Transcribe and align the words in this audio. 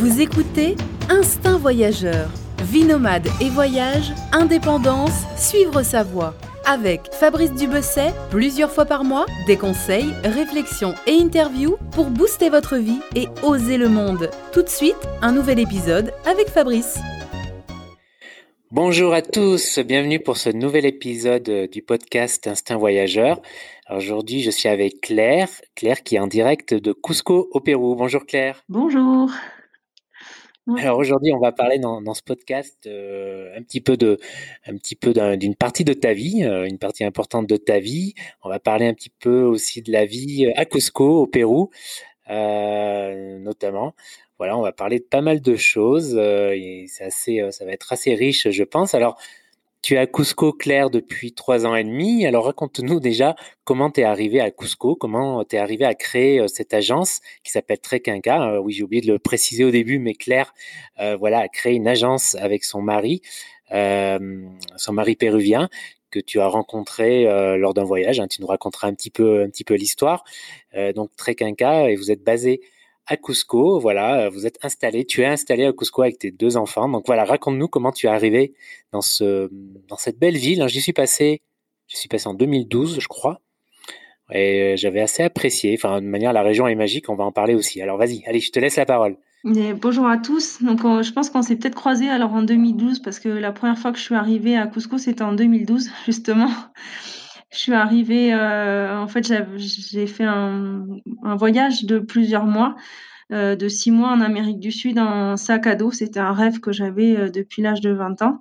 Vous 0.00 0.22
écoutez 0.22 0.76
Instinct 1.10 1.58
Voyageur. 1.58 2.30
Vie 2.62 2.84
nomade 2.84 3.28
et 3.42 3.50
voyage, 3.50 4.12
indépendance, 4.32 5.26
suivre 5.36 5.82
sa 5.82 6.02
voie. 6.02 6.34
Avec 6.64 7.12
Fabrice 7.12 7.52
Dubesset, 7.52 8.14
plusieurs 8.30 8.70
fois 8.70 8.86
par 8.86 9.04
mois, 9.04 9.26
des 9.46 9.58
conseils, 9.58 10.14
réflexions 10.24 10.94
et 11.06 11.20
interviews 11.20 11.76
pour 11.92 12.06
booster 12.06 12.48
votre 12.48 12.78
vie 12.78 13.00
et 13.14 13.26
oser 13.42 13.76
le 13.76 13.90
monde. 13.90 14.30
Tout 14.54 14.62
de 14.62 14.70
suite, 14.70 14.96
un 15.20 15.32
nouvel 15.32 15.58
épisode 15.58 16.14
avec 16.24 16.48
Fabrice. 16.48 16.98
Bonjour 18.70 19.12
à 19.12 19.20
tous, 19.20 19.80
bienvenue 19.80 20.18
pour 20.18 20.38
ce 20.38 20.48
nouvel 20.48 20.86
épisode 20.86 21.68
du 21.70 21.82
podcast 21.82 22.46
Instinct 22.46 22.78
Voyageur. 22.78 23.42
Aujourd'hui, 23.94 24.40
je 24.40 24.50
suis 24.50 24.70
avec 24.70 25.02
Claire, 25.02 25.50
Claire 25.74 26.02
qui 26.02 26.16
est 26.16 26.20
en 26.20 26.26
direct 26.26 26.72
de 26.72 26.94
Cusco 26.94 27.50
au 27.50 27.60
Pérou. 27.60 27.96
Bonjour 27.96 28.24
Claire. 28.24 28.64
Bonjour. 28.70 29.30
Alors 30.76 30.98
aujourd'hui, 30.98 31.32
on 31.32 31.40
va 31.40 31.52
parler 31.52 31.78
dans, 31.78 32.14
ce 32.14 32.22
podcast 32.22 32.86
euh, 32.86 33.56
un 33.56 33.62
petit 33.62 33.80
peu 33.80 33.96
d'une 33.96 35.56
partie 35.56 35.84
de 35.84 35.94
ta 35.94 36.12
vie, 36.12 36.44
euh, 36.44 36.64
une 36.64 36.78
partie 36.78 37.02
importante 37.02 37.46
de 37.46 37.56
ta 37.56 37.80
vie. 37.80 38.14
On 38.44 38.48
va 38.48 38.60
parler 38.60 38.86
un 38.86 38.94
petit 38.94 39.10
peu 39.10 39.42
aussi 39.42 39.82
de 39.82 39.90
la 39.90 40.04
vie 40.04 40.52
à 40.56 40.64
Cusco, 40.66 41.22
au 41.22 41.26
Pérou, 41.26 41.70
euh, 42.30 43.38
notamment. 43.38 43.94
Voilà, 44.38 44.56
on 44.56 44.62
va 44.62 44.72
parler 44.72 44.98
de 45.00 45.04
pas 45.04 45.22
mal 45.22 45.40
de 45.40 45.56
choses 45.56 46.16
et 46.16 46.86
ça 46.88 47.64
va 47.64 47.72
être 47.72 47.92
assez 47.92 48.14
riche, 48.14 48.48
je 48.50 48.64
pense. 48.64 48.94
Alors 48.94 49.18
tu 49.82 49.94
es 49.94 49.96
à 49.98 50.06
Cusco, 50.06 50.52
Claire, 50.52 50.90
depuis 50.90 51.32
trois 51.32 51.64
ans 51.64 51.74
et 51.74 51.84
demi. 51.84 52.26
Alors 52.26 52.44
raconte-nous 52.44 53.00
déjà 53.00 53.34
comment 53.64 53.90
tu 53.90 54.00
es 54.00 54.04
arrivé 54.04 54.40
à 54.40 54.50
Cusco, 54.50 54.94
comment 54.94 55.44
tu 55.44 55.56
es 55.56 55.58
arrivé 55.58 55.84
à 55.84 55.94
créer 55.94 56.40
euh, 56.40 56.48
cette 56.48 56.74
agence 56.74 57.20
qui 57.44 57.50
s'appelle 57.50 57.78
Trekinka. 57.78 58.52
Euh, 58.52 58.58
oui, 58.58 58.74
j'ai 58.74 58.82
oublié 58.82 59.00
de 59.02 59.12
le 59.12 59.18
préciser 59.18 59.64
au 59.64 59.70
début, 59.70 59.98
mais 59.98 60.14
Claire 60.14 60.52
euh, 61.00 61.16
voilà, 61.16 61.40
a 61.40 61.48
créé 61.48 61.74
une 61.74 61.88
agence 61.88 62.34
avec 62.34 62.64
son 62.64 62.82
mari, 62.82 63.22
son 63.70 64.92
mari 64.92 65.16
péruvien 65.16 65.68
que 66.10 66.18
tu 66.18 66.40
as 66.40 66.48
rencontré 66.48 67.24
lors 67.56 67.72
d'un 67.72 67.84
voyage. 67.84 68.18
Hein. 68.18 68.26
Tu 68.26 68.40
nous 68.40 68.48
raconteras 68.48 68.88
un 68.88 68.94
petit 68.94 69.10
peu, 69.10 69.44
un 69.44 69.48
petit 69.48 69.62
peu 69.62 69.74
l'histoire. 69.74 70.24
donc 70.96 71.14
Trekinka, 71.16 71.88
et 71.88 71.94
vous 71.94 72.10
êtes 72.10 72.24
basé 72.24 72.62
à 73.10 73.16
Cusco. 73.16 73.80
Voilà, 73.80 74.30
vous 74.30 74.46
êtes 74.46 74.58
installé, 74.62 75.04
tu 75.04 75.22
es 75.22 75.26
installé 75.26 75.66
à 75.66 75.72
Cusco 75.72 76.02
avec 76.02 76.18
tes 76.18 76.30
deux 76.30 76.56
enfants. 76.56 76.88
Donc 76.88 77.04
voilà, 77.06 77.24
raconte-nous 77.24 77.68
comment 77.68 77.92
tu 77.92 78.06
es 78.06 78.08
arrivé 78.08 78.54
dans 78.92 79.02
ce, 79.02 79.50
dans 79.88 79.96
cette 79.96 80.18
belle 80.18 80.36
ville. 80.36 80.64
J'y 80.68 80.80
suis 80.80 80.92
passé, 80.92 81.42
je 81.88 81.96
suis 81.96 82.08
passé 82.08 82.28
en 82.28 82.34
2012, 82.34 83.00
je 83.00 83.08
crois. 83.08 83.40
Et 84.32 84.76
j'avais 84.76 85.00
assez 85.00 85.24
apprécié. 85.24 85.74
Enfin, 85.76 86.00
de 86.00 86.06
manière, 86.06 86.32
la 86.32 86.42
région 86.42 86.68
est 86.68 86.76
magique. 86.76 87.08
On 87.08 87.16
va 87.16 87.24
en 87.24 87.32
parler 87.32 87.54
aussi. 87.54 87.82
Alors, 87.82 87.98
vas-y, 87.98 88.22
allez, 88.26 88.38
je 88.38 88.52
te 88.52 88.60
laisse 88.60 88.76
la 88.76 88.86
parole. 88.86 89.16
bonjour 89.44 90.06
à 90.06 90.16
tous. 90.16 90.62
Donc, 90.62 90.82
je 90.82 91.12
pense 91.12 91.30
qu'on 91.30 91.42
s'est 91.42 91.56
peut-être 91.56 91.74
croisés 91.74 92.08
alors 92.08 92.32
en 92.32 92.42
2012 92.42 93.00
parce 93.00 93.18
que 93.18 93.28
la 93.28 93.50
première 93.50 93.76
fois 93.76 93.90
que 93.90 93.98
je 93.98 94.04
suis 94.04 94.14
arrivée 94.14 94.56
à 94.56 94.68
Cusco, 94.68 94.98
c'était 94.98 95.22
en 95.22 95.32
2012 95.32 95.90
justement. 96.06 96.50
Je 97.50 97.58
suis 97.58 97.72
arrivée, 97.74 98.32
euh, 98.32 98.98
en 98.98 99.08
fait, 99.08 99.32
j'ai 99.56 100.06
fait 100.06 100.24
un, 100.24 100.86
un, 101.24 101.36
voyage 101.36 101.84
de 101.84 101.98
plusieurs 101.98 102.44
mois, 102.44 102.76
euh, 103.32 103.56
de 103.56 103.68
six 103.68 103.90
mois 103.90 104.10
en 104.10 104.20
Amérique 104.20 104.60
du 104.60 104.70
Sud 104.70 104.98
en 104.98 105.36
sac 105.36 105.66
à 105.66 105.74
dos. 105.74 105.90
C'était 105.90 106.20
un 106.20 106.32
rêve 106.32 106.60
que 106.60 106.72
j'avais 106.72 107.16
euh, 107.16 107.28
depuis 107.28 107.62
l'âge 107.62 107.80
de 107.80 107.90
20 107.90 108.22
ans. 108.22 108.40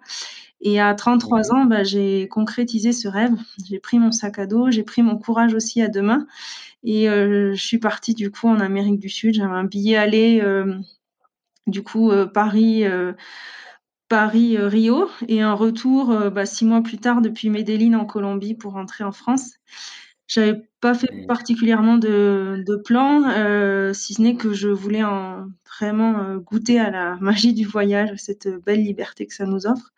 Et 0.61 0.79
à 0.79 0.93
33 0.93 1.53
ans, 1.53 1.65
bah, 1.65 1.83
j'ai 1.83 2.27
concrétisé 2.27 2.91
ce 2.91 3.07
rêve. 3.07 3.33
J'ai 3.67 3.79
pris 3.79 3.97
mon 3.99 4.11
sac 4.11 4.39
à 4.39 4.45
dos, 4.45 4.71
j'ai 4.71 4.83
pris 4.83 5.01
mon 5.03 5.17
courage 5.17 5.53
aussi 5.53 5.81
à 5.81 5.87
deux 5.87 6.01
mains. 6.01 6.27
Et 6.83 7.09
euh, 7.09 7.53
je 7.53 7.63
suis 7.63 7.77
partie 7.79 8.13
du 8.13 8.31
coup 8.31 8.47
en 8.47 8.59
Amérique 8.59 8.99
du 8.99 9.09
Sud. 9.09 9.35
J'avais 9.35 9.53
un 9.53 9.63
billet 9.63 9.95
aller, 9.97 10.41
euh, 10.41 10.75
du 11.67 11.83
coup, 11.83 12.11
euh, 12.11 12.25
Paris. 12.25 12.83
Paris-Rio 14.09 15.07
et 15.27 15.41
un 15.41 15.53
retour 15.53 16.11
euh, 16.11 16.29
bah, 16.31 16.45
six 16.45 16.65
mois 16.65 16.81
plus 16.81 16.97
tard 16.97 17.21
depuis 17.21 17.49
Medellin 17.49 17.93
en 17.93 18.05
Colombie 18.05 18.55
pour 18.55 18.73
rentrer 18.73 19.03
en 19.03 19.11
France. 19.11 19.53
J'avais 20.27 20.63
pas 20.81 20.93
fait 20.93 21.11
mmh. 21.11 21.27
particulièrement 21.27 21.97
de, 21.97 22.63
de 22.65 22.75
plan, 22.75 23.23
euh, 23.29 23.93
si 23.93 24.15
ce 24.15 24.21
n'est 24.21 24.35
que 24.35 24.53
je 24.53 24.67
voulais 24.67 25.03
en, 25.03 25.47
vraiment 25.77 26.19
euh, 26.19 26.37
goûter 26.37 26.79
à 26.79 26.89
la 26.89 27.15
magie 27.21 27.53
du 27.53 27.65
voyage, 27.65 28.17
cette 28.17 28.47
belle 28.65 28.83
liberté 28.83 29.27
que 29.27 29.33
ça 29.33 29.45
nous 29.45 29.67
offre. 29.67 29.93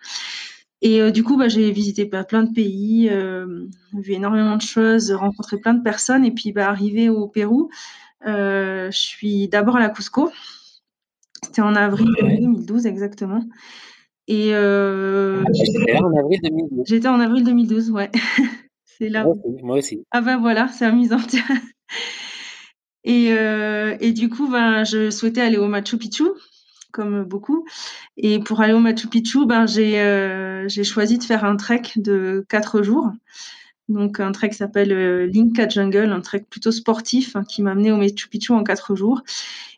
Et 0.84 1.12
du 1.12 1.24
coup, 1.24 1.38
bah, 1.38 1.48
j'ai 1.48 1.72
visité 1.72 2.08
plein 2.08 2.42
de 2.42 2.52
pays, 2.52 3.08
vu 3.08 4.14
énormément 4.14 4.58
de 4.58 4.64
choses, 4.64 5.12
rencontré 5.12 5.60
plein 5.60 5.76
de 5.76 5.84
personnes. 5.84 6.26
Et 6.26 6.32
puis, 6.32 6.54
bah, 6.54 6.70
arrivé 6.70 7.08
au 7.08 7.28
Pérou, 7.28 7.70
je 8.26 8.90
suis 8.90 9.48
d'abord 9.48 9.76
à 9.76 9.80
la 9.80 9.90
Cusco. 9.90 10.32
C'était 11.44 11.62
en 11.62 11.76
avril 11.76 12.08
2012 12.20 12.88
exactement. 12.88 13.44
Et 14.32 14.56
euh, 14.56 15.44
J'étais 15.54 15.98
en 15.98 16.18
avril 16.18 16.40
2012. 16.42 16.86
J'étais 16.88 17.08
en 17.10 17.20
avril 17.20 17.44
2012, 17.44 17.92
ouais. 17.92 18.10
c'est 18.86 19.10
là. 19.10 19.26
Moi 19.62 19.80
aussi, 19.80 20.06
Ah 20.12 20.22
ben 20.22 20.38
voilà, 20.38 20.70
c'est 20.70 20.86
amusant. 20.86 21.18
et, 23.04 23.34
euh, 23.34 23.98
et 24.00 24.14
du 24.14 24.30
coup, 24.30 24.50
ben, 24.50 24.86
je 24.86 25.10
souhaitais 25.10 25.42
aller 25.42 25.58
au 25.58 25.68
Machu 25.68 25.98
Picchu, 25.98 26.24
comme 26.94 27.26
beaucoup. 27.26 27.66
Et 28.16 28.40
pour 28.40 28.62
aller 28.62 28.72
au 28.72 28.80
Machu 28.80 29.10
Picchu, 29.10 29.46
ben, 29.46 29.68
j'ai 29.68 30.00
euh, 30.00 30.70
choisi 30.70 31.18
de 31.18 31.26
faire 31.26 31.44
un 31.44 31.58
trek 31.58 31.82
de 31.98 32.46
quatre 32.48 32.84
jours. 32.84 33.10
Donc 33.92 34.20
un 34.20 34.32
trek 34.32 34.50
qui 34.50 34.58
s'appelle 34.58 34.92
euh, 34.92 35.28
Linka 35.28 35.68
Jungle, 35.68 36.12
un 36.12 36.22
trek 36.22 36.46
plutôt 36.50 36.72
sportif 36.72 37.36
hein, 37.36 37.44
qui 37.44 37.62
m'a 37.62 37.72
amené 37.72 37.92
au 37.92 37.98
Machu 37.98 38.30
Picchu 38.30 38.54
en 38.54 38.64
quatre 38.64 38.96
jours. 38.96 39.22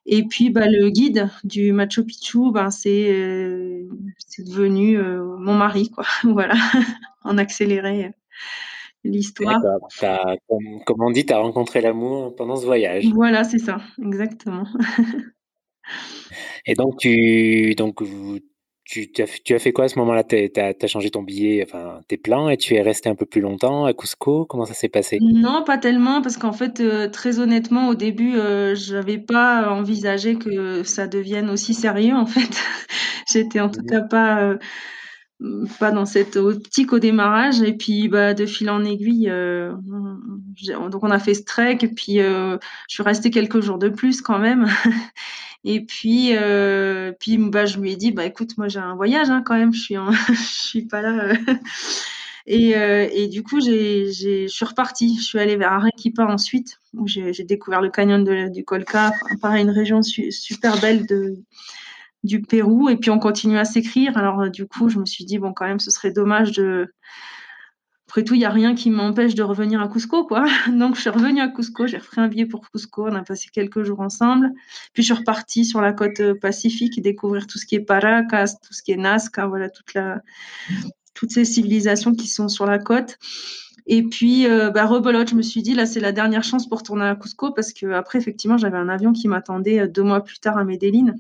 Et 0.06 0.24
puis, 0.24 0.50
bah, 0.50 0.68
le 0.68 0.90
guide 0.90 1.30
du 1.44 1.72
Machu 1.72 2.04
Picchu, 2.04 2.52
ben, 2.52 2.70
c'est 2.70 3.10
euh, 3.12 3.88
devenu 4.40 4.98
euh, 4.98 5.24
mon 5.38 5.54
mari, 5.54 5.90
quoi. 5.90 6.06
voilà, 6.24 6.56
en 7.24 7.38
accéléré 7.38 8.06
euh, 8.06 8.10
l'histoire. 9.04 9.62
Comme, 10.86 11.02
on 11.02 11.12
dit, 11.12 11.26
tu 11.26 11.34
as 11.34 11.40
rencontré 11.40 11.80
l'amour 11.82 12.36
pendant 12.36 12.58
ce 12.58 12.66
voyage. 12.66 13.06
Voilà, 13.14 13.44
c'est 13.44 13.60
ça, 13.60 13.80
exactement. 14.04 14.66
Et 16.66 16.76
donc, 16.76 16.98
tu, 16.98 17.76
donc, 17.76 18.02
tu, 18.86 19.10
as, 19.20 19.42
tu 19.44 19.56
as 19.56 19.60
fait 19.60 19.72
quoi 19.72 19.86
à 19.86 19.88
ce 19.88 19.98
moment-là? 20.00 20.24
Tu 20.24 20.50
as, 20.58 20.88
changé 20.88 21.10
ton 21.10 21.24
billet, 21.24 21.64
enfin 21.66 22.02
tes 22.08 22.18
plans, 22.18 22.50
et 22.50 22.58
tu 22.58 22.76
es 22.76 22.82
resté 22.82 23.10
un 23.10 23.16
peu 23.16 23.26
plus 23.26 23.42
longtemps 23.42 23.86
à 23.86 23.94
Cusco? 23.94 24.46
Comment 24.46 24.66
ça 24.66 24.74
s'est 24.74 24.90
passé? 24.90 25.20
Non, 25.22 25.64
pas 25.64 25.78
tellement, 25.78 26.22
parce 26.22 26.38
qu'en 26.38 26.52
fait, 26.52 26.82
euh, 26.82 27.10
très 27.10 27.40
honnêtement, 27.40 27.88
au 27.88 27.96
début, 27.96 28.36
euh, 28.36 28.76
je 28.76 28.96
n'avais 28.96 29.18
pas 29.18 29.70
envisagé 29.72 30.36
que 30.36 30.84
ça 30.84 31.08
devienne 31.08 31.50
aussi 31.50 31.74
sérieux, 31.74 32.16
en 32.16 32.26
fait. 32.26 32.42
J'étais 33.32 33.62
en 33.62 33.70
tout 33.70 33.82
mmh 33.82 33.90
cas 33.90 34.02
pas, 34.02 34.42
euh, 34.42 34.58
pas 35.80 35.92
dans 35.92 36.06
cette 36.06 36.36
optique 36.36 36.92
au 36.92 37.00
démarrage. 37.00 37.62
Et 37.62 37.74
puis, 37.74 38.10
bah, 38.10 38.34
de 38.34 38.46
fil 38.46 38.70
en 38.70 38.84
aiguille, 38.84 39.32
donc 39.32 41.04
on 41.04 41.12
a 41.12 41.20
fait 41.20 41.36
ce 41.36 41.44
trek, 41.44 41.78
et 41.82 41.88
puis 41.88 42.18
je 42.18 42.60
suis 42.90 43.04
restée 43.04 43.32
quelques 43.32 43.62
jours 43.62 43.78
de 43.78 43.88
plus 43.88 44.22
quand 44.22 44.40
même. 44.40 44.68
Et 45.66 45.86
puis, 45.86 46.36
euh, 46.36 47.14
puis 47.20 47.38
bah, 47.38 47.66
je 47.66 47.80
lui 47.80 47.92
ai 47.92 47.96
dit, 47.96 48.12
bah 48.12 48.26
écoute, 48.26 48.58
moi 48.58 48.68
j'ai 48.68 48.80
un 48.80 48.96
voyage 48.96 49.30
hein, 49.30 49.42
quand 49.46 49.58
même, 49.58 49.74
je 49.74 49.80
suis, 49.80 49.96
je 50.30 50.34
suis 50.34 50.86
pas 50.86 51.02
là. 51.02 51.26
Euh. 51.26 51.56
Et, 52.46 52.76
euh, 52.76 53.08
et, 53.10 53.30
du 53.30 53.42
coup, 53.42 53.62
j'ai, 53.62 54.12
je 54.12 54.48
suis 54.48 54.66
repartie. 54.66 55.16
Je 55.18 55.24
suis 55.24 55.40
allée 55.40 55.56
vers 55.56 55.72
Arequipa 55.72 56.26
ensuite, 56.26 56.80
où 56.94 57.08
j'ai, 57.08 57.32
découvert 57.46 57.82
le 57.82 57.90
canyon 57.90 58.52
du 58.52 58.66
Colca, 58.66 59.14
pareil, 59.42 59.64
une 59.64 59.70
région 59.70 60.02
super 60.02 60.78
belle 60.82 61.08
de, 61.08 61.38
du 62.26 62.42
Pérou. 62.42 62.90
Et 62.90 62.98
puis 62.98 63.12
on 63.12 63.20
continue 63.20 63.58
à 63.58 63.64
s'écrire. 63.64 64.18
Alors 64.18 64.50
du 64.50 64.68
coup, 64.68 64.90
je 64.90 65.00
me 65.00 65.06
suis 65.06 65.24
dit, 65.24 65.38
bon, 65.38 65.54
quand 65.54 65.66
même, 65.66 65.80
ce 65.80 65.90
serait 65.90 66.12
dommage 66.12 66.52
de 66.52 66.94
après 68.14 68.24
tout, 68.26 68.36
il 68.36 68.40
n'y 68.42 68.46
a 68.46 68.52
rien 68.52 68.76
qui 68.76 68.92
m'empêche 68.92 69.34
de 69.34 69.42
revenir 69.42 69.82
à 69.82 69.88
Cusco, 69.88 70.24
quoi. 70.24 70.46
Donc, 70.72 70.94
je 70.94 71.02
suis 71.02 71.10
revenue 71.10 71.42
à 71.42 71.48
Cusco, 71.48 71.88
j'ai 71.88 71.98
refait 71.98 72.22
un 72.22 72.28
billet 72.28 72.46
pour 72.46 72.70
Cusco, 72.70 73.08
on 73.08 73.16
a 73.16 73.24
passé 73.24 73.48
quelques 73.52 73.82
jours 73.82 74.02
ensemble. 74.02 74.52
Puis, 74.94 75.02
je 75.02 75.12
suis 75.12 75.20
repartie 75.20 75.66
sur 75.66 75.82
la 75.82 75.94
côte 75.94 76.20
euh, 76.20 76.36
pacifique, 76.40 77.02
découvrir 77.02 77.48
tout 77.48 77.58
ce 77.58 77.66
qui 77.66 77.74
est 77.74 77.80
Paracas, 77.80 78.60
tout 78.62 78.72
ce 78.72 78.84
qui 78.84 78.92
est 78.92 78.98
Nazca, 78.98 79.48
voilà, 79.48 79.68
toute 79.68 79.96
la, 79.96 80.22
toutes 81.16 81.32
ces 81.32 81.44
civilisations 81.44 82.14
qui 82.14 82.28
sont 82.28 82.50
sur 82.50 82.68
la 82.68 82.78
côte. 82.78 83.18
Et 83.88 84.04
puis, 84.04 84.46
euh, 84.46 84.70
bah, 84.70 84.88
je 84.88 85.34
me 85.34 85.42
suis 85.42 85.64
dit, 85.64 85.74
là, 85.74 85.88
c'est 85.88 86.00
la 86.00 86.12
dernière 86.12 86.44
chance 86.44 86.70
pour 86.70 86.84
tourner 86.84 87.06
à 87.06 87.16
Cusco 87.16 87.52
parce 87.52 87.74
que 87.74 87.94
après, 87.94 88.20
effectivement, 88.20 88.60
j'avais 88.60 88.78
un 88.78 88.90
avion 88.90 89.12
qui 89.12 89.28
m'attendait 89.28 89.80
euh, 89.80 89.88
deux 89.88 90.04
mois 90.04 90.24
plus 90.24 90.38
tard 90.38 90.60
à 90.60 90.64
Medellin. 90.64 91.16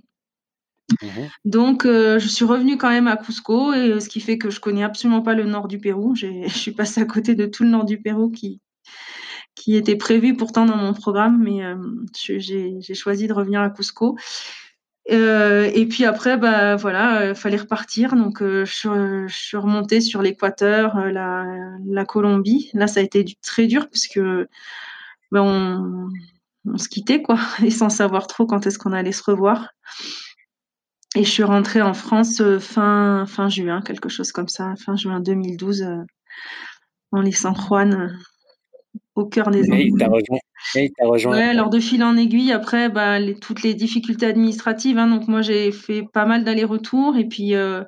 Mhm. 1.02 1.30
Donc, 1.46 1.86
euh, 1.86 2.20
je 2.20 2.28
suis 2.28 2.46
revenue 2.46 2.78
quand 2.78 2.90
même 2.90 3.08
à 3.08 3.18
Cusco, 3.18 3.74
et, 3.74 4.00
ce 4.00 4.10
qui 4.10 4.20
fait 4.20 4.38
que 4.38 4.50
je 4.50 4.60
connais 4.60 4.84
absolument 4.84 5.22
pas 5.22 5.34
le 5.34 5.46
nord 5.46 5.68
du 5.68 5.80
Pérou. 5.80 6.16
Je 6.16 6.48
suis 6.50 6.72
passée 6.72 7.02
à 7.02 7.06
côté 7.06 7.36
de 7.36 7.46
tout 7.46 7.64
le 7.64 7.70
nord 7.70 7.86
du 7.86 8.02
Pérou 8.02 8.30
qui, 8.30 8.62
qui 9.56 9.76
était 9.76 9.96
prévu 9.96 10.36
pourtant 10.36 10.66
dans 10.66 10.78
mon 10.78 10.94
programme, 10.94 11.42
mais 11.44 11.64
euh, 11.64 11.76
j'ai 12.16 12.94
choisi 12.94 13.28
de 13.28 13.34
revenir 13.34 13.62
à 13.62 13.70
Cusco. 13.70 14.18
Euh, 15.12 15.70
et 15.74 15.86
puis 15.86 16.06
après, 16.06 16.38
bah 16.38 16.78
voilà, 16.78 17.30
il 17.30 17.36
fallait 17.36 17.58
repartir. 17.58 18.16
Donc, 18.16 18.40
je, 18.42 19.26
suis 19.28 19.58
remontée 19.58 20.02
sur 20.02 20.22
l'équateur, 20.22 20.98
la, 20.98 21.46
la, 21.86 22.06
Colombie. 22.06 22.70
Là, 22.74 22.88
ça 22.88 23.00
a 23.00 23.04
été 23.04 23.26
très 23.42 23.68
dur 23.68 23.90
puisque 23.90 24.20
ben, 24.20 25.42
on, 25.42 26.10
on 26.66 26.78
se 26.78 26.88
quittait 26.90 27.22
quoi, 27.22 27.38
et 27.64 27.70
sans 27.70 27.90
savoir 27.90 28.28
trop 28.28 28.46
quand 28.46 28.66
est-ce 28.66 28.80
qu'on 28.80 28.94
allait 28.94 29.12
se 29.12 29.24
revoir. 29.24 29.70
Et 31.15 31.24
je 31.24 31.30
suis 31.30 31.44
rentrée 31.44 31.81
en 31.81 31.94
France 31.94 32.42
fin, 32.60 33.25
fin 33.27 33.50
juin, 33.50 33.81
quelque 33.81 34.10
chose 34.10 34.31
comme 34.31 34.48
ça, 34.48 34.74
fin 34.83 34.95
juin 34.95 35.19
2012, 35.19 35.86
en 37.12 37.21
laissant 37.21 37.54
Juan 37.54 38.18
au 39.15 39.25
cœur 39.25 39.51
des 39.51 39.69
Et 39.71 39.86
il 39.86 39.98
t'a 39.98 40.07
rejoint. 41.06 41.31
Ouais, 41.31 41.44
alors 41.44 41.69
de 41.69 41.80
fil 41.80 42.04
en 42.04 42.18
aiguille, 42.18 42.51
après, 42.51 42.89
bah, 42.89 43.19
les, 43.19 43.36
toutes 43.36 43.63
les 43.63 43.74
difficultés 43.74 44.25
administratives. 44.25 44.98
Hein, 44.98 45.07
donc 45.07 45.27
moi, 45.27 45.42
j'ai 45.42 45.71
fait 45.71 46.04
pas 46.13 46.25
mal 46.25 46.44
d'allers-retours 46.44 47.18
et 47.18 47.25
puis 47.25 47.56
euh, 47.56 47.83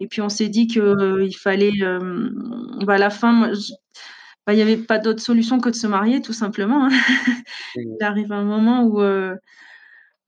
et 0.00 0.06
puis 0.08 0.20
on 0.20 0.28
s'est 0.28 0.48
dit 0.48 0.66
que 0.66 0.80
euh, 0.80 1.24
il 1.24 1.36
fallait, 1.36 1.82
euh, 1.82 2.30
bah, 2.84 2.94
à 2.94 2.98
la 2.98 3.10
fin, 3.10 3.52
bah, 4.46 4.52
il 4.52 4.56
n'y 4.56 4.62
avait 4.62 4.76
pas 4.76 4.98
d'autre 4.98 5.22
solution 5.22 5.60
que 5.60 5.70
de 5.70 5.74
se 5.74 5.86
marier, 5.86 6.20
tout 6.20 6.34
simplement. 6.34 6.86
Hein. 6.86 6.90
Il 7.76 7.96
arrive 8.02 8.32
un 8.32 8.44
moment 8.44 8.82
où 8.82 9.00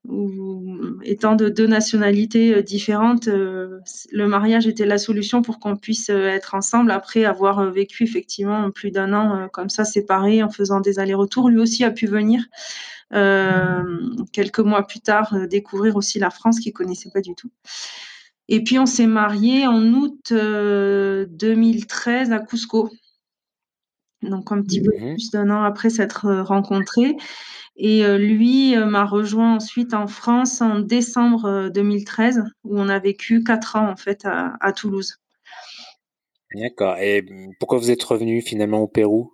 où, 0.08 0.98
étant 1.02 1.36
de 1.36 1.48
deux 1.48 1.66
nationalités 1.66 2.54
euh, 2.54 2.62
différentes, 2.62 3.28
euh, 3.28 3.80
le 4.10 4.26
mariage 4.26 4.66
était 4.66 4.86
la 4.86 4.98
solution 4.98 5.42
pour 5.42 5.60
qu'on 5.60 5.76
puisse 5.76 6.10
euh, 6.10 6.28
être 6.28 6.54
ensemble 6.54 6.90
après 6.90 7.24
avoir 7.24 7.70
vécu 7.70 8.04
effectivement 8.04 8.70
plus 8.70 8.90
d'un 8.90 9.12
an 9.12 9.48
comme 9.52 9.68
ça 9.68 9.84
séparés 9.84 10.42
en 10.42 10.50
faisant 10.50 10.80
des 10.80 10.98
allers-retours. 10.98 11.50
Lui 11.50 11.60
aussi 11.60 11.84
a 11.84 11.90
pu 11.90 12.06
venir 12.06 12.44
quelques 14.32 14.58
mois 14.58 14.86
plus 14.86 15.00
tard 15.00 15.34
découvrir 15.48 15.96
aussi 15.96 16.18
la 16.18 16.28
France 16.28 16.60
qu'il 16.60 16.74
connaissait 16.74 17.08
pas 17.10 17.22
du 17.22 17.34
tout. 17.34 17.50
Et 18.48 18.62
puis 18.62 18.78
on 18.78 18.84
s'est 18.84 19.06
marié 19.06 19.66
en 19.66 19.82
août 19.94 20.30
2013 20.30 22.32
à 22.32 22.38
Cusco. 22.40 22.90
Donc 24.20 24.52
un 24.52 24.60
petit 24.60 24.82
peu 24.82 24.90
mmh 24.90 25.14
plus 25.14 25.30
d'un 25.30 25.48
an 25.48 25.62
après 25.62 25.88
s'être 25.88 26.30
rencontrés. 26.42 27.16
Et 27.78 28.04
euh, 28.04 28.18
lui 28.18 28.76
euh, 28.76 28.86
m'a 28.86 29.04
rejoint 29.04 29.54
ensuite 29.54 29.94
en 29.94 30.08
France 30.08 30.60
en 30.60 30.80
décembre 30.80 31.70
2013, 31.72 32.38
euh, 32.38 32.42
où 32.64 32.78
on 32.78 32.88
a 32.88 32.98
vécu 32.98 33.44
quatre 33.44 33.76
ans 33.76 33.88
en 33.88 33.96
fait 33.96 34.26
à, 34.26 34.72
Toulouse. 34.72 35.18
D'accord. 36.54 36.96
Et 36.98 37.24
pourquoi 37.60 37.78
vous 37.78 37.92
êtes 37.92 38.02
revenu 38.02 38.42
finalement 38.42 38.80
au 38.80 38.88
Pérou? 38.88 39.32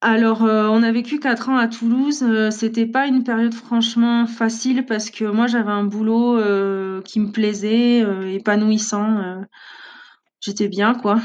Alors, 0.00 0.42
on 0.42 0.82
a 0.82 0.92
vécu 0.92 1.18
quatre 1.18 1.48
ans 1.48 1.56
à 1.56 1.68
Toulouse. 1.68 2.24
c'était 2.50 2.86
pas 2.86 3.06
une 3.06 3.24
période 3.24 3.54
franchement 3.54 4.26
facile 4.26 4.84
parce 4.84 5.10
que 5.10 5.24
moi 5.24 5.46
j'avais 5.46 5.70
un 5.70 5.84
boulot 5.84 6.38
qui 7.02 7.18
me 7.18 7.32
plaisait, 7.32 8.04
épanouissant 8.34 9.42
j'étais 10.40 10.68
bien 10.68 10.94
quoi. 10.94 11.20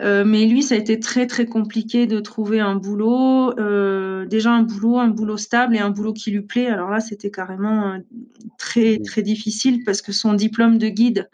Euh, 0.00 0.24
mais 0.24 0.46
lui, 0.46 0.62
ça 0.62 0.74
a 0.74 0.78
été 0.78 1.00
très 1.00 1.26
très 1.26 1.46
compliqué 1.46 2.06
de 2.06 2.20
trouver 2.20 2.60
un 2.60 2.76
boulot, 2.76 3.58
euh, 3.58 4.26
déjà 4.26 4.52
un 4.52 4.62
boulot, 4.62 4.98
un 4.98 5.08
boulot 5.08 5.36
stable 5.36 5.76
et 5.76 5.80
un 5.80 5.90
boulot 5.90 6.12
qui 6.12 6.30
lui 6.30 6.42
plaît. 6.42 6.66
Alors 6.66 6.90
là, 6.90 7.00
c'était 7.00 7.30
carrément 7.30 7.92
euh, 7.92 7.98
très 8.58 8.98
mmh. 8.98 9.02
très 9.02 9.22
difficile 9.22 9.84
parce 9.84 10.02
que 10.02 10.12
son 10.12 10.34
diplôme 10.34 10.78
de 10.78 10.88
guide 10.88 11.30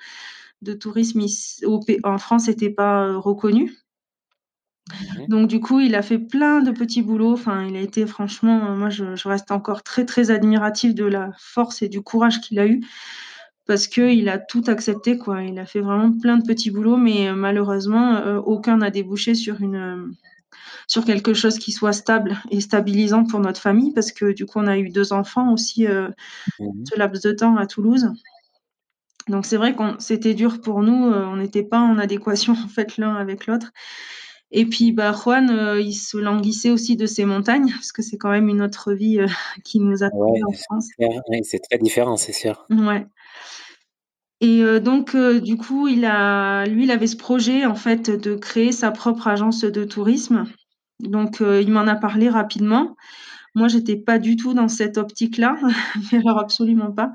de 0.62 0.72
tourisme 0.72 1.22
en 2.02 2.18
France 2.18 2.48
n'était 2.48 2.70
pas 2.70 3.16
reconnu. 3.16 3.72
Mmh. 4.90 5.26
Donc 5.28 5.48
du 5.48 5.60
coup, 5.60 5.80
il 5.80 5.94
a 5.94 6.02
fait 6.02 6.18
plein 6.18 6.62
de 6.62 6.70
petits 6.70 7.02
boulots. 7.02 7.32
Enfin, 7.34 7.66
il 7.66 7.76
a 7.76 7.80
été 7.80 8.06
franchement, 8.06 8.74
moi, 8.76 8.90
je, 8.90 9.16
je 9.16 9.28
reste 9.28 9.50
encore 9.50 9.82
très 9.82 10.04
très 10.04 10.30
admiratif 10.30 10.94
de 10.94 11.04
la 11.04 11.30
force 11.38 11.82
et 11.82 11.88
du 11.88 12.00
courage 12.00 12.40
qu'il 12.40 12.58
a 12.58 12.66
eu 12.66 12.80
parce 13.68 13.86
qu'il 13.86 14.30
a 14.30 14.38
tout 14.38 14.64
accepté, 14.66 15.18
quoi. 15.18 15.42
Il 15.42 15.58
a 15.58 15.66
fait 15.66 15.80
vraiment 15.80 16.10
plein 16.10 16.38
de 16.38 16.42
petits 16.44 16.70
boulots, 16.70 16.96
mais 16.96 17.28
euh, 17.28 17.34
malheureusement, 17.34 18.16
euh, 18.16 18.38
aucun 18.38 18.78
n'a 18.78 18.90
débouché 18.90 19.34
sur 19.34 19.60
une 19.60 19.76
euh, 19.76 20.06
sur 20.86 21.04
quelque 21.04 21.34
chose 21.34 21.58
qui 21.58 21.70
soit 21.70 21.92
stable 21.92 22.38
et 22.50 22.62
stabilisant 22.62 23.24
pour 23.24 23.40
notre 23.40 23.60
famille, 23.60 23.92
parce 23.92 24.10
que 24.10 24.32
du 24.32 24.46
coup, 24.46 24.58
on 24.58 24.66
a 24.66 24.78
eu 24.78 24.88
deux 24.88 25.12
enfants 25.12 25.52
aussi 25.52 25.86
mmh 25.86 26.14
ce 26.90 26.98
laps 26.98 27.22
de 27.22 27.32
temps 27.32 27.56
à 27.58 27.66
Toulouse. 27.66 28.10
Donc 29.28 29.44
c'est 29.44 29.58
vrai 29.58 29.76
que 29.76 29.82
c'était 29.98 30.32
dur 30.32 30.62
pour 30.62 30.80
nous, 30.82 31.12
on 31.12 31.36
n'était 31.36 31.62
pas 31.62 31.80
en 31.80 31.98
adéquation 31.98 32.54
en 32.64 32.68
fait 32.68 32.96
l'un 32.96 33.14
avec 33.16 33.46
l'autre. 33.46 33.70
Et 34.50 34.64
puis 34.64 34.92
bah 34.92 35.12
Juan, 35.12 35.76
il 35.78 35.92
se 35.92 36.16
languissait 36.16 36.70
aussi 36.70 36.96
de 36.96 37.06
ces 37.06 37.24
montagnes, 37.24 37.70
parce 37.74 37.92
que 37.92 38.02
c'est 38.02 38.16
quand 38.16 38.30
même 38.30 38.48
une 38.48 38.62
autre 38.62 38.92
vie 38.92 39.18
qui 39.64 39.80
nous 39.80 40.02
a 40.02 40.08
en 40.12 40.52
France. 40.52 40.88
c'est 41.42 41.60
très 41.60 41.78
différent, 41.78 42.16
c'est 42.16 42.32
sûr. 42.32 42.66
Ouais. 42.70 43.06
Et 44.40 44.62
euh, 44.62 44.78
donc, 44.78 45.14
euh, 45.14 45.40
du 45.40 45.56
coup, 45.56 45.88
il 45.88 46.04
a, 46.04 46.64
lui, 46.66 46.84
il 46.84 46.90
avait 46.90 47.08
ce 47.08 47.16
projet 47.16 47.66
en 47.66 47.74
fait 47.74 48.10
de 48.10 48.36
créer 48.36 48.72
sa 48.72 48.90
propre 48.92 49.26
agence 49.26 49.62
de 49.62 49.84
tourisme. 49.84 50.44
Donc, 51.00 51.40
euh, 51.40 51.60
il 51.60 51.72
m'en 51.72 51.86
a 51.86 51.96
parlé 51.96 52.28
rapidement. 52.28 52.96
Moi, 53.54 53.68
j'étais 53.68 53.96
pas 53.96 54.18
du 54.18 54.36
tout 54.36 54.54
dans 54.54 54.68
cette 54.68 54.98
optique-là, 54.98 55.56
alors 56.12 56.38
absolument 56.38 56.92
pas. 56.92 57.12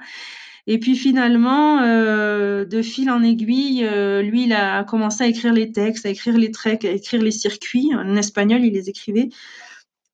Et 0.66 0.80
puis 0.80 0.96
finalement, 0.96 1.82
de 1.82 2.82
fil 2.82 3.10
en 3.10 3.22
aiguille, 3.22 3.86
lui, 4.24 4.46
il 4.46 4.54
a 4.54 4.84
commencé 4.86 5.24
à 5.24 5.28
écrire 5.28 5.52
les 5.52 5.72
textes, 5.72 6.06
à 6.06 6.10
écrire 6.10 6.38
les 6.38 6.52
treks, 6.52 6.86
à 6.86 6.92
écrire 6.92 7.22
les 7.22 7.32
circuits. 7.32 7.92
En 7.94 8.16
espagnol, 8.16 8.64
il 8.64 8.74
les 8.74 8.90
écrivait 8.90 9.30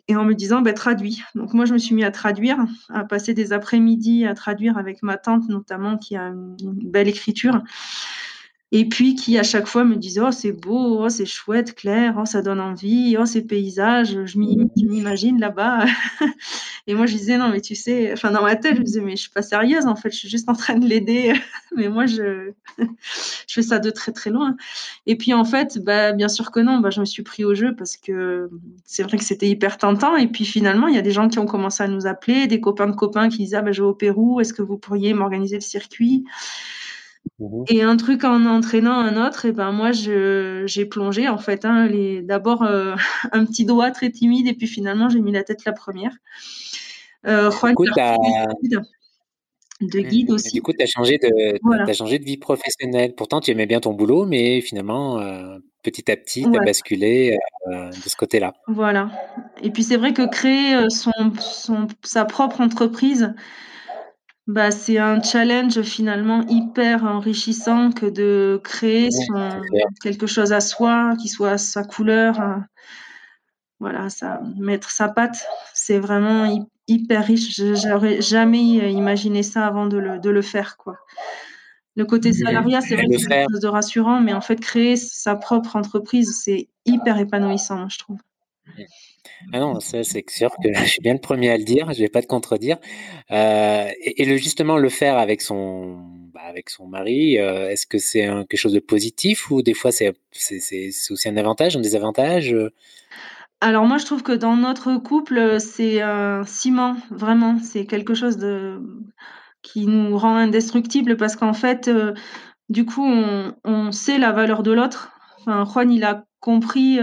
et 0.10 0.16
en 0.16 0.26
me 0.26 0.34
disant 0.34 0.62
bah, 0.62 0.74
traduis. 0.74 1.22
Donc 1.36 1.54
moi 1.54 1.66
je 1.66 1.74
me 1.74 1.78
suis 1.78 1.94
mis 1.94 2.04
à 2.04 2.12
traduire, 2.12 2.58
à 2.90 3.04
passer 3.04 3.34
des 3.36 3.54
après-midi 3.54 4.26
à 4.26 4.34
traduire 4.34 4.78
avec 4.78 5.04
ma 5.04 5.18
tante 5.18 5.48
notamment 5.48 5.98
qui 5.98 6.16
a 6.16 6.30
une 6.30 6.56
belle 6.84 7.08
écriture 7.08 7.62
et 8.72 8.88
puis 8.88 9.16
qui 9.16 9.38
à 9.40 9.44
chaque 9.44 9.66
fois 9.68 9.84
me 9.84 9.96
disait 9.96 10.22
oh 10.22 10.32
c'est 10.32 10.52
beau, 10.52 11.04
oh 11.04 11.10
c'est 11.10 11.26
chouette, 11.26 11.74
clair, 11.74 12.16
oh 12.20 12.26
ça 12.26 12.44
donne 12.44 12.60
envie, 12.60 13.18
oh 13.20 13.26
ces 13.26 13.42
paysages, 13.42 14.16
je 14.26 14.38
m'imagine 14.38 15.40
là-bas. 15.40 15.86
et 16.88 16.94
moi 16.94 17.08
je 17.08 17.18
disais 17.18 17.38
non 17.40 17.50
mais 17.50 17.62
tu 17.62 17.74
sais, 17.74 18.14
enfin 18.14 18.30
dans 18.32 18.44
ma 18.44 18.56
tête 18.56 18.78
je 18.78 18.82
disais 18.84 19.02
mais 19.02 19.16
je 19.16 19.22
suis 19.22 19.32
pas 19.32 19.42
sérieuse 19.42 19.88
en 19.88 19.96
fait, 19.96 20.12
je 20.12 20.18
suis 20.18 20.30
juste 20.30 20.50
en 20.50 20.54
train 20.54 20.76
de 20.76 20.88
l'aider, 20.88 21.34
mais 21.76 21.90
moi 21.90 22.06
je 22.06 22.52
je 22.78 23.54
fais 23.54 23.64
ça 23.64 23.80
de 23.80 23.90
très 23.90 24.12
très 24.12 24.30
loin. 24.30 24.56
Et 25.08 25.16
puis 25.16 25.34
en 25.34 25.46
fait 25.46 25.80
bah 25.80 26.12
bien 26.14 26.30
sûr 26.30 26.52
que 26.52 26.60
non, 26.60 26.78
bah 26.78 26.92
je 26.92 27.00
me 27.00 27.06
suis 27.06 27.24
pris 27.24 27.46
au 27.46 27.56
jeu 27.56 27.76
parce 27.76 27.98
que 27.98 28.52
c'est 28.86 29.02
vrai 29.02 29.18
que 29.18 29.24
c'était 29.24 29.50
hyper 29.50 29.80
tentant 29.80 30.16
et 30.16 30.28
puis 30.28 30.46
finalement 30.46 30.88
il 30.88 30.94
y 30.94 31.00
a 31.00 31.02
des 31.02 31.12
gens 31.12 31.28
qui 31.28 31.40
ont 31.40 31.48
commencé 31.48 31.82
à 31.82 31.88
nous 31.88 32.06
appeler, 32.06 32.46
des 32.46 32.62
copains 32.62 32.88
de 32.88 32.96
copains 32.96 33.30
qui 33.30 33.38
disaient 33.38 33.58
ah 33.58 33.62
bah 33.64 33.72
je 33.72 33.82
vais 33.82 33.88
au 33.88 33.96
Pérou, 33.96 34.40
est-ce 34.40 34.54
que 34.54 34.62
vous 34.62 34.78
pourriez 34.78 35.16
m'organiser 35.16 35.56
le 35.56 35.62
circuit? 35.62 36.24
Mmh 37.40 37.64
et 37.70 37.82
un 37.84 37.96
truc 37.96 38.24
en 38.26 38.46
entraînant 38.46 39.00
un 39.00 39.26
autre, 39.26 39.46
et 39.46 39.52
ben 39.52 39.72
moi 39.72 39.92
j'ai 39.92 40.86
plongé 40.86 41.30
en 41.30 41.38
fait. 41.38 41.64
Hein, 41.64 41.88
les 41.88 42.22
d'abord 42.22 42.64
euh, 42.64 42.96
un 43.32 43.46
petit 43.46 43.66
doigt 43.66 43.92
très 43.92 44.10
timide 44.10 44.48
et 44.48 44.54
puis 44.54 44.68
finalement 44.68 45.10
j'ai 45.10 45.22
mis 45.22 45.32
la 45.32 45.44
tête 45.44 45.64
la 45.66 45.72
première. 45.72 46.12
Euh, 47.26 47.50
Juan, 47.52 47.76
de 49.82 50.00
guide 50.02 50.32
aussi. 50.32 50.52
du 50.52 50.62
coup, 50.62 50.74
tu 50.74 50.84
as, 50.84 50.88
changé 50.88 51.18
de, 51.20 51.94
changé 51.94 52.20
de 52.20 52.26
vie 52.26 52.36
professionnelle. 52.36 53.16
Pourtant, 53.16 53.40
tu 53.40 53.52
aimais 53.52 53.66
bien 53.66 53.80
ton 53.80 53.94
boulot, 53.94 54.26
mais 54.26 54.60
finalement, 54.60 55.22
euh, 55.22 55.58
petit 55.84 56.12
à 56.12 56.18
petit, 56.18 56.44
tu 56.52 56.60
as 56.60 56.62
basculé 56.66 57.38
de 57.66 58.10
ce 58.10 58.18
côté-là. 58.18 58.56
Voilà. 58.68 59.10
Et 59.64 59.70
puis, 59.70 59.84
c'est 59.84 59.96
vrai 59.96 60.12
que 60.12 60.30
créer 60.30 60.90
son, 60.90 61.14
sa 62.04 62.26
propre 62.26 62.60
entreprise, 62.60 63.34
bah, 64.50 64.72
c'est 64.72 64.98
un 64.98 65.22
challenge 65.22 65.80
finalement 65.84 66.44
hyper 66.48 67.04
enrichissant 67.04 67.92
que 67.92 68.08
de 68.08 68.60
créer 68.64 69.12
son, 69.12 69.62
quelque 70.02 70.26
chose 70.26 70.54
à 70.54 70.60
soi, 70.60 71.14
qui 71.22 71.28
soit 71.28 71.60
sa 71.60 71.84
couleur. 71.84 72.40
Hein. 72.42 72.66
Voilà, 73.80 74.10
ça, 74.10 74.42
mettre 74.58 74.90
sa 74.90 75.08
patte, 75.08 75.46
c'est 75.76 76.00
vraiment 76.00 76.68
hyper 76.88 77.28
riche. 77.28 77.62
J'aurais 77.76 78.22
jamais 78.22 78.92
imaginé 78.92 79.44
ça 79.44 79.68
avant 79.68 79.86
de 79.86 80.00
le, 80.00 80.18
de 80.18 80.32
le 80.32 80.42
faire, 80.42 80.78
quoi. 80.78 80.98
Le 81.96 82.06
côté 82.06 82.34
salariat, 82.34 82.82
c'est 82.82 82.96
vrai 82.96 83.06
que 83.06 83.18
c'est 83.20 83.28
quelque 83.28 83.52
chose 83.52 83.62
de 83.62 83.68
rassurant, 83.68 84.20
mais 84.20 84.34
en 84.34 84.42
fait, 84.42 84.60
créer 84.60 84.96
sa 84.96 85.36
propre 85.36 85.76
entreprise, 85.76 86.42
c'est 86.44 86.70
hyper 86.86 87.20
épanouissant, 87.20 87.88
je 87.88 88.00
trouve. 88.00 88.18
Ah 89.54 89.60
non, 89.60 89.80
c'est 89.80 90.04
sûr 90.04 90.52
que 90.64 90.74
je 90.74 90.84
suis 90.84 91.02
bien 91.02 91.14
le 91.14 91.20
premier 91.20 91.50
à 91.50 91.58
le 91.58 91.64
dire, 91.64 91.92
je 91.94 92.00
vais 92.00 92.10
pas 92.10 92.22
te 92.22 92.28
contredire. 92.28 92.78
Euh, 93.32 93.90
et, 94.02 94.38
justement, 94.38 94.78
le 94.78 94.90
faire 94.90 95.18
avec 95.18 95.42
son, 95.42 95.98
bah, 96.34 96.42
avec 96.48 96.70
son 96.70 96.88
mari, 96.88 97.38
euh, 97.38 97.70
est-ce 97.70 97.88
que 97.88 97.98
c'est 97.98 98.28
quelque 98.50 98.58
chose 98.58 98.74
de 98.74 98.80
positif 98.80 99.50
ou 99.52 99.62
des 99.62 99.74
fois 99.74 99.92
c'est, 99.92 100.14
aussi 101.10 101.30
un 101.30 101.38
avantage, 101.38 101.78
un 101.78 101.82
désavantage 101.82 102.56
Alors 103.62 103.86
moi 103.86 103.98
je 103.98 104.06
trouve 104.06 104.24
que 104.24 104.32
dans 104.32 104.56
notre 104.56 104.98
couple, 104.98 105.60
c'est 105.60 106.02
un 106.02 106.44
ciment, 106.46 106.98
vraiment, 107.10 107.58
c'est 107.64 107.86
quelque 107.86 108.14
chose 108.14 108.38
de 108.38 108.80
qui 109.62 109.88
nous 109.88 110.18
rend 110.18 110.36
indestructible 110.36 111.18
parce 111.18 111.36
qu'en 111.36 111.54
fait, 111.54 111.90
euh, 111.90 112.14
du 112.70 112.86
coup, 112.86 113.04
on, 113.06 113.54
on, 113.66 113.92
sait 113.92 114.18
la 114.18 114.32
valeur 114.32 114.64
de 114.64 114.72
l'autre. 114.72 115.12
Enfin, 115.40 115.66
Juan, 115.66 115.92
il 115.92 116.04
a 116.06 116.24
compris 116.40 116.98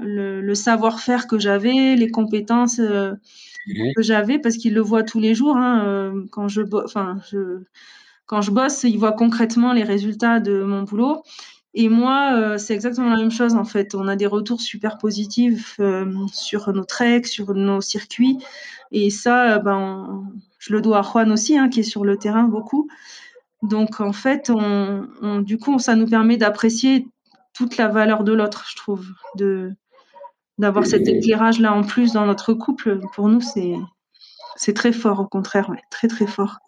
le, 0.00 0.54
savoir-faire 0.54 1.26
que 1.26 1.38
j'avais, 1.38 1.96
les 1.96 2.10
compétences 2.10 2.78
euh, 2.78 3.12
mmh 3.66 3.92
que 3.96 4.02
j'avais, 4.02 4.38
parce 4.38 4.56
qu'il 4.56 4.74
le 4.74 4.80
voit 4.80 5.02
tous 5.02 5.20
les 5.20 5.34
jours. 5.34 5.56
Hein, 5.56 5.84
euh, 5.86 6.24
quand, 6.30 6.48
je 6.48 6.62
enfin, 6.84 7.18
je, 7.30 7.62
quand 8.26 8.42
je 8.42 8.50
bosse, 8.50 8.84
il 8.84 8.98
voit 8.98 9.12
concrètement 9.12 9.72
les 9.72 9.84
résultats 9.84 10.40
de 10.40 10.62
mon 10.62 10.82
boulot. 10.82 11.22
Et 11.74 11.88
moi, 11.88 12.32
euh, 12.34 12.58
c'est 12.58 12.74
exactement 12.74 13.08
la 13.08 13.16
même 13.16 13.30
chose 13.30 13.54
en 13.54 13.64
fait. 13.64 13.94
On 13.94 14.08
a 14.08 14.16
des 14.16 14.26
retours 14.26 14.60
super 14.60 14.98
positifs 14.98 15.80
sur 16.32 16.72
nos 16.72 16.84
treks, 16.84 17.26
sur 17.26 17.54
nos 17.54 17.80
circuits. 17.80 18.38
Et 18.90 19.10
ça, 19.10 19.58
ben, 19.58 20.24
je 20.58 20.72
le 20.72 20.80
dois 20.82 20.98
à 20.98 21.02
Juan 21.02 21.32
aussi, 21.32 21.56
hein, 21.56 21.68
qui 21.68 21.80
est 21.80 21.84
sur 21.84 22.04
le 22.04 22.16
terrain 22.16 22.44
beaucoup. 22.44 22.88
Donc 23.62 24.00
en 24.00 24.12
fait, 24.12 24.50
on, 24.50 25.40
du 25.40 25.56
coup, 25.56 25.78
ça 25.78 25.94
nous 25.94 26.06
permet 26.06 26.36
d'apprécier 26.36 27.06
toute 27.54 27.76
la 27.76 27.88
valeur 27.88 28.24
de 28.24 28.32
l'autre, 28.32 28.66
je 28.68 28.76
trouve, 28.76 29.06
de 29.36 29.72
d'avoir 30.58 30.86
cet 30.86 31.08
éclairage 31.08 31.60
là 31.60 31.72
en 31.72 31.82
plus 31.82 32.12
dans 32.12 32.26
notre 32.26 32.54
couple. 32.54 33.00
Pour 33.14 33.28
nous, 33.28 33.40
c'est 33.40 33.74
c'est 34.56 34.74
très 34.74 34.92
fort, 34.92 35.20
au 35.20 35.26
contraire, 35.26 35.70
très 35.90 36.08
très 36.08 36.26
fort. 36.26 36.58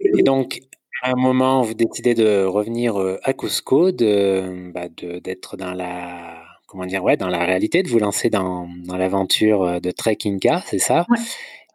Et 0.00 0.22
donc, 0.22 0.60
à 1.02 1.10
un 1.10 1.16
moment, 1.16 1.62
vous 1.62 1.74
décidez 1.74 2.14
de 2.14 2.44
revenir 2.44 3.00
euh, 3.00 3.18
à 3.24 3.32
Cusco, 3.32 3.86
bah, 3.86 4.88
de 4.96 5.18
d'être 5.18 5.56
dans 5.56 5.74
la 5.74 6.42
comment 6.66 6.86
dire 6.86 7.02
ouais 7.04 7.16
dans 7.16 7.28
la 7.28 7.44
réalité, 7.44 7.82
de 7.82 7.88
vous 7.88 7.98
lancer 7.98 8.30
dans, 8.30 8.68
dans 8.86 8.96
l'aventure 8.96 9.62
euh, 9.62 9.80
de 9.80 9.90
Trekking 9.90 10.38
Car, 10.38 10.62
c'est 10.66 10.78
ça? 10.78 11.06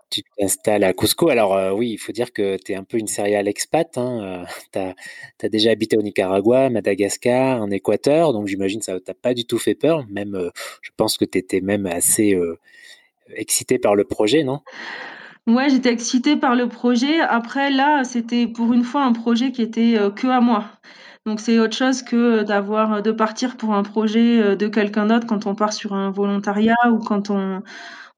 Tu 0.09 0.21
t'installes 0.37 0.83
à 0.83 0.93
Cusco. 0.93 1.29
Alors 1.29 1.55
euh, 1.55 1.71
oui, 1.71 1.91
il 1.91 1.97
faut 1.97 2.11
dire 2.11 2.31
que 2.31 2.57
tu 2.63 2.71
es 2.71 2.75
un 2.75 2.83
peu 2.83 2.97
une 2.97 3.07
serial 3.07 3.47
expat. 3.47 3.97
Hein. 3.97 4.45
tu 4.73 4.79
as, 4.79 5.49
déjà 5.49 5.71
habité 5.71 5.97
au 5.97 6.01
Nicaragua, 6.01 6.69
Madagascar, 6.69 7.61
en 7.61 7.69
Équateur, 7.69 8.33
donc 8.33 8.47
j'imagine 8.47 8.79
que 8.79 8.85
ça 8.85 8.99
t'a 8.99 9.13
pas 9.13 9.33
du 9.33 9.45
tout 9.45 9.59
fait 9.59 9.75
peur. 9.75 10.05
Même, 10.09 10.51
je 10.81 10.91
pense 10.95 11.17
que 11.17 11.25
tu 11.25 11.37
étais 11.37 11.61
même 11.61 11.85
assez 11.85 12.37
excité 13.35 13.79
par 13.79 13.95
le 13.95 14.03
projet, 14.03 14.43
non? 14.43 14.61
Ouais, 15.47 15.69
j'étais 15.69 15.93
excitée 15.93 16.35
par 16.35 16.55
le 16.55 16.67
projet. 16.67 17.21
Après, 17.21 17.71
là, 17.71 18.03
c'était 18.03 18.47
pour 18.47 18.73
une 18.73 18.83
fois 18.83 19.05
un 19.05 19.13
projet 19.13 19.53
qui 19.53 19.61
était 19.61 19.97
euh, 19.97 20.09
que 20.11 20.27
à 20.27 20.41
moi. 20.41 20.65
Donc, 21.25 21.39
c'est 21.39 21.57
autre 21.59 21.75
chose 21.75 22.01
que 22.03 22.43
d'avoir, 22.43 23.01
de 23.01 23.11
partir 23.11 23.55
pour 23.55 23.73
un 23.73 23.83
projet 23.83 24.41
euh, 24.41 24.55
de 24.57 24.67
quelqu'un 24.67 25.05
d'autre 25.05 25.25
quand 25.25 25.45
on 25.47 25.55
part 25.55 25.71
sur 25.71 25.93
un 25.93 26.11
volontariat 26.11 26.75
ou 26.91 26.99
quand 26.99 27.29
on, 27.29 27.63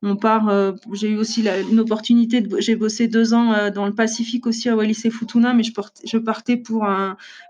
on 0.02 0.16
part. 0.16 0.50
Euh, 0.50 0.74
j'ai 0.94 1.10
eu 1.10 1.18
aussi 1.18 1.46
une 1.70 1.80
opportunité. 1.80 2.42
De, 2.42 2.60
j'ai 2.60 2.76
bossé 2.76 3.08
deux 3.08 3.34
ans 3.34 3.70
dans 3.72 3.86
le 3.86 3.94
Pacifique 3.94 4.48
aussi 4.48 4.70
à 4.70 4.76
Wallis 4.76 5.02
et 5.04 5.10
Futuna, 5.10 5.54
mais 5.54 5.64
je, 5.64 5.72
je 6.06 6.18
partais 6.18 6.58
pour 6.58 6.88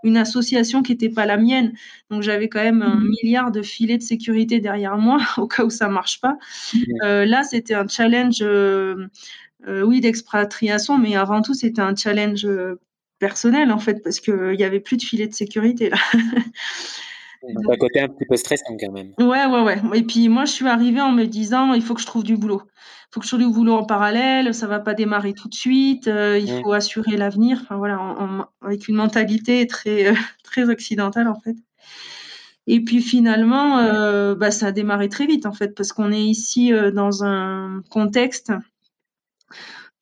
une 0.02 0.16
association 0.16 0.82
qui 0.82 0.92
n'était 0.92 1.08
pas 1.08 1.26
la 1.26 1.36
mienne. 1.36 1.72
Donc, 2.10 2.22
j'avais 2.22 2.48
quand 2.48 2.62
même 2.62 2.82
un 2.82 2.96
mmh. 2.96 3.08
milliard 3.22 3.50
de 3.50 3.62
filets 3.62 3.98
de 3.98 4.02
sécurité 4.02 4.60
derrière 4.60 4.96
moi 4.98 5.18
au 5.36 5.46
cas 5.46 5.64
où 5.64 5.70
ça 5.70 5.88
marche 5.88 6.20
pas. 6.20 6.36
Mmh. 6.74 6.78
là, 7.02 7.42
c'était 7.42 7.74
un 7.74 7.86
challenge 7.88 8.42
euh, 9.68 9.82
oui, 9.82 10.00
d'expatriation, 10.00 10.98
mais 10.98 11.16
avant 11.16 11.42
tout, 11.42 11.54
c'était 11.54 11.82
un 11.82 11.94
challenge 11.94 12.46
euh, 12.46 12.80
personnel, 13.18 13.72
en 13.72 13.78
fait, 13.78 14.02
parce 14.02 14.20
qu'il 14.20 14.56
n'y 14.56 14.64
avait 14.64 14.80
plus 14.80 14.96
de 14.96 15.02
filet 15.02 15.26
de 15.26 15.34
sécurité, 15.34 15.90
là. 15.90 15.98
Donc, 17.42 17.72
un 17.72 17.76
côté 17.76 18.00
un 18.00 18.08
petit 18.08 18.26
peu 18.28 18.36
stressant, 18.36 18.76
quand 18.78 18.92
même. 18.92 19.12
Ouais, 19.18 19.46
ouais, 19.46 19.62
ouais. 19.62 19.80
Et 19.94 20.02
puis, 20.02 20.28
moi, 20.28 20.44
je 20.44 20.52
suis 20.52 20.68
arrivée 20.68 21.00
en 21.00 21.12
me 21.12 21.24
disant, 21.24 21.72
il 21.74 21.82
faut 21.82 21.94
que 21.94 22.00
je 22.00 22.06
trouve 22.06 22.24
du 22.24 22.36
boulot. 22.36 22.62
Il 22.64 23.14
faut 23.14 23.20
que 23.20 23.26
je 23.26 23.30
trouve 23.30 23.46
du 23.46 23.52
boulot 23.52 23.74
en 23.74 23.84
parallèle, 23.84 24.54
ça 24.54 24.66
va 24.66 24.78
pas 24.78 24.94
démarrer 24.94 25.32
tout 25.32 25.48
de 25.48 25.54
suite, 25.54 26.06
euh, 26.06 26.38
il 26.38 26.52
mmh. 26.52 26.62
faut 26.62 26.72
assurer 26.72 27.16
l'avenir, 27.16 27.58
enfin, 27.62 27.76
voilà, 27.76 27.98
avec 28.62 28.88
une 28.88 28.96
mentalité 28.96 29.66
très, 29.66 30.12
très 30.44 30.68
occidentale, 30.68 31.28
en 31.28 31.40
fait. 31.40 31.56
Et 32.66 32.84
puis 32.84 33.02
finalement, 33.02 34.34
bah, 34.34 34.52
ça 34.52 34.66
a 34.68 34.72
démarré 34.72 35.08
très 35.08 35.26
vite 35.26 35.44
en 35.44 35.52
fait, 35.52 35.74
parce 35.74 35.92
qu'on 35.92 36.12
est 36.12 36.22
ici 36.22 36.70
dans 36.92 37.24
un 37.24 37.82
contexte 37.90 38.52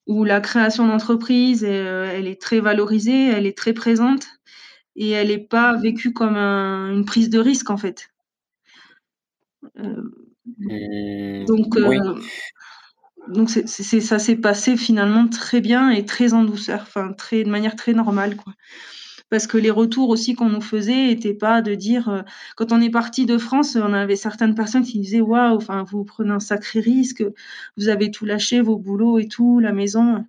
où 0.08 0.24
la 0.24 0.40
création 0.40 0.88
d'entreprise, 0.88 1.64
euh, 1.68 2.10
elle 2.12 2.26
est 2.26 2.40
très 2.40 2.60
valorisée, 2.60 3.28
elle 3.28 3.46
est 3.46 3.56
très 3.56 3.74
présente 3.74 4.26
et 4.98 5.10
elle 5.10 5.28
n'est 5.28 5.38
pas 5.38 5.76
vécue 5.76 6.12
comme 6.12 6.36
une 6.36 7.04
prise 7.04 7.30
de 7.30 7.38
risque 7.38 7.70
en 7.70 7.76
fait. 7.76 8.10
Euh, 9.78 11.44
donc, 11.46 11.76
euh, 11.76 12.14
donc 13.28 13.48
ça 13.48 14.18
s'est 14.18 14.36
passé 14.36 14.76
finalement 14.76 15.28
très 15.28 15.60
bien 15.60 15.90
et 15.90 16.04
très 16.04 16.34
en 16.34 16.44
douceur, 16.44 16.80
enfin 16.82 17.12
très 17.12 17.44
de 17.44 17.50
manière 17.50 17.76
très 17.76 17.92
normale 17.92 18.36
quoi 18.36 18.52
parce 19.30 19.46
que 19.46 19.58
les 19.58 19.70
retours 19.70 20.08
aussi 20.08 20.34
qu'on 20.34 20.48
nous 20.48 20.60
faisait 20.60 21.08
n'étaient 21.08 21.34
pas 21.34 21.60
de 21.60 21.74
dire 21.74 22.08
euh, 22.08 22.22
quand 22.56 22.72
on 22.72 22.80
est 22.80 22.90
parti 22.90 23.26
de 23.26 23.38
France, 23.38 23.76
on 23.76 23.92
avait 23.92 24.16
certaines 24.16 24.54
personnes 24.54 24.84
qui 24.84 24.98
disaient 25.00 25.20
waouh, 25.20 25.56
enfin 25.56 25.84
vous 25.86 26.04
prenez 26.04 26.30
un 26.30 26.40
sacré 26.40 26.80
risque, 26.80 27.22
vous 27.76 27.88
avez 27.88 28.10
tout 28.10 28.24
lâché, 28.24 28.60
vos 28.60 28.78
boulots 28.78 29.18
et 29.18 29.28
tout, 29.28 29.58
la 29.60 29.72
maison. 29.72 30.24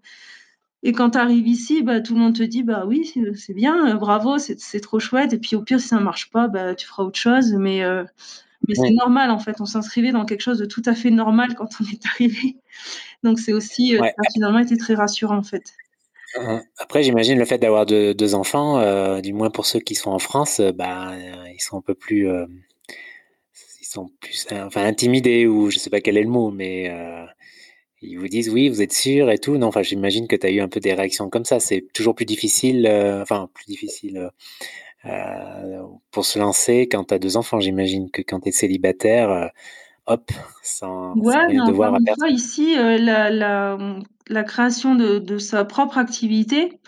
Et 0.83 0.93
quand 0.93 1.11
tu 1.11 1.17
arrives 1.17 1.47
ici, 1.47 1.83
bah, 1.83 1.99
tout 1.99 2.13
le 2.13 2.21
monde 2.21 2.35
te 2.35 2.43
dit 2.43 2.63
bah 2.63 2.85
oui, 2.87 3.11
c'est 3.35 3.53
bien, 3.53 3.95
bravo, 3.95 4.37
c'est 4.37 4.79
trop 4.79 4.99
chouette. 4.99 5.33
Et 5.33 5.37
puis 5.37 5.55
au 5.55 5.61
pire, 5.61 5.79
si 5.79 5.87
ça 5.89 5.99
marche 5.99 6.29
pas, 6.29 6.47
bah, 6.47 6.75
tu 6.75 6.87
feras 6.87 7.03
autre 7.03 7.19
chose. 7.19 7.53
Mais, 7.53 7.83
euh, 7.83 8.03
mais 8.67 8.75
c'est 8.75 8.91
normal 8.91 9.31
en 9.31 9.39
fait. 9.39 9.59
On 9.61 9.65
s'inscrivait 9.65 10.11
dans 10.11 10.25
quelque 10.25 10.41
chose 10.41 10.59
de 10.59 10.65
tout 10.65 10.83
à 10.85 10.95
fait 10.95 11.11
normal 11.11 11.55
quand 11.55 11.69
on 11.81 11.85
est 11.85 12.05
arrivé. 12.05 12.57
Donc 13.23 13.39
c'est 13.39 13.53
aussi, 13.53 13.95
euh, 13.95 13.99
ça 13.99 14.05
a 14.05 14.31
finalement 14.33 14.59
été 14.59 14.77
très 14.77 14.95
rassurant 14.95 15.37
en 15.37 15.43
fait. 15.43 15.73
Hein. 16.35 16.63
Après, 16.77 17.03
j'imagine 17.03 17.39
le 17.39 17.45
fait 17.45 17.57
d'avoir 17.57 17.85
deux, 17.85 18.35
enfants, 18.35 18.79
euh, 18.79 19.21
du 19.21 19.33
moins 19.33 19.49
pour 19.49 19.65
ceux 19.65 19.79
qui 19.79 19.95
sont 19.95 20.11
en 20.11 20.19
France, 20.19 20.59
euh, 20.59 20.71
bah, 20.71 21.11
euh, 21.11 21.49
ils 21.53 21.61
sont 21.61 21.77
un 21.77 21.81
peu 21.81 21.95
plus, 21.95 22.27
ils 22.27 23.85
sont 23.85 24.09
plus, 24.19 24.45
enfin, 24.51 24.85
intimidés 24.85 25.47
ou 25.47 25.71
je 25.71 25.79
sais 25.79 25.89
pas 25.89 26.01
quel 26.01 26.17
est 26.17 26.23
le 26.23 26.29
mot, 26.29 26.51
mais 26.51 26.91
ils 28.01 28.17
vous 28.17 28.27
disent 28.27 28.49
oui, 28.49 28.69
vous 28.69 28.81
êtes 28.81 28.93
sûr 28.93 29.29
et 29.29 29.37
tout. 29.37 29.57
Non, 29.57 29.67
enfin, 29.67 29.83
j'imagine 29.83 30.27
que 30.27 30.35
tu 30.35 30.47
as 30.47 30.51
eu 30.51 30.61
un 30.61 30.67
peu 30.67 30.79
des 30.79 30.93
réactions 30.93 31.29
comme 31.29 31.45
ça. 31.45 31.59
C'est 31.59 31.85
toujours 31.93 32.15
plus 32.15 32.25
difficile, 32.25 32.87
enfin, 33.21 33.49
plus 33.53 33.65
difficile 33.65 34.29
pour 36.11 36.25
se 36.25 36.39
lancer 36.39 36.87
quand 36.89 37.05
tu 37.05 37.13
as 37.13 37.19
deux 37.19 37.37
enfants. 37.37 37.59
J'imagine 37.59 38.09
que 38.11 38.21
quand 38.21 38.41
tu 38.41 38.49
es 38.49 38.51
célibataire, 38.51 39.51
hop, 40.05 40.31
sans, 40.63 41.13
ouais, 41.17 41.45
rien 41.47 41.65
devoir 41.65 41.95
à. 41.95 42.29
Ici, 42.29 42.75
la, 42.75 43.29
la 43.29 43.77
la 44.29 44.43
création 44.43 44.95
de, 44.95 45.37
sa 45.37 45.65
propre 45.65 45.97
activité, 45.97 46.79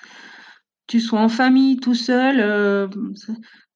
tu 0.88 1.00
sois 1.00 1.20
en 1.20 1.30
famille, 1.30 1.78
tout 1.78 1.96
seul, 1.96 2.40
euh, 2.40 2.88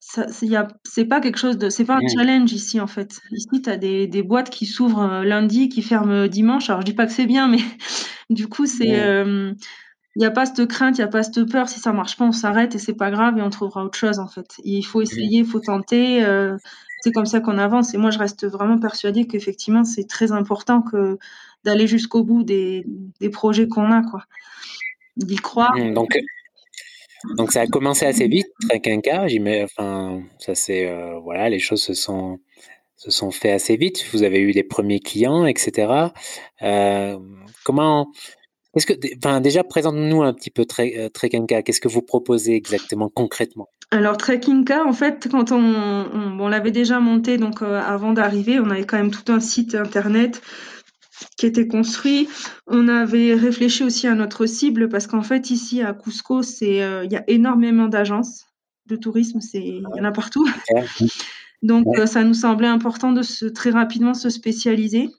c'est 0.07 1.05
pas 1.05 1.19
quelque 1.19 1.37
chose 1.37 1.57
de, 1.57 1.69
c'est 1.69 1.85
pas 1.85 1.95
un 1.95 2.01
mmh. 2.01 2.09
challenge 2.15 2.53
ici 2.53 2.79
en 2.79 2.87
fait. 2.87 3.19
Ici, 3.31 3.61
tu 3.61 3.69
as 3.69 3.77
des, 3.77 4.23
boîtes 4.23 4.49
qui 4.49 4.65
s'ouvrent 4.65 5.01
euh, 5.01 5.23
lundi, 5.23 5.69
qui 5.69 5.81
ferment 5.81 6.27
dimanche. 6.27 6.69
Alors 6.69 6.81
je 6.81 6.85
dis 6.85 6.93
pas 6.93 7.05
que 7.05 7.11
c'est 7.11 7.25
bien, 7.25 7.47
mais 7.47 7.57
du 8.29 8.47
coup, 8.47 8.65
c'est, 8.65 8.87
il 8.87 8.93
euh, 8.93 9.53
n'y 10.15 10.25
a 10.25 10.31
pas 10.31 10.45
cette 10.45 10.67
crainte, 10.67 10.97
il 10.97 11.01
n'y 11.01 11.05
a 11.05 11.09
pas 11.09 11.23
cette 11.23 11.49
peur. 11.49 11.69
Si 11.69 11.79
ça 11.79 11.91
marche 11.91 12.17
pas, 12.17 12.25
on 12.25 12.31
s'arrête 12.31 12.75
et 12.75 12.79
c'est 12.79 12.93
pas 12.93 13.09
grave 13.09 13.37
et 13.37 13.41
on 13.41 13.49
trouvera 13.49 13.83
autre 13.83 13.97
chose 13.97 14.19
en 14.19 14.27
fait. 14.27 14.55
Il 14.63 14.83
faut 14.83 14.99
mmh. 14.99 15.03
essayer, 15.03 15.39
il 15.39 15.45
faut 15.45 15.59
tenter. 15.59 16.23
c'est 17.01 17.11
comme 17.11 17.25
ça 17.25 17.39
qu'on 17.39 17.57
avance. 17.57 17.93
Et 17.93 17.97
moi, 17.97 18.11
je 18.11 18.19
reste 18.19 18.45
vraiment 18.45 18.77
persuadée 18.77 19.25
qu'effectivement, 19.25 19.83
c'est 19.83 20.07
très 20.07 20.31
important 20.31 20.81
que 20.81 21.17
d'aller 21.63 21.87
jusqu'au 21.87 22.23
bout 22.23 22.43
des, 22.43 22.85
projets 23.33 23.67
qu'on 23.67 23.91
a, 23.91 24.03
quoi. 24.03 24.23
D'y 25.17 25.37
croire. 25.37 25.75
Mmh, 25.75 25.93
donc, 25.93 26.15
donc 27.37 27.51
ça 27.51 27.61
a 27.61 27.67
commencé 27.67 28.05
assez 28.05 28.27
vite, 28.27 28.47
Trinquinca, 28.69 29.25
enfin, 29.63 30.21
ça 30.39 30.55
c'est, 30.55 30.87
euh, 30.87 31.19
voilà, 31.19 31.49
les 31.49 31.59
choses 31.59 31.81
se 31.81 31.93
sont, 31.93 32.39
se 32.95 33.11
sont 33.11 33.31
fait 33.31 33.51
assez 33.51 33.77
vite. 33.77 34.05
Vous 34.13 34.23
avez 34.23 34.39
eu 34.39 34.51
les 34.51 34.63
premiers 34.63 34.99
clients, 34.99 35.45
etc. 35.45 36.13
Euh, 36.61 37.17
comment, 37.63 38.11
est-ce 38.75 38.85
que, 38.85 38.93
enfin, 39.17 39.41
déjà, 39.41 39.63
présente-nous 39.63 40.21
un 40.21 40.33
petit 40.33 40.51
peu 40.51 40.65
euh, 40.79 41.09
Trekkinka. 41.09 41.63
Qu'est-ce 41.63 41.81
que 41.81 41.87
vous 41.87 42.01
proposez 42.01 42.53
exactement, 42.53 43.09
concrètement? 43.09 43.69
Alors, 43.91 44.17
Trekkinka, 44.17 44.85
en 44.85 44.93
fait, 44.93 45.27
quand 45.31 45.51
on, 45.51 45.57
on, 45.57 46.47
l'avait 46.47 46.71
déjà 46.71 46.99
monté, 46.99 47.37
donc 47.37 47.61
avant 47.61 48.13
d'arriver, 48.13 48.59
on 48.59 48.69
avait 48.69 48.85
quand 48.85 48.97
même 48.97 49.11
tout 49.11 49.31
un 49.31 49.39
site 49.39 49.75
internet 49.75 50.41
qui 51.37 51.45
était 51.45 51.67
construit. 51.67 52.27
On 52.67 52.87
avait 52.87 53.33
réfléchi 53.33 53.83
aussi 53.83 54.07
à 54.07 54.15
notre 54.15 54.45
cible 54.45 54.89
parce 54.89 55.07
qu'en 55.07 55.21
fait 55.21 55.49
ici 55.49 55.81
à 55.81 55.93
Cusco, 55.93 56.43
c'est 56.43 56.83
euh, 56.83 57.05
il 57.05 57.11
y 57.11 57.15
a 57.15 57.23
énormément 57.27 57.87
d'agences 57.87 58.45
de 58.87 58.95
tourisme, 58.95 59.41
c'est 59.41 59.63
il 59.63 59.81
y 59.95 60.01
en 60.01 60.03
a 60.03 60.11
partout. 60.11 60.47
Donc 61.61 61.87
euh, 61.97 62.05
ça 62.05 62.23
nous 62.23 62.33
semblait 62.33 62.67
important 62.67 63.11
de 63.11 63.21
se 63.21 63.45
très 63.45 63.71
rapidement 63.71 64.13
se 64.13 64.29
spécialiser. 64.29 65.09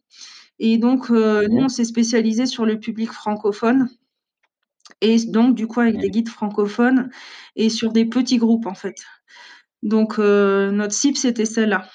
Et 0.59 0.79
donc 0.79 1.11
euh, 1.11 1.47
nous 1.49 1.65
on 1.65 1.69
s'est 1.69 1.85
spécialisé 1.85 2.47
sur 2.47 2.65
le 2.65 2.79
public 2.79 3.11
francophone. 3.11 3.89
Et 5.01 5.19
donc 5.27 5.55
du 5.55 5.67
coup 5.67 5.81
avec 5.81 5.99
des 5.99 6.11
guides 6.11 6.29
francophones 6.29 7.11
et 7.57 7.69
sur 7.69 7.93
des 7.93 8.05
petits 8.05 8.39
groupes 8.39 8.67
en 8.67 8.75
fait. 8.75 8.97
Donc 9.83 10.19
notre 10.19 10.95
cible 10.95 11.17
c'était 11.17 11.45
celle-là. 11.45 11.89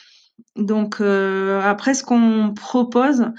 Donc 0.56 1.02
après 1.02 1.94
ce 1.94 2.04
qu'on 2.04 2.54
propose, 2.56 3.32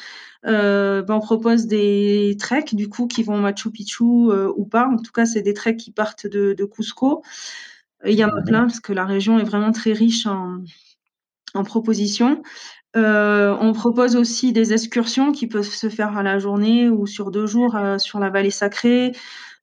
euh, 0.46 1.02
ben 1.02 1.14
on 1.14 1.20
propose 1.20 1.66
des 1.66 2.36
treks 2.40 2.74
du 2.74 2.88
coup 2.88 3.06
qui 3.06 3.22
vont 3.22 3.38
Machu 3.38 3.70
Picchu 3.70 4.04
euh, 4.04 4.52
ou 4.56 4.64
pas. 4.64 4.88
En 4.88 4.96
tout 4.96 5.12
cas, 5.12 5.26
c'est 5.26 5.42
des 5.42 5.54
treks 5.54 5.76
qui 5.76 5.92
partent 5.92 6.26
de, 6.26 6.54
de 6.54 6.64
Cusco. 6.64 7.22
Il 8.04 8.14
y 8.14 8.24
en 8.24 8.30
a 8.30 8.40
mhm. 8.40 8.44
plein 8.44 8.60
parce 8.62 8.80
que 8.80 8.92
la 8.92 9.04
région 9.04 9.38
est 9.38 9.44
vraiment 9.44 9.70
très 9.70 9.92
riche 9.92 10.26
en, 10.26 10.58
en 11.54 11.62
propositions. 11.62 12.42
Euh, 12.96 13.56
on 13.60 13.72
propose 13.72 14.16
aussi 14.16 14.52
des 14.52 14.72
excursions 14.72 15.32
qui 15.32 15.46
peuvent 15.46 15.64
se 15.64 15.88
faire 15.88 16.16
à 16.16 16.22
la 16.22 16.38
journée 16.38 16.90
ou 16.90 17.06
sur 17.06 17.30
deux 17.30 17.46
jours 17.46 17.74
euh, 17.76 17.96
sur 17.98 18.18
la 18.18 18.28
vallée 18.28 18.50
sacrée, 18.50 19.12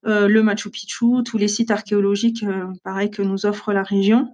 euh, 0.07 0.27
le 0.27 0.41
Machu 0.41 0.71
Picchu, 0.71 1.23
tous 1.23 1.37
les 1.37 1.47
sites 1.47 1.69
archéologiques, 1.69 2.43
pareil 2.83 3.11
que 3.11 3.21
nous 3.21 3.45
offre 3.45 3.71
la 3.73 3.83
région. 3.83 4.33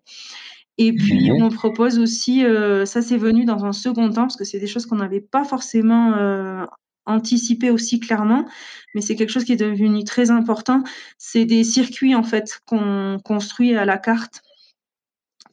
Et 0.78 0.94
puis, 0.94 1.32
on 1.32 1.50
propose 1.50 2.00
aussi, 2.00 2.46
euh, 2.46 2.86
ça 2.86 3.02
c'est 3.02 3.18
venu 3.18 3.46
dans 3.46 3.64
un 3.64 3.72
second 3.72 4.10
temps, 4.10 4.24
parce 4.24 4.36
que 4.36 4.44
c'est 4.44 4.60
des 4.60 4.68
choses 4.68 4.86
qu'on 4.86 4.98
n'avait 4.98 5.22
pas 5.22 5.46
forcément 5.46 6.14
euh, 6.14 6.66
anticipé 7.06 7.70
aussi 7.70 8.00
clairement, 8.02 8.46
mais 8.94 9.02
c'est 9.02 9.16
quelque 9.16 9.30
chose 9.30 9.46
qui 9.46 9.54
est 9.54 9.58
devenu 9.58 10.04
très 10.04 10.32
important. 10.32 10.84
C'est 11.18 11.46
des 11.46 11.64
circuits 11.64 12.14
en 12.14 12.24
fait 12.24 12.60
qu'on 12.66 13.20
construit 13.24 13.74
à 13.76 13.86
la 13.86 13.98
carte 13.98 14.42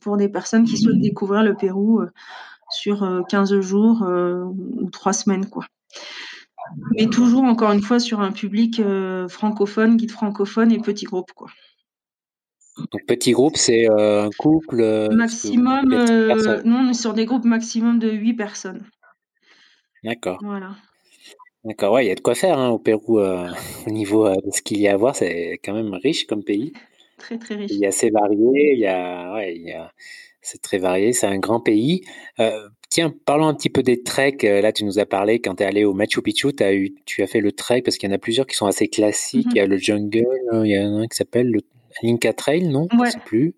pour 0.00 0.16
des 0.16 0.28
personnes 0.28 0.64
qui 0.64 0.76
souhaitent 0.76 1.00
découvrir 1.00 1.44
le 1.44 1.54
Pérou 1.54 2.00
euh, 2.00 2.10
sur 2.70 3.24
15 3.28 3.60
jours 3.60 4.02
ou 4.02 4.90
3 4.90 5.12
semaines 5.12 5.46
quoi. 5.46 5.66
Mais 6.96 7.06
toujours 7.06 7.44
encore 7.44 7.70
une 7.72 7.82
fois 7.82 8.00
sur 8.00 8.20
un 8.20 8.32
public 8.32 8.80
francophone, 9.28 9.96
guide 9.96 10.10
francophone 10.10 10.72
et 10.72 10.78
petit 10.78 11.04
groupe 11.04 11.32
quoi. 11.32 11.48
Donc 12.78 13.04
petit 13.06 13.32
groupe, 13.32 13.56
c'est 13.56 13.86
un 13.88 14.30
couple 14.38 15.08
Maximum, 15.12 15.88
non, 16.64 16.86
on 16.86 16.90
est 16.90 16.94
sur 16.94 17.12
des 17.12 17.26
groupes 17.26 17.44
maximum 17.44 17.98
de 17.98 18.10
8 18.10 18.34
personnes. 18.34 18.84
D'accord. 20.04 20.38
Voilà. 20.42 20.76
D'accord, 21.64 21.92
ouais, 21.92 22.06
il 22.06 22.08
y 22.08 22.10
a 22.10 22.16
de 22.16 22.20
quoi 22.20 22.34
faire 22.34 22.58
hein, 22.58 22.70
au 22.70 22.78
Pérou 22.78 23.20
euh, 23.20 23.48
au 23.86 23.90
niveau 23.90 24.26
euh, 24.26 24.34
de 24.34 24.50
ce 24.50 24.62
qu'il 24.62 24.80
y 24.80 24.88
a 24.88 24.94
à 24.94 24.96
voir. 24.96 25.14
C'est 25.14 25.60
quand 25.64 25.74
même 25.74 25.94
riche 25.94 26.26
comme 26.26 26.42
pays. 26.42 26.72
Très, 27.18 27.38
très 27.38 27.54
riche. 27.54 27.70
Il 27.70 27.78
y 27.78 27.84
a 27.84 27.88
assez 27.88 28.10
varié, 28.10 28.72
il 28.72 28.80
y 28.80 28.86
a, 28.86 29.32
ouais, 29.34 29.54
il 29.54 29.62
y 29.62 29.72
a, 29.72 29.92
c'est 30.40 30.60
très 30.60 30.78
varié, 30.78 31.12
c'est 31.12 31.28
un 31.28 31.38
grand 31.38 31.60
pays. 31.60 32.02
Euh, 32.40 32.68
tiens, 32.88 33.14
parlons 33.24 33.46
un 33.46 33.54
petit 33.54 33.70
peu 33.70 33.84
des 33.84 34.02
treks. 34.02 34.42
Là, 34.42 34.72
tu 34.72 34.84
nous 34.84 34.98
as 34.98 35.06
parlé 35.06 35.40
quand 35.40 35.56
tu 35.56 35.62
es 35.62 35.66
allé 35.66 35.84
au 35.84 35.94
Machu 35.94 36.20
Picchu, 36.20 36.48
as 36.58 36.74
eu, 36.74 36.96
tu 37.06 37.22
as 37.22 37.28
fait 37.28 37.40
le 37.40 37.52
trek 37.52 37.82
parce 37.82 37.96
qu'il 37.96 38.08
y 38.08 38.12
en 38.12 38.14
a 38.16 38.18
plusieurs 38.18 38.48
qui 38.48 38.56
sont 38.56 38.66
assez 38.66 38.88
classiques. 38.88 39.46
Mm-hmm. 39.46 39.54
Il 39.54 39.58
y 39.58 39.60
a 39.60 39.66
le 39.66 39.76
jungle, 39.76 40.26
il 40.64 40.66
y 40.66 40.78
en 40.80 40.96
a 40.96 41.02
un 41.02 41.06
qui 41.06 41.16
s'appelle 41.16 41.48
le 41.48 41.60
Linka 42.02 42.32
Trail, 42.32 42.68
non? 42.68 42.88
Ouais. 42.96 43.06
Je 43.06 43.10
sais 43.12 43.20
plus. 43.24 43.54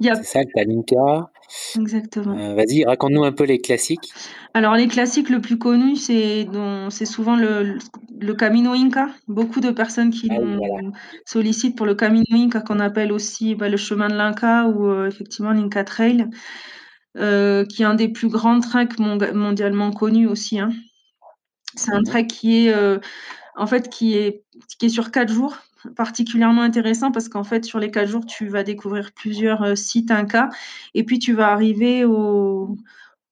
C'est 0.00 0.22
ça, 0.24 0.40
le 0.42 0.64
Linka. 0.64 1.30
Exactement. 1.78 2.36
Euh, 2.38 2.54
vas-y, 2.54 2.84
raconte-nous 2.84 3.24
un 3.24 3.32
peu 3.32 3.44
les 3.44 3.60
classiques. 3.60 4.12
Alors, 4.54 4.74
les 4.74 4.86
classiques 4.88 5.28
le 5.30 5.40
plus 5.40 5.58
connu, 5.58 5.96
c'est 5.96 6.46
c'est 6.90 7.06
souvent 7.06 7.36
le, 7.36 7.78
le 8.20 8.34
Camino 8.34 8.72
Inca. 8.72 9.08
Beaucoup 9.28 9.60
de 9.60 9.70
personnes 9.70 10.10
qui 10.10 10.28
Ah 10.30 10.36
oui, 10.40 10.46
nous 10.50 10.58
voilà. 10.58 10.88
sollicitent 11.26 11.76
pour 11.76 11.86
le 11.86 11.94
Camino 11.94 12.24
Inca, 12.32 12.60
qu'on 12.60 12.78
appelle 12.80 13.12
aussi 13.12 13.54
bah, 13.54 13.68
le 13.68 13.76
chemin 13.76 14.08
de 14.08 14.14
l'Inca 14.14 14.66
ou 14.68 14.86
euh, 14.86 15.08
effectivement 15.08 15.50
l'Inca 15.52 15.82
Trail, 15.84 16.26
euh, 17.16 17.64
qui 17.64 17.82
est 17.82 17.86
un 17.86 17.94
des 17.94 18.08
plus 18.08 18.28
grands 18.28 18.60
treks 18.60 18.98
mon- 18.98 19.18
mondialement 19.34 19.90
connus 19.90 20.26
aussi. 20.28 20.58
hein. 20.60 20.70
C'est 21.74 21.92
un 21.92 21.98
Mhm. 21.98 22.04
trek 22.04 22.26
qui 22.26 22.66
est, 22.68 22.74
en 23.56 23.66
fait, 23.66 23.88
qui 23.88 24.16
est, 24.16 24.44
qui 24.78 24.86
est 24.86 24.88
sur 24.88 25.10
quatre 25.10 25.32
jours, 25.32 25.56
particulièrement 25.96 26.62
intéressant 26.62 27.12
parce 27.12 27.28
qu'en 27.28 27.44
fait, 27.44 27.64
sur 27.64 27.78
les 27.78 27.90
quatre 27.90 28.08
jours, 28.08 28.26
tu 28.26 28.48
vas 28.48 28.62
découvrir 28.62 29.12
plusieurs 29.12 29.62
euh, 29.62 29.74
sites 29.74 30.10
Inca 30.10 30.48
et 30.94 31.04
puis 31.04 31.18
tu 31.18 31.32
vas 31.32 31.52
arriver 31.52 32.04
au, 32.04 32.76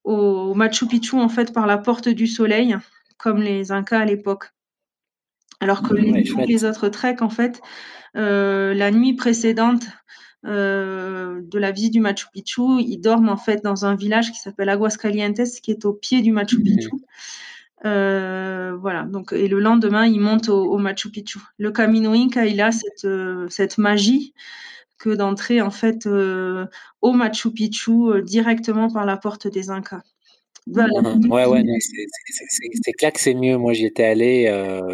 au 0.04 0.54
Machu 0.54 0.86
Picchu, 0.86 1.16
en 1.16 1.28
fait, 1.28 1.52
par 1.52 1.66
la 1.66 1.78
porte 1.78 2.08
du 2.08 2.26
soleil, 2.26 2.76
comme 3.18 3.42
les 3.42 3.72
Incas 3.72 4.00
à 4.00 4.04
l'époque. 4.04 4.52
Alors 5.60 5.82
que 5.82 5.94
les, 5.94 6.12
Ouais, 6.12 6.22
tous 6.22 6.34
chouette. 6.34 6.48
les 6.48 6.64
autres 6.64 6.88
treks, 6.88 7.20
en 7.22 7.30
fait, 7.30 7.60
euh, 8.16 8.74
la 8.74 8.90
nuit 8.90 9.14
précédente 9.14 9.84
euh, 10.46 11.40
de 11.42 11.58
la 11.58 11.72
visite 11.72 11.92
du 11.92 12.00
Machu 12.00 12.26
Picchu, 12.32 12.80
ils 12.80 12.98
dorment 12.98 13.28
en 13.28 13.36
fait 13.36 13.62
dans 13.64 13.84
un 13.84 13.96
village 13.96 14.30
qui 14.30 14.38
s'appelle 14.38 14.68
Aguascalientes, 14.68 15.42
qui 15.62 15.72
est 15.72 15.84
au 15.84 15.92
pied 15.92 16.22
du 16.22 16.30
Machu 16.32 16.60
Picchu. 16.62 16.90
Euh, 17.84 18.76
voilà, 18.80 19.04
donc, 19.04 19.32
et 19.32 19.48
le 19.48 19.60
lendemain, 19.60 20.06
ils 20.06 20.20
montent 20.20 20.48
au, 20.48 20.64
au 20.72 20.78
Machu 20.78 21.10
Picchu. 21.10 21.38
Le 21.58 21.70
Camino 21.70 22.12
Inca, 22.12 22.46
il 22.46 22.60
a 22.60 22.72
cette, 22.72 23.04
euh, 23.04 23.48
cette 23.48 23.78
magie 23.78 24.34
que 24.98 25.10
d'entrer 25.10 25.62
en 25.62 25.70
fait 25.70 26.06
euh, 26.06 26.66
au 27.02 27.12
Machu 27.12 27.52
Picchu 27.52 28.22
directement 28.24 28.90
par 28.92 29.06
la 29.06 29.16
porte 29.16 29.46
des 29.48 29.70
Incas. 29.70 30.02
Voilà. 30.66 30.90
Mhm. 31.00 31.30
Ouais, 31.30 31.46
ouais, 31.46 31.62
c'est- 31.80 32.92
clair 32.92 33.12
que 33.12 33.20
c'est 33.20 33.34
mieux. 33.34 33.56
Moi, 33.56 33.72
j'y 33.72 33.86
étais 33.86 34.04
allé, 34.04 34.46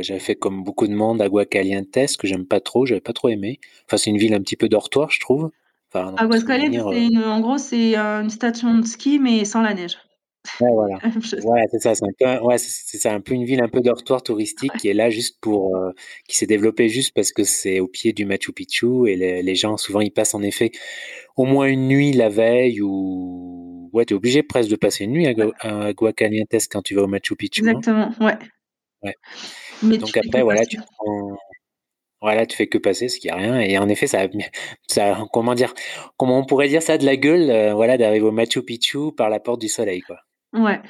j'avais 0.02 0.20
fait 0.20 0.36
comme 0.36 0.62
beaucoup 0.62 0.86
de 0.86 0.94
monde 0.94 1.20
à 1.22 1.28
que 1.28 2.26
j'aime 2.26 2.46
pas 2.46 2.60
trop, 2.60 2.86
j'avais 2.86 3.00
pas 3.00 3.12
trop 3.12 3.28
aimé. 3.28 3.58
Enfin, 3.86 3.96
c'est 3.96 4.10
une 4.10 4.18
ville 4.18 4.34
un 4.34 4.40
petit 4.40 4.56
peu 4.56 4.68
dortoir, 4.68 5.10
je 5.10 5.20
trouve. 5.20 5.50
Enfin, 5.92 6.14
Aguascalientes, 6.16 6.92
une, 6.92 7.18
en 7.24 7.40
gros, 7.40 7.58
c'est 7.58 7.96
une 7.96 8.30
station 8.30 8.78
de 8.78 8.86
ski, 8.86 9.18
mais 9.18 9.44
sans 9.44 9.62
la 9.62 9.74
neige. 9.74 9.98
Ouais, 10.60 10.72
voilà. 10.72 10.98
C'est 11.70 11.80
ça, 11.80 11.94
c'est 11.94 12.04
un 12.04 12.12
peu, 12.18 12.44
ouais, 12.44 12.58
c'est 12.58 13.08
un 13.08 13.20
peu 13.20 13.34
une 13.34 13.44
ville 13.44 13.62
un 13.62 13.68
peu 13.68 13.80
dortoir 13.80 14.22
touristique 14.22 14.72
qui 14.78 14.88
est 14.88 14.94
là 14.94 15.10
juste 15.10 15.38
pour, 15.40 15.76
euh, 15.76 15.90
qui 16.28 16.36
s'est 16.36 16.46
développée 16.46 16.88
juste 16.88 17.12
parce 17.14 17.32
que 17.32 17.44
c'est 17.44 17.80
au 17.80 17.88
pied 17.88 18.12
du 18.12 18.24
Machu 18.24 18.52
Picchu 18.52 19.08
et 19.08 19.16
les, 19.16 19.42
les 19.42 19.54
gens 19.54 19.76
souvent 19.76 20.00
ils 20.00 20.12
passent 20.12 20.34
en 20.34 20.42
effet 20.42 20.70
au 21.36 21.44
moins 21.44 21.66
une 21.66 21.88
nuit 21.88 22.12
la 22.12 22.28
veille 22.28 22.80
ou 22.80 23.90
ouais, 23.92 24.04
t'es 24.04 24.14
obligé 24.14 24.42
presque 24.42 24.70
de 24.70 24.76
passer 24.76 25.04
une 25.04 25.12
nuit 25.12 25.26
à, 25.26 25.86
Aguascalientes 25.86 26.54
quand 26.70 26.82
tu 26.82 26.94
vas 26.94 27.02
au 27.02 27.06
Machu 27.06 27.36
Picchu. 27.36 27.62
hein. 27.68 27.70
Exactement, 27.78 28.10
ouais. 28.20 28.36
Ouais. 29.02 29.14
Mais 29.82 29.98
Donc 29.98 30.16
après, 30.16 30.42
voilà, 30.42 30.64
tu 30.64 30.78
prends, 30.96 31.36
voilà, 32.20 32.46
tu 32.46 32.56
fais 32.56 32.66
que 32.66 32.78
passer, 32.78 33.08
ce 33.08 33.18
qui 33.18 33.28
a 33.28 33.36
rien. 33.36 33.60
Et 33.60 33.76
en 33.78 33.88
effet, 33.88 34.06
ça, 34.06 34.22
a- 34.22 34.28
ça, 34.88 35.24
comment 35.32 35.54
dire, 35.54 35.74
comment 36.16 36.38
on 36.38 36.44
pourrait 36.46 36.68
dire 36.68 36.82
ça 36.82 36.96
de 36.96 37.04
la 37.04 37.16
gueule, 37.16 37.50
euh, 37.50 37.74
voilà, 37.74 37.98
d'arriver 37.98 38.24
au 38.26 38.32
Machu 38.32 38.62
Picchu 38.62 39.12
par 39.16 39.28
la 39.30 39.40
porte 39.40 39.60
du 39.60 39.68
soleil, 39.68 40.00
quoi. 40.00 40.16
Ouais. 40.54 40.80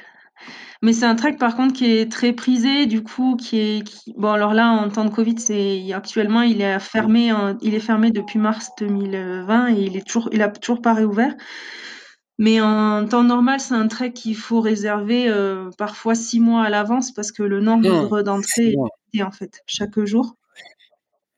Mais 0.81 0.93
c'est 0.93 1.05
un 1.05 1.15
trek 1.15 1.37
par 1.37 1.55
contre 1.55 1.73
qui 1.73 1.85
est 1.97 2.11
très 2.11 2.33
prisé, 2.33 2.85
du 2.85 3.01
coup, 3.01 3.35
qui 3.35 3.59
est 3.59 3.83
qui... 3.83 4.13
bon 4.17 4.31
alors 4.31 4.53
là 4.53 4.69
en 4.69 4.89
temps 4.89 5.05
de 5.05 5.09
Covid, 5.09 5.39
c'est 5.39 5.93
actuellement 5.93 6.41
il 6.41 6.61
est 6.61 6.79
fermé, 6.79 7.31
en- 7.31 7.57
il 7.61 7.73
est 7.73 7.79
fermé 7.79 8.11
depuis 8.11 8.39
mars 8.39 8.69
2020 8.79 9.69
et 9.69 9.81
il 9.81 9.97
est 9.97 10.05
toujours, 10.05 10.29
il 10.31 10.41
a 10.41 10.49
toujours 10.49 10.81
pas 10.81 10.93
réouvert. 10.93 11.33
Mais 12.37 12.59
en 12.59 13.07
temps 13.07 13.23
normal, 13.23 13.61
c'est 13.61 13.73
un 13.75 13.87
trek 13.87 14.11
qu'il 14.11 14.35
faut 14.35 14.59
réserver 14.59 15.29
euh, 15.29 15.69
parfois 15.77 16.15
six 16.15 16.41
mois 16.41 16.63
à 16.63 16.69
l'avance 16.69 17.11
parce 17.13 17.31
que 17.31 17.43
le 17.43 17.61
nombre 17.61 18.21
d'entrées 18.21 18.75
est 19.13 19.23
en 19.23 19.31
fait 19.31 19.61
chaque 19.65 20.03
jour. 20.03 20.35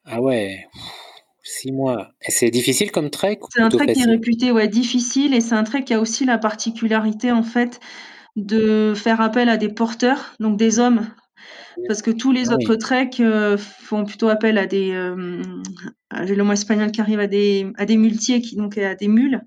Ah 0.05 0.21
ouais, 0.21 0.65
six 1.43 1.71
mois. 1.71 2.09
Et 2.27 2.31
c'est 2.31 2.49
difficile 2.49 2.91
comme 2.91 3.05
ou 3.05 3.09
C'est 3.53 3.61
un 3.61 3.69
trek 3.69 3.93
qui 3.93 4.01
est 4.01 4.05
réputé 4.05 4.51
ouais, 4.51 4.67
difficile 4.67 5.33
et 5.35 5.41
c'est 5.41 5.55
un 5.55 5.63
trek 5.63 5.83
qui 5.83 5.93
a 5.93 5.99
aussi 5.99 6.25
la 6.25 6.37
particularité 6.39 7.31
en 7.31 7.43
fait 7.43 7.79
de 8.37 8.93
faire 8.95 9.19
appel 9.19 9.49
à 9.49 9.57
des 9.57 9.69
porteurs, 9.69 10.33
donc 10.39 10.57
des 10.57 10.79
hommes, 10.79 11.07
parce 11.87 12.01
que 12.01 12.11
tous 12.11 12.31
les 12.31 12.51
Ah 12.51 12.53
autres 12.53 12.73
oui. 12.73 12.77
treks 12.77 13.19
euh, 13.19 13.57
font 13.57 14.05
plutôt 14.05 14.29
appel 14.29 14.57
à 14.57 14.67
des, 14.67 14.91
euh, 14.93 15.41
j'ai 16.23 16.35
le 16.35 16.43
mot 16.43 16.53
espagnol 16.53 16.91
qui 16.91 17.01
arrive 17.01 17.19
à 17.19 17.27
des, 17.27 17.71
à 17.77 17.85
des 17.85 17.97
muletiers, 17.97 18.41
qui 18.41 18.55
donc 18.55 18.77
à 18.77 18.95
des 18.95 19.07
mules. 19.09 19.41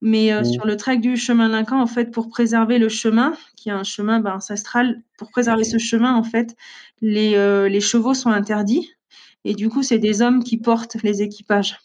Mais 0.00 0.32
euh, 0.32 0.42
Hum, 0.42 0.44
sur 0.44 0.66
le 0.66 0.76
trek 0.76 0.98
du 0.98 1.16
chemin 1.16 1.48
Lincoln, 1.48 1.80
en 1.80 1.86
fait, 1.86 2.10
pour 2.10 2.28
préserver 2.28 2.78
le 2.78 2.88
chemin, 2.90 3.34
qui 3.56 3.70
est 3.70 3.72
un 3.72 3.84
chemin 3.84 4.20
ben, 4.20 4.34
ancestral, 4.34 5.02
pour 5.18 5.30
préserver 5.30 5.64
ce 5.64 5.78
chemin, 5.78 6.14
en 6.14 6.22
fait, 6.24 6.54
les, 7.00 7.36
euh, 7.36 7.68
les 7.68 7.80
chevaux 7.80 8.14
sont 8.14 8.30
interdits. 8.30 8.90
Et 9.44 9.54
du 9.54 9.68
coup, 9.68 9.82
c'est 9.82 9.98
des 9.98 10.22
hommes 10.22 10.44
qui 10.44 10.58
portent 10.58 10.96
les 11.02 11.22
équipages. 11.22 11.78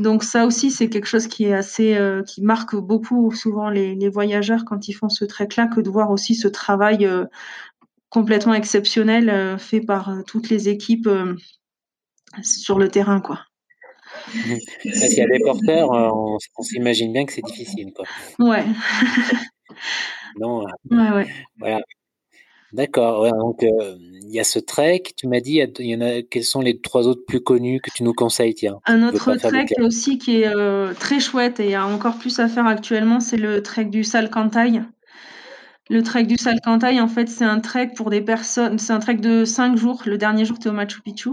Donc 0.00 0.24
ça 0.24 0.46
aussi, 0.46 0.70
c'est 0.70 0.88
quelque 0.88 1.06
chose 1.06 1.26
qui 1.26 1.44
est 1.44 1.52
assez, 1.54 1.96
euh, 1.96 2.22
qui 2.22 2.42
marque 2.42 2.74
beaucoup 2.74 3.30
souvent 3.32 3.70
les, 3.70 3.94
les 3.94 4.08
voyageurs 4.08 4.64
quand 4.64 4.88
ils 4.88 4.92
font 4.94 5.08
ce 5.08 5.24
trek-là, 5.24 5.66
que 5.66 5.80
de 5.80 5.90
voir 5.90 6.10
aussi 6.10 6.34
ce 6.34 6.48
travail 6.48 7.06
euh, 7.06 7.26
complètement 8.08 8.54
exceptionnel 8.54 9.28
euh, 9.30 9.58
fait 9.58 9.80
par 9.80 10.10
toutes 10.26 10.48
les 10.48 10.68
équipes 10.68 11.08
sur 12.42 12.78
le 12.78 12.88
terrain, 12.88 13.20
quoi. 13.20 13.40
hum. 14.34 14.58
Là, 14.84 15.08
S'il 15.08 15.18
y 15.18 15.22
a 15.22 15.26
des 15.26 15.40
porteurs, 15.40 15.90
on, 15.90 16.38
on 16.56 16.62
s'imagine 16.62 17.12
bien 17.12 17.26
que 17.26 17.32
c'est 17.32 17.44
difficile, 17.44 17.92
quoi. 17.94 18.06
Ouais, 18.38 18.64
Non, 20.38 20.64
ouais, 20.90 21.10
ouais. 21.10 21.28
voilà. 21.58 21.80
D'accord. 22.72 23.22
ouais, 23.22 23.30
donc, 23.30 23.62
euh, 23.62 23.96
il 24.22 24.30
y 24.30 24.40
a 24.40 24.44
ce 24.44 24.58
trek. 24.58 25.02
Tu 25.16 25.26
m'as 25.26 25.40
dit, 25.40 25.60
il 25.78 25.86
y 25.86 25.96
en 25.96 26.00
a. 26.00 26.22
Quels 26.22 26.44
sont 26.44 26.60
les 26.60 26.80
trois 26.80 27.08
autres 27.08 27.24
plus 27.26 27.40
connus 27.40 27.80
que 27.80 27.90
tu 27.94 28.04
nous 28.04 28.14
conseilles, 28.14 28.54
tiens? 28.54 28.78
Un 28.86 29.06
autre 29.08 29.34
trek 29.36 29.66
aussi 29.80 30.18
qui 30.18 30.42
est 30.42 30.54
euh, 30.54 30.94
très 30.94 31.20
chouette 31.20 31.58
et 31.60 31.64
il 31.64 31.70
y 31.70 31.74
a 31.74 31.86
encore 31.86 32.16
plus 32.16 32.38
à 32.38 32.48
faire 32.48 32.66
actuellement, 32.66 33.20
c'est 33.20 33.36
le 33.36 33.62
trek 33.62 33.86
du 33.86 34.04
Salcantay. 34.04 34.82
Le 35.88 36.02
trek 36.04 36.24
du 36.24 36.36
Salcantay, 36.36 37.00
en 37.00 37.08
fait, 37.08 37.28
c'est 37.28 37.44
un 37.44 37.58
trek 37.58 37.90
pour 37.96 38.10
des 38.10 38.20
personnes, 38.20 38.78
c'est 38.78 38.92
un 38.92 39.00
trek 39.00 39.16
de 39.16 39.44
cinq 39.44 39.76
jours. 39.76 40.02
Le 40.06 40.18
dernier 40.18 40.44
jour, 40.44 40.58
tu 40.58 40.68
es 40.68 40.70
au 40.70 40.74
Machu 40.74 41.02
Picchu. 41.02 41.30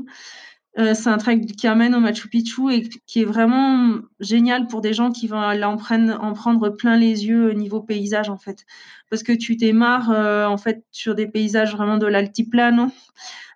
Euh, 0.79 0.93
c'est 0.93 1.09
un 1.09 1.17
trek 1.17 1.41
qui 1.41 1.67
amène 1.67 1.95
au 1.95 1.99
Machu 1.99 2.27
Picchu 2.29 2.71
et 2.71 2.89
qui 3.07 3.21
est 3.21 3.25
vraiment 3.25 3.95
génial 4.19 4.67
pour 4.67 4.81
des 4.81 4.93
gens 4.93 5.11
qui 5.11 5.27
vont 5.27 5.39
aller 5.39 5.63
en 5.63 5.77
prendre, 5.77 6.19
en 6.23 6.33
prendre 6.33 6.69
plein 6.69 6.97
les 6.97 7.25
yeux 7.25 7.49
au 7.49 7.53
niveau 7.53 7.81
paysage, 7.81 8.29
en 8.29 8.37
fait. 8.37 8.65
Parce 9.09 9.23
que 9.23 9.31
tu 9.33 9.55
démarres, 9.55 10.11
euh, 10.11 10.45
en 10.45 10.57
fait, 10.57 10.83
sur 10.91 11.15
des 11.15 11.27
paysages 11.27 11.73
vraiment 11.75 11.97
de 11.97 12.07
l'altiplano, 12.07 12.87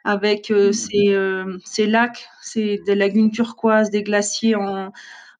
avec 0.03 0.51
euh, 0.51 0.71
ces, 0.71 1.09
euh, 1.13 1.57
ces 1.65 1.87
lacs, 1.87 2.27
ces, 2.41 2.79
des 2.85 2.95
lagunes 2.95 3.31
turquoises, 3.31 3.91
des 3.91 4.03
glaciers 4.03 4.55
en, 4.55 4.91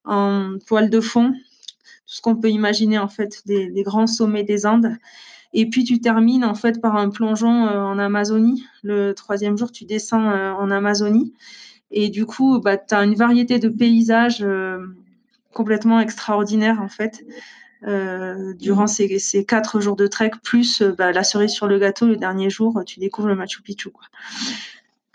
en 0.04 0.58
toile 0.66 0.90
de 0.90 1.00
fond, 1.00 1.32
tout 1.32 1.38
ce 2.06 2.20
qu'on 2.22 2.36
peut 2.36 2.50
imaginer, 2.50 2.98
en 2.98 3.08
fait, 3.08 3.42
des, 3.46 3.70
des 3.70 3.82
grands 3.82 4.06
sommets 4.06 4.44
des 4.44 4.66
Andes. 4.66 4.96
Et 5.54 5.68
puis 5.70 5.84
tu 5.84 6.00
termines 6.00 6.44
en 6.44 6.54
fait 6.54 6.80
par 6.80 6.96
un 6.96 7.10
plongeon 7.10 7.48
en 7.48 7.98
Amazonie. 7.98 8.64
Le 8.82 9.12
troisième 9.14 9.58
jour, 9.58 9.72
tu 9.72 9.84
descends 9.84 10.24
en 10.30 10.70
Amazonie. 10.70 11.34
Et 11.90 12.08
du 12.10 12.26
coup, 12.26 12.60
bah, 12.60 12.76
tu 12.78 12.94
as 12.94 13.04
une 13.04 13.14
variété 13.14 13.58
de 13.58 13.68
paysages 13.68 14.42
euh, 14.42 14.78
complètement 15.52 16.00
extraordinaires 16.00 16.80
en 16.82 16.88
fait. 16.88 17.24
Durant 17.84 18.86
ces, 18.86 19.18
ces, 19.18 19.44
quatre 19.44 19.80
jours 19.80 19.96
de 19.96 20.06
trek, 20.06 20.30
plus 20.42 20.82
bah, 20.82 21.12
la 21.12 21.24
cerise 21.24 21.50
sur 21.50 21.66
le 21.66 21.78
gâteau, 21.78 22.06
le 22.06 22.16
dernier 22.16 22.50
jour, 22.50 22.82
tu 22.86 23.00
découvres 23.00 23.28
le 23.28 23.34
Machu 23.34 23.62
Picchu. 23.62 23.90
Quoi. 23.90 24.04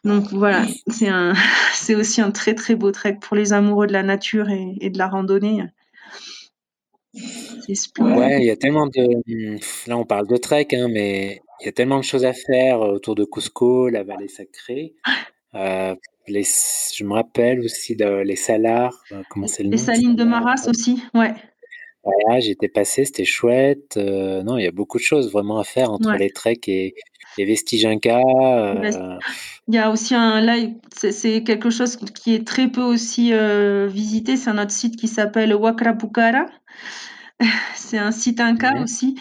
Donc 0.03 0.31
voilà, 0.31 0.65
c'est 0.87 1.09
un, 1.09 1.33
c'est 1.73 1.95
aussi 1.95 2.21
un 2.21 2.31
très 2.31 2.55
très 2.55 2.75
beau 2.75 2.91
trek 2.91 3.17
pour 3.21 3.35
les 3.35 3.53
amoureux 3.53 3.87
de 3.87 3.93
la 3.93 4.03
nature 4.03 4.49
et, 4.49 4.89
de 4.89 4.97
la 4.97 5.07
randonnée. 5.07 5.63
Ouais, 7.99 8.39
il 8.39 8.45
y 8.45 8.51
a 8.51 8.55
tellement 8.55 8.87
de. 8.87 9.89
Là, 9.89 9.97
on 9.97 10.05
parle 10.05 10.27
de 10.27 10.37
trek, 10.37 10.67
hein, 10.73 10.87
mais 10.89 11.41
il 11.61 11.65
y 11.65 11.69
a 11.69 11.71
tellement 11.71 11.97
de 11.97 12.03
choses 12.03 12.25
à 12.25 12.33
faire 12.33 12.79
autour 12.81 13.15
de 13.15 13.25
Cusco, 13.25 13.89
la 13.89 14.03
vallée 14.03 14.27
sacrée. 14.27 14.93
Euh, 15.55 15.95
les, 16.27 16.43
je 16.43 17.03
me 17.03 17.13
rappelle 17.13 17.59
aussi 17.61 17.95
de, 17.95 18.21
les 18.21 18.35
salars, 18.35 18.93
euh, 19.11 19.23
comment 19.29 19.47
c'est 19.47 19.63
le 19.63 19.69
Les 19.69 19.77
salines 19.77 20.15
de 20.15 20.23
Maras 20.23 20.67
aussi, 20.67 21.01
ouais. 21.13 21.33
Voilà, 22.07 22.39
j'étais 22.39 22.69
passé, 22.69 23.03
c'était 23.03 23.25
chouette. 23.25 23.97
Euh, 23.97 24.41
non, 24.41 24.57
il 24.57 24.63
y 24.63 24.67
a 24.67 24.71
beaucoup 24.71 24.97
de 24.97 25.03
choses 25.03 25.29
vraiment 25.31 25.59
à 25.59 25.65
faire 25.65 25.91
entre 25.91 26.13
les 26.13 26.29
treks 26.29 26.69
et 26.69 26.95
les 27.37 27.45
vestiges 27.45 27.85
incas. 27.85 28.21
Il 29.67 29.75
y 29.75 29.77
a 29.77 29.91
aussi 29.91 30.15
un 30.15 30.39
là, 30.39 30.55
c'est 30.95 31.43
quelque 31.43 31.69
chose 31.69 31.97
qui 31.97 32.33
est 32.33 32.47
très 32.47 32.69
peu 32.69 32.81
aussi 32.81 33.33
visité. 33.87 34.37
C'est 34.37 34.49
un 34.49 34.57
autre 34.57 34.71
site 34.71 34.95
qui 34.95 35.09
s'appelle 35.09 35.53
Wakrapucara. 35.53 36.45
c'est 37.75 37.97
un 37.97 38.11
site 38.11 38.39
inca 38.39 38.81
aussi 38.81 39.15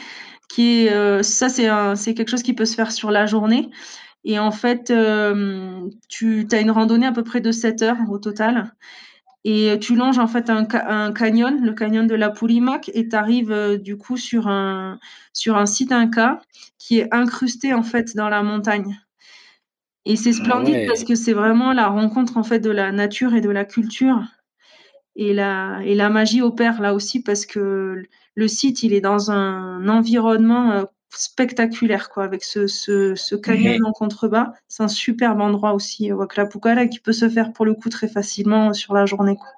qui 0.49 0.87
est 0.87 1.22
ça 1.22 1.49
c'est 1.49 1.68
c'est 1.96 2.14
quelque 2.14 2.31
chose 2.31 2.44
qui 2.44 2.55
peut 2.55 2.66
se 2.66 2.77
faire 2.77 2.92
sur 2.92 3.11
la 3.11 3.27
journée. 3.27 3.68
Et 4.25 4.38
en 4.38 4.53
fait, 4.53 4.92
tu 6.09 6.49
as 6.53 6.61
une 6.61 6.70
randonnée 6.70 7.07
à 7.07 7.12
peu 7.12 7.25
près 7.25 7.40
de 7.40 7.51
7 7.51 7.83
heures 7.83 7.99
au 8.11 8.18
total. 8.18 8.72
Et 9.48 9.78
tu 9.78 9.94
longes 9.94 10.18
en 10.18 10.26
fait 10.26 10.50
un, 10.50 10.64
canyon, 11.12 11.64
le 11.64 11.72
canyon 11.72 12.09
de 12.09 12.16
la 12.16 12.30
Purimac, 12.30 12.90
et 12.94 13.09
tu 13.09 13.14
arrives 13.14 13.78
du 13.80 13.96
coup 13.96 14.16
sur 14.16 14.48
un, 14.48 14.98
sur 15.32 15.56
un 15.56 15.66
site 15.66 15.92
Inca 15.92 16.40
qui 16.78 16.98
est 16.98 17.14
incrusté 17.14 17.72
en 17.72 17.85
fait 17.85 18.16
dans 18.16 18.28
la 18.28 18.42
montagne. 18.42 18.98
Et 20.04 20.16
c'est 20.16 20.30
ah 20.30 20.44
splendide 20.44 20.88
parce 20.88 21.04
que 21.04 21.14
c'est 21.14 21.32
vraiment 21.32 21.72
la 21.72 21.87
rencontre 21.87 22.38
en 22.38 22.42
fait 22.42 22.59
de 22.59 22.70
la 22.70 22.90
nature 22.90 23.35
et 23.35 23.40
de 23.40 23.50
la 23.50 23.64
culture. 23.64 24.20
Et 25.14 25.32
la, 25.32 25.78
et 25.85 25.94
la 25.94 26.09
magie 26.09 26.42
opère 26.42 26.82
là 26.82 26.92
aussi 26.92 27.22
parce 27.22 27.46
que 27.46 28.02
le 28.35 28.48
site, 28.48 28.82
il 28.82 28.92
est 28.92 29.00
dans 29.00 29.30
un 29.30 29.88
environnement 29.88 30.88
spectaculaire, 31.11 32.11
quoi, 32.11 32.25
avec 32.25 32.45
ce, 32.45 32.66
ce, 32.66 33.35
canyon 33.35 33.85
en 33.85 33.92
contrebas. 33.92 34.53
C'est 34.69 34.83
un 34.83 34.88
superbe 34.88 35.40
endroit 35.40 35.73
aussi, 35.73 36.11
euh, 36.11 36.16
Waklapukala, 36.16 36.87
qui 36.87 37.01
peut 37.01 37.12
se 37.12 37.29
faire 37.29 37.53
pour 37.53 37.64
le 37.64 37.75
coup 37.75 37.88
très 37.88 38.09
facilement 38.09 38.73
sur 38.73 38.95
la 38.95 39.07
journée. 39.07 39.37
Quoi. 39.37 39.49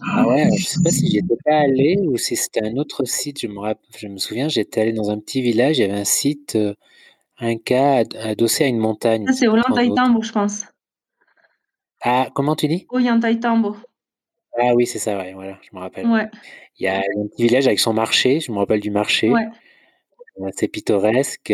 Ah 0.00 0.26
ouais, 0.28 0.48
je 0.56 0.64
sais 0.64 0.82
pas 0.82 0.90
si 0.90 1.10
j'étais 1.10 1.36
pas 1.44 1.58
allé 1.58 1.96
ou 2.00 2.16
si 2.16 2.36
c'était 2.36 2.62
un 2.62 2.76
autre 2.76 3.04
site. 3.04 3.40
Je 3.40 3.48
me, 3.48 3.74
je 3.96 4.06
me 4.06 4.18
souviens, 4.18 4.48
j'étais 4.48 4.82
allé 4.82 4.92
dans 4.92 5.10
un 5.10 5.18
petit 5.18 5.42
village, 5.42 5.78
il 5.78 5.82
y 5.82 5.84
avait 5.84 5.98
un 5.98 6.04
site, 6.04 6.54
euh, 6.54 6.74
un 7.38 7.56
cas 7.56 8.04
adossé 8.22 8.64
à 8.64 8.66
une 8.68 8.78
montagne. 8.78 9.26
Ça, 9.26 9.32
c'est 9.32 9.48
Ollantaytambo, 9.48 10.22
je 10.22 10.32
pense. 10.32 10.64
Ah, 12.00 12.28
comment 12.34 12.54
tu 12.54 12.68
dis? 12.68 12.86
Ollantaytambo. 12.90 13.76
Ah 14.60 14.74
oui, 14.74 14.86
c'est 14.86 14.98
ça, 14.98 15.16
ouais, 15.16 15.32
voilà, 15.34 15.58
je 15.62 15.76
me 15.76 15.80
rappelle. 15.80 16.06
Ouais. 16.06 16.28
Il 16.78 16.84
y 16.84 16.88
a 16.88 16.98
un 16.98 17.26
petit 17.28 17.44
village 17.44 17.66
avec 17.66 17.80
son 17.80 17.92
marché, 17.92 18.40
je 18.40 18.52
me 18.52 18.58
rappelle 18.58 18.80
du 18.80 18.90
marché. 18.90 19.30
Ouais. 19.30 19.46
C'est 20.56 20.68
pittoresque. 20.68 21.52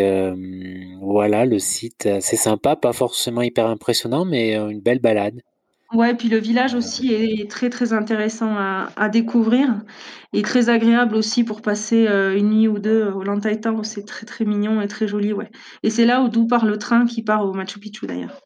voilà, 1.00 1.46
le 1.46 1.58
site, 1.58 2.08
c'est 2.20 2.36
sympa, 2.36 2.76
pas 2.76 2.92
forcément 2.92 3.42
hyper 3.42 3.66
impressionnant, 3.66 4.24
mais 4.24 4.56
une 4.56 4.80
belle 4.80 5.00
balade. 5.00 5.40
Ouais, 5.92 6.14
puis 6.14 6.28
le 6.28 6.38
village 6.38 6.74
aussi 6.74 7.12
est 7.12 7.48
très 7.48 7.70
très 7.70 7.92
intéressant 7.92 8.56
à, 8.56 9.08
découvrir 9.08 9.82
et 10.32 10.42
très 10.42 10.68
agréable 10.68 11.14
aussi 11.14 11.44
pour 11.44 11.62
passer 11.62 12.06
une 12.36 12.50
nuit 12.50 12.68
ou 12.68 12.78
deux 12.78 13.10
au 13.10 13.22
Lantaitan. 13.22 13.82
C'est 13.84 14.04
très 14.04 14.26
très 14.26 14.44
mignon 14.44 14.80
et 14.80 14.88
très 14.88 15.06
joli, 15.06 15.32
ouais. 15.32 15.50
Et 15.82 15.90
c'est 15.90 16.04
là 16.04 16.22
où 16.22 16.28
d'où 16.28 16.46
part 16.46 16.66
le 16.66 16.78
train 16.78 17.06
qui 17.06 17.22
part 17.22 17.44
au 17.44 17.52
Machu 17.52 17.78
Picchu 17.78 18.06
d'ailleurs. 18.06 18.40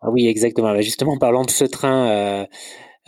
Ah 0.00 0.10
oui, 0.10 0.26
exactement. 0.26 0.72
Bah, 0.72 0.80
justement, 0.80 1.12
en 1.12 1.18
parlant 1.18 1.44
de 1.44 1.50
ce 1.50 1.64
train, 1.64 2.46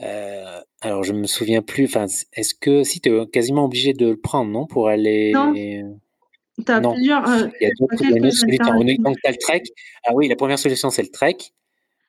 euh, 0.00 0.60
alors, 0.82 1.04
je 1.04 1.12
me 1.12 1.26
souviens 1.26 1.62
plus. 1.62 1.84
Enfin, 1.84 2.06
est-ce 2.32 2.54
que 2.54 2.84
si 2.84 3.00
tu 3.00 3.14
es 3.14 3.26
quasiment 3.26 3.64
obligé 3.64 3.92
de 3.92 4.10
le 4.10 4.16
prendre, 4.16 4.50
non, 4.50 4.66
pour 4.66 4.88
aller 4.88 5.32
Non. 5.32 5.52
Tu 5.54 6.72
as 6.72 6.80
plusieurs. 6.80 7.28
Euh, 7.28 7.48
Il 7.60 7.64
y 7.64 7.70
a 7.70 7.70
d'autres 7.78 7.96
solutions. 8.30 9.02
Donc, 9.02 9.16
tu 9.22 9.28
as 9.28 9.30
le 9.30 9.36
trek. 9.38 9.62
Ah 10.06 10.12
oui, 10.14 10.28
la 10.28 10.36
première 10.36 10.58
solution, 10.58 10.90
c'est 10.90 11.02
le 11.02 11.10
trek 11.10 11.36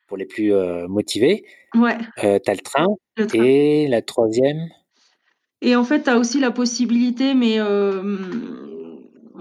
pour 0.08 0.18
les 0.18 0.26
plus 0.26 0.54
euh, 0.54 0.88
motivés. 0.88 1.46
Ouais. 1.76 1.98
Euh, 2.24 2.40
tu 2.44 2.52
as 2.52 2.54
le 2.54 2.60
train, 2.60 2.88
Et 3.34 3.88
la 3.88 4.02
troisième 4.02 4.70
Et 5.62 5.76
en 5.76 5.84
fait, 5.84 6.04
tu 6.04 6.10
as 6.10 6.18
aussi 6.18 6.40
la 6.40 6.52
possibilité, 6.52 7.34
mais 7.34 7.60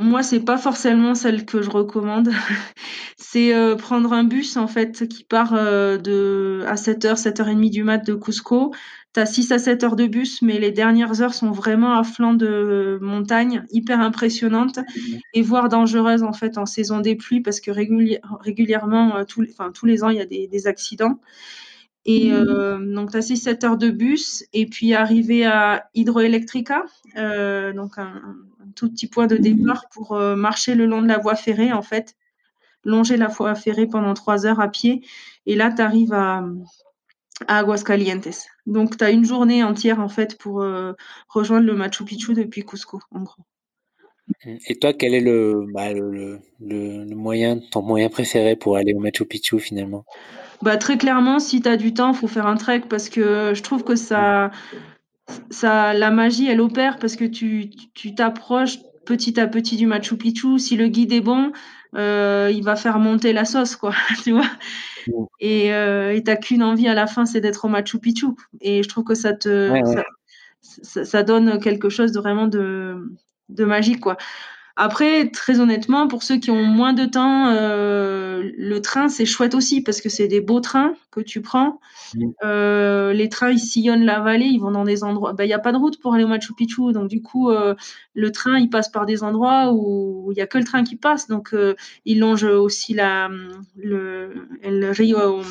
moi, 0.01 0.23
c'est 0.23 0.41
pas 0.41 0.59
forcément 0.59 1.15
celle 1.15 1.45
que 1.45 1.63
je 1.63 1.71
recommande. 1.71 2.31
c'est 3.17 3.55
euh, 3.55 3.77
prendre 3.77 4.13
un 4.13 4.25
bus, 4.25 4.57
en 4.57 4.67
fait, 4.67 5.07
qui 5.09 5.25
part 5.25 5.55
euh, 5.55 5.99
de, 5.99 6.65
à 6.67 6.75
7h, 6.75 7.21
7h30 7.21 7.71
du 7.71 7.85
mat 7.85 7.99
de 7.99 8.15
Cusco. 8.15 8.73
Tu 9.13 9.21
as 9.21 9.27
6 9.27 9.53
à 9.53 9.59
7 9.59 9.85
heures 9.85 9.97
de 9.97 10.07
bus, 10.07 10.41
mais 10.43 10.59
les 10.59 10.71
dernières 10.71 11.21
heures 11.21 11.35
sont 11.35 11.51
vraiment 11.51 11.99
à 11.99 12.05
flanc 12.05 12.35
de 12.35 12.99
montagne, 13.03 13.65
hyper 13.71 14.01
impressionnantes 14.01 14.79
mmh 14.79 15.19
et 15.35 15.43
voire 15.43 15.69
dangereuses, 15.69 16.23
en 16.23 16.33
fait, 16.33 16.59
en 16.59 16.67
saison 16.67 17.01
des 17.01 17.15
pluies, 17.15 17.41
parce 17.41 17.61
que 17.61 17.71
régulièrement, 17.71 19.17
euh, 19.17 19.25
tous, 19.25 19.47
enfin, 19.51 19.71
tous 19.73 19.87
les 19.87 20.03
ans, 20.03 20.09
il 20.09 20.17
y 20.17 20.21
a 20.21 20.27
des, 20.27 20.49
des 20.49 20.67
accidents. 20.67 21.21
Et 22.07 22.31
mmh 22.31 22.95
donc, 22.95 23.11
tu 23.11 23.17
as 23.19 23.21
6-7 23.21 23.67
heures 23.67 23.77
de 23.77 23.91
bus. 23.91 24.45
Et 24.53 24.67
puis, 24.67 24.95
arriver 24.95 25.45
à 25.45 25.85
Hydroelectrica, 25.95 26.85
donc 27.75 27.99
un, 27.99 28.23
tout 28.81 28.91
petit 28.91 29.07
point 29.07 29.27
de 29.27 29.37
départ 29.37 29.85
pour 29.91 30.13
euh, 30.13 30.35
marcher 30.37 30.75
le 30.75 30.87
long 30.87 31.03
de 31.03 31.09
la 31.09 31.19
voie 31.19 31.37
ferrée, 31.37 31.71
en 31.71 31.83
fait, 31.83 32.17
longer 32.83 33.19
la 33.19 33.29
voie 33.29 33.55
ferrée 33.55 33.87
pendant 33.87 34.15
trois 34.15 34.47
heures 34.47 34.61
à 34.61 34.69
pied. 34.69 35.05
Et 35.45 35.55
là, 35.55 35.71
tu 35.71 35.83
arrives 35.83 36.15
à, 36.15 36.43
Aguascalientes. 37.47 38.47
Donc, 38.67 38.97
tu 38.97 39.05
as 39.05 39.11
une 39.11 39.25
journée 39.25 39.63
entière, 39.63 40.01
en 40.01 40.09
fait, 40.09 40.39
pour 40.39 40.63
euh, 40.63 40.93
rejoindre 41.29 41.67
le 41.67 41.75
Machu 41.75 42.05
Picchu 42.05 42.35
depuis 42.35 42.65
Cusco, 42.65 43.01
en 43.13 43.23
gros. 43.23 43.43
Et 44.47 44.77
toi, 44.77 44.93
quel 44.95 45.15
est 45.15 45.21
le, 45.21 45.67
bah, 45.73 45.93
le, 45.93 46.41
moyen, 47.15 47.59
ton 47.59 47.83
moyen 47.83 48.09
préféré 48.09 48.57
pour 48.57 48.77
aller 48.77 48.95
au 48.95 48.99
Machu 48.99 49.27
Picchu 49.27 49.59
finalement? 49.59 50.05
Bah, 50.63 50.79
Très 50.79 50.97
clairement, 50.97 51.39
si 51.39 51.61
tu 51.61 51.69
as 51.69 51.77
du 51.77 51.93
temps, 51.93 52.13
il 52.13 52.17
faut 52.17 52.29
faire 52.29 52.47
un 52.47 52.57
trek 52.57 52.83
parce 52.89 53.11
que 53.11 53.53
je 53.55 53.63
trouve 53.63 53.85
que 53.85 53.97
ça, 53.97 54.51
ça, 55.51 55.95
la 55.95 56.11
magie, 56.11 56.49
elle 56.49 56.61
opère 56.61 56.99
parce 56.99 57.17
que 57.17 57.25
tu 57.25 57.71
t'approches 58.15 58.79
petit 59.05 59.41
à 59.41 59.47
petit 59.47 59.77
du 59.77 59.87
Machu 59.87 60.17
Picchu. 60.17 60.59
Si 60.59 60.77
le 60.77 60.89
guide 60.89 61.13
est 61.13 61.21
bon, 61.21 61.53
euh, 61.97 62.51
il 62.53 62.63
va 62.63 62.77
faire 62.77 62.99
monter 62.99 63.33
la 63.33 63.45
sauce, 63.45 63.77
quoi, 63.77 63.93
tu 64.25 64.33
vois. 64.33 64.51
Et 65.41 65.73
euh, 65.73 66.19
t'as 66.25 66.37
qu'une 66.37 66.63
envie 66.63 66.89
à 66.89 66.95
la 66.95 67.07
fin, 67.07 67.27
c'est 67.27 67.41
d'être 67.41 67.65
au 67.65 67.69
Machu 67.69 67.99
Picchu. 67.99 68.27
Et 68.61 68.83
je 68.83 68.89
trouve 68.89 69.05
que 69.05 69.15
ça 69.15 69.33
te, 69.33 69.73
Ça, 70.63 71.23
donne 71.23 71.59
quelque 71.61 71.89
chose 71.89 72.13
de 72.13 72.21
vraiment 72.21 72.47
de, 72.47 73.17
de 73.49 73.65
magique, 73.65 74.01
quoi. 74.01 74.17
Après, 74.83 75.29
très 75.29 75.61
honnêtement, 75.61 76.09
pour 76.09 76.23
ceux 76.23 76.39
qui 76.39 76.51
ont 76.51 76.65
moins 76.65 76.95
de 76.95 77.05
temps, 77.05 77.49
euh, 77.49 78.51
le 78.57 78.81
train, 78.81 79.11
c'est 79.11 79.27
chouette 79.27 79.55
aussi 79.55 79.83
parce 79.83 80.01
que 80.01 80.09
c'est 80.09 80.27
des 80.27 80.41
beaux 80.41 80.61
trains 80.61 80.95
que 81.11 81.21
tu 81.21 81.43
prends. 81.43 81.81
Euh, 82.43 83.13
les 83.13 83.29
trains, 83.29 83.51
ils 83.51 83.59
sillonnent 83.59 84.07
la 84.07 84.21
vallée, 84.21 84.47
ils 84.47 84.59
vont 84.59 84.71
dans 84.71 84.85
des 84.85 85.05
endroits. 85.05 85.35
Bah, 85.35 85.45
il 85.45 85.49
n'y 85.49 85.53
a 85.53 85.59
pas 85.59 85.73
de 85.73 85.77
route 85.77 86.01
pour 86.01 86.15
aller 86.15 86.25
au 86.25 86.29
Machu 86.29 86.55
Picchu. 86.55 86.93
Donc, 86.95 87.09
du 87.09 87.21
coup, 87.21 87.51
euh, 87.51 87.75
le 88.15 88.33
train, 88.33 88.59
il 88.59 88.71
passe 88.71 88.89
par 88.89 89.05
des 89.05 89.23
endroits 89.23 89.71
où 89.71 90.33
il 90.33 90.37
n'y 90.37 90.41
a 90.41 90.47
que 90.47 90.57
le 90.57 90.65
train 90.65 90.83
qui 90.83 90.97
passe. 90.97 91.29
Donc, 91.29 91.55
il 92.07 92.19
longe 92.19 92.45
aussi 92.45 92.95
la, 92.95 93.29
le, 93.77 94.49
le 94.63 94.91
Rio 94.93 95.43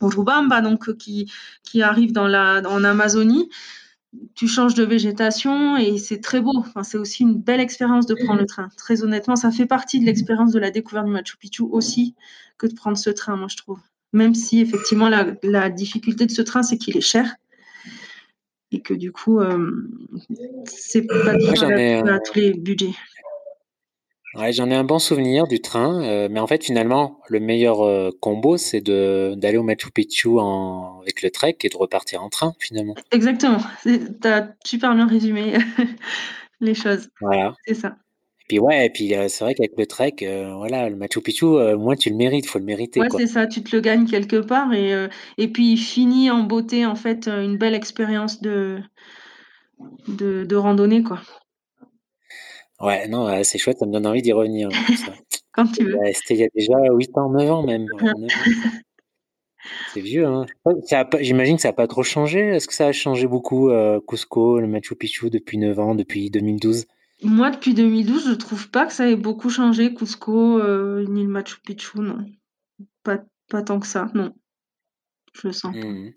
Urubamba, 0.00 0.60
donc, 0.60 0.96
qui, 0.98 1.28
qui 1.64 1.82
arrive 1.82 2.12
dans 2.12 2.28
la, 2.28 2.62
en 2.64 2.84
Amazonie 2.84 3.50
tu 4.34 4.48
changes 4.48 4.74
de 4.74 4.84
végétation 4.84 5.76
et 5.76 5.98
c'est 5.98 6.20
très 6.20 6.40
beau. 6.40 6.52
Enfin, 6.56 6.82
c'est 6.82 6.98
aussi 6.98 7.22
une 7.22 7.34
belle 7.34 7.60
expérience 7.60 8.06
de 8.06 8.14
prendre 8.14 8.40
le 8.40 8.46
train. 8.46 8.68
Très 8.76 9.02
honnêtement, 9.02 9.36
ça 9.36 9.50
fait 9.50 9.66
partie 9.66 10.00
de 10.00 10.04
l'expérience 10.04 10.52
de 10.52 10.58
la 10.58 10.70
découverte 10.70 11.06
du 11.06 11.12
Machu 11.12 11.36
Picchu 11.36 11.62
aussi 11.62 12.14
que 12.58 12.66
de 12.66 12.74
prendre 12.74 12.96
ce 12.96 13.10
train, 13.10 13.36
moi 13.36 13.48
je 13.48 13.56
trouve. 13.56 13.80
Même 14.12 14.34
si 14.34 14.60
effectivement 14.60 15.08
la, 15.08 15.70
difficulté 15.70 16.26
de 16.26 16.30
ce 16.30 16.42
train, 16.42 16.62
c'est 16.62 16.78
qu'il 16.78 16.96
est 16.96 17.02
cher 17.02 17.36
et 18.72 18.80
que 18.80 18.94
du 18.94 19.12
coup, 19.12 19.40
euh, 19.40 19.88
c'est 20.64 21.06
pas 21.06 21.36
difficile 21.36 22.04
à 22.08 22.18
tous 22.20 22.38
les 22.38 22.54
budgets. 22.54 22.94
Ouais, 24.38 24.52
j'en 24.52 24.70
ai 24.70 24.74
un 24.74 24.84
bon 24.84 24.98
souvenir 24.98 25.46
du 25.46 25.60
train, 25.60 26.02
euh, 26.02 26.28
mais 26.30 26.40
en 26.40 26.46
fait, 26.46 26.64
finalement, 26.64 27.20
le 27.28 27.40
meilleur 27.40 27.80
euh, 27.82 28.10
combo, 28.20 28.56
c'est 28.56 28.82
d'aller 28.82 29.56
au 29.56 29.62
Machu 29.62 29.90
Picchu 29.90 30.38
en, 30.38 31.00
avec 31.00 31.22
le 31.22 31.30
trek 31.30 31.56
et 31.62 31.68
de 31.68 31.76
repartir 31.76 32.22
en 32.22 32.28
train, 32.28 32.52
finalement. 32.58 32.94
Exactement. 33.12 33.60
Tu 33.84 33.98
as 34.24 34.54
super 34.64 34.94
bien 34.94 35.06
résumé 35.06 35.54
les 36.60 36.74
choses. 36.74 37.08
Voilà. 37.20 37.54
C'est 37.66 37.74
ça. 37.74 37.96
Et 38.40 38.44
puis, 38.48 38.58
ouais, 38.58 38.86
et 38.86 38.90
puis 38.90 39.14
euh, 39.14 39.28
c'est 39.28 39.42
vrai 39.42 39.54
qu'avec 39.54 39.72
le 39.76 39.86
trek, 39.86 40.16
voilà, 40.56 40.88
le 40.90 40.96
Machu 40.96 41.20
Picchu, 41.20 41.46
moi, 41.76 41.96
tu 41.96 42.10
le 42.10 42.16
mérites, 42.16 42.44
il 42.44 42.48
faut 42.48 42.58
le 42.58 42.64
mériter. 42.64 43.00
Ouais, 43.00 43.08
c'est 43.16 43.26
ça, 43.26 43.46
tu 43.46 43.62
te 43.62 43.74
le 43.74 43.80
gagnes 43.80 44.06
quelque 44.06 44.36
part. 44.36 44.72
Et, 44.74 45.08
et 45.38 45.48
puis, 45.48 45.72
il 45.72 45.78
finit 45.78 46.30
en 46.30 46.42
beauté, 46.42 46.84
en 46.84 46.94
fait, 46.94 47.26
une 47.26 47.56
belle 47.56 47.74
expérience 47.74 48.42
de, 48.42 48.80
de, 50.08 50.56
randonnée, 50.56 51.02
quoi. 51.02 51.20
Ouais, 52.80 53.08
non, 53.08 53.42
c'est 53.42 53.58
chouette, 53.58 53.78
ça 53.78 53.86
me 53.86 53.92
donne 53.92 54.06
envie 54.06 54.22
d'y 54.22 54.32
revenir. 54.32 54.68
Quand 55.52 55.66
tu 55.66 55.84
veux. 55.84 55.98
C'était 56.12 56.34
il 56.34 56.40
y 56.40 56.44
a 56.44 56.48
déjà 56.54 56.74
8 56.92 57.16
ans, 57.16 57.30
9 57.30 57.50
ans 57.50 57.62
même. 57.62 57.86
c'est 59.94 60.00
vieux, 60.00 60.26
hein. 60.26 60.44
J'imagine 61.20 61.56
que 61.56 61.62
ça 61.62 61.68
n'a 61.68 61.74
pas 61.74 61.86
trop 61.86 62.02
changé. 62.02 62.40
Est-ce 62.40 62.68
que 62.68 62.74
ça 62.74 62.88
a 62.88 62.92
changé 62.92 63.26
beaucoup, 63.26 63.70
euh, 63.70 63.98
Cusco, 64.06 64.60
le 64.60 64.66
Machu 64.66 64.94
Picchu, 64.94 65.30
depuis 65.30 65.56
9 65.56 65.78
ans, 65.78 65.94
depuis 65.94 66.30
2012 66.30 66.84
Moi, 67.22 67.50
depuis 67.50 67.72
2012, 67.72 68.28
je 68.28 68.34
trouve 68.34 68.70
pas 68.70 68.84
que 68.84 68.92
ça 68.92 69.08
ait 69.08 69.16
beaucoup 69.16 69.48
changé, 69.48 69.94
Cusco, 69.94 70.60
euh, 70.60 71.06
ni 71.08 71.22
le 71.22 71.28
Machu 71.28 71.56
Picchu, 71.64 72.00
non. 72.00 72.18
Pas, 73.02 73.20
pas 73.48 73.62
tant 73.62 73.80
que 73.80 73.86
ça, 73.86 74.10
non. 74.14 74.34
Je 75.32 75.48
le 75.48 75.52
sens. 75.54 75.74
Mmh. 75.74 76.10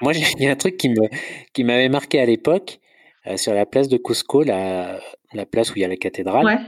Moi, 0.00 0.12
il 0.14 0.42
y 0.42 0.46
a 0.46 0.52
un 0.52 0.56
truc 0.56 0.76
qui 0.76 0.88
me 0.88 1.08
qui 1.52 1.64
m'avait 1.64 1.88
marqué 1.88 2.20
à 2.20 2.26
l'époque, 2.26 2.78
euh, 3.26 3.36
sur 3.36 3.54
la 3.54 3.66
place 3.66 3.88
de 3.88 3.96
Cusco, 3.96 4.42
la 4.42 5.00
la 5.32 5.46
place 5.46 5.70
où 5.70 5.74
il 5.76 5.82
y 5.82 5.84
a 5.84 5.88
la 5.88 5.96
cathédrale. 5.96 6.44
Ouais. 6.44 6.58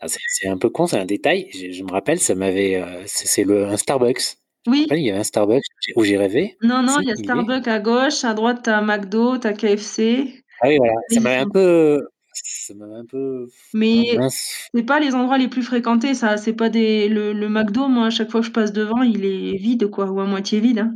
Ah, 0.00 0.06
c'est 0.08 0.48
un 0.48 0.58
peu 0.58 0.70
con, 0.70 0.86
c'est 0.86 0.98
un 0.98 1.04
détail. 1.04 1.48
Je, 1.52 1.82
me 1.82 1.90
rappelle, 1.90 2.20
ça 2.20 2.34
m'avait, 2.34 2.76
euh, 2.76 3.02
c'est 3.06 3.44
le 3.44 3.66
un 3.66 3.76
Starbucks. 3.76 4.36
Oui. 4.66 4.86
il 4.90 4.98
y 4.98 5.10
avait 5.10 5.18
un 5.18 5.24
Starbucks 5.24 5.62
où 5.96 6.04
j'ai 6.04 6.16
rêvé? 6.16 6.56
Non, 6.62 6.82
non, 6.82 7.00
il 7.00 7.08
y 7.08 7.12
a 7.12 7.16
Starbucks 7.16 7.66
à 7.66 7.80
gauche, 7.80 8.22
à 8.24 8.34
droite, 8.34 8.60
tu 8.64 8.70
as 8.70 8.80
McDo, 8.80 9.38
tu 9.38 9.46
as 9.46 9.52
KFC. 9.52 10.44
Ah 10.60 10.68
oui, 10.68 10.76
voilà, 10.78 10.94
ça 11.10 11.20
m'avait 11.20 11.36
un 11.36 11.48
peu 11.48 12.00
ça 12.32 12.74
un 12.74 13.04
peu 13.04 13.46
Mais 13.74 14.16
c'est 14.30 14.82
pas 14.84 15.00
les 15.00 15.14
endroits 15.14 15.38
les 15.38 15.48
plus 15.48 15.62
fréquentés, 15.62 16.14
ça, 16.14 16.36
c'est 16.36 16.52
pas 16.52 16.68
des 16.68 17.08
le 17.08 17.32
le 17.32 17.48
McDo, 17.48 17.88
moi, 17.88 18.06
à 18.06 18.10
chaque 18.10 18.30
fois 18.30 18.40
que 18.40 18.46
je 18.46 18.52
passe 18.52 18.72
devant, 18.72 19.02
il 19.02 19.24
est 19.24 19.56
vide, 19.56 19.88
quoi, 19.88 20.10
ou 20.10 20.20
à 20.20 20.26
moitié 20.26 20.60
vide, 20.60 20.80
hein. 20.80 20.94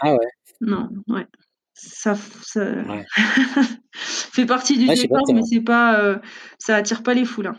Ah 0.00 0.12
ouais? 0.12 0.26
Non, 0.60 0.88
ouais. 1.08 1.26
Ça 1.80 2.16
ça 2.42 2.60
fait 3.92 4.46
partie 4.46 4.76
du 4.76 4.86
décor, 4.86 5.22
mais 5.32 5.42
c'est 5.42 5.60
pas, 5.60 6.00
euh, 6.00 6.18
ça 6.58 6.76
attire 6.76 7.02
pas 7.02 7.14
les 7.14 7.24
foules, 7.24 7.46
hein. 7.46 7.56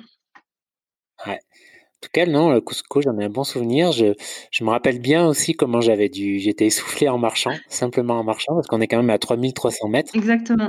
Ouais. 1.26 1.34
En 1.34 2.02
tout 2.02 2.10
cas, 2.14 2.26
non, 2.26 2.52
le 2.52 2.62
Cusco, 2.62 3.02
j'en 3.02 3.18
ai 3.20 3.26
un 3.26 3.30
bon 3.30 3.44
souvenir. 3.44 3.92
Je, 3.92 4.14
je 4.52 4.64
me 4.64 4.70
rappelle 4.70 5.00
bien 5.00 5.28
aussi 5.28 5.54
comment 5.54 5.82
j'avais 5.82 6.08
dû, 6.08 6.40
j'étais 6.40 6.66
essoufflé 6.66 7.10
en 7.10 7.18
marchant, 7.18 7.52
simplement 7.68 8.20
en 8.20 8.24
marchant, 8.24 8.56
parce 8.56 8.68
qu'on 8.68 8.80
est 8.80 8.88
quand 8.88 8.98
même 8.98 9.10
à 9.10 9.18
3300 9.18 9.90
mètres. 9.90 10.16
Exactement. 10.16 10.68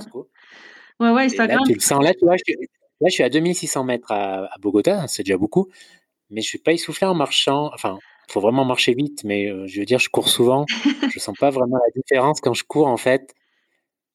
Ouais, 0.99 1.11
ouais, 1.11 1.29
là, 1.29 1.59
tu 1.67 1.75
le 1.75 1.81
sens, 1.81 2.03
là, 2.03 2.15
tu 2.15 2.25
vois, 2.25 2.37
je, 2.37 2.53
là, 3.01 3.09
je 3.09 3.13
suis 3.13 3.23
à 3.23 3.29
2600 3.29 3.85
mètres 3.85 4.11
à, 4.11 4.45
à 4.45 4.59
Bogota, 4.61 5.07
c'est 5.07 5.23
déjà 5.23 5.39
beaucoup, 5.39 5.69
mais 6.31 6.41
je 6.41 6.49
suis 6.49 6.59
pas 6.59 6.73
essoufflé 6.73 7.07
en 7.07 7.15
marchant. 7.15 7.71
Enfin, 7.75 7.99
il 8.29 8.33
faut 8.33 8.41
vraiment 8.41 8.65
marcher 8.65 8.95
vite, 8.95 9.25
mais 9.25 9.49
euh, 9.49 9.67
je 9.67 9.81
veux 9.81 9.87
dire, 9.87 9.99
je 9.99 10.09
cours 10.09 10.29
souvent. 10.29 10.65
je 11.13 11.19
sens 11.19 11.37
pas 11.39 11.51
vraiment 11.51 11.77
la 11.77 11.93
différence 12.01 12.41
quand 12.41 12.55
je 12.55 12.65
cours, 12.65 12.87
en 12.87 12.97
fait. 12.97 13.35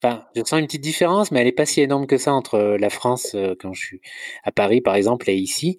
Enfin, 0.05 0.23
je 0.35 0.41
sens 0.43 0.59
une 0.59 0.65
petite 0.65 0.83
différence, 0.83 1.31
mais 1.31 1.39
elle 1.39 1.47
n'est 1.47 1.51
pas 1.51 1.65
si 1.65 1.81
énorme 1.81 2.05
que 2.05 2.17
ça 2.17 2.33
entre 2.33 2.55
euh, 2.55 2.77
la 2.77 2.89
France, 2.89 3.31
euh, 3.33 3.55
quand 3.59 3.73
je 3.73 3.81
suis 3.81 4.01
à 4.43 4.51
Paris, 4.51 4.81
par 4.81 4.95
exemple, 4.95 5.29
et 5.29 5.35
ici. 5.35 5.77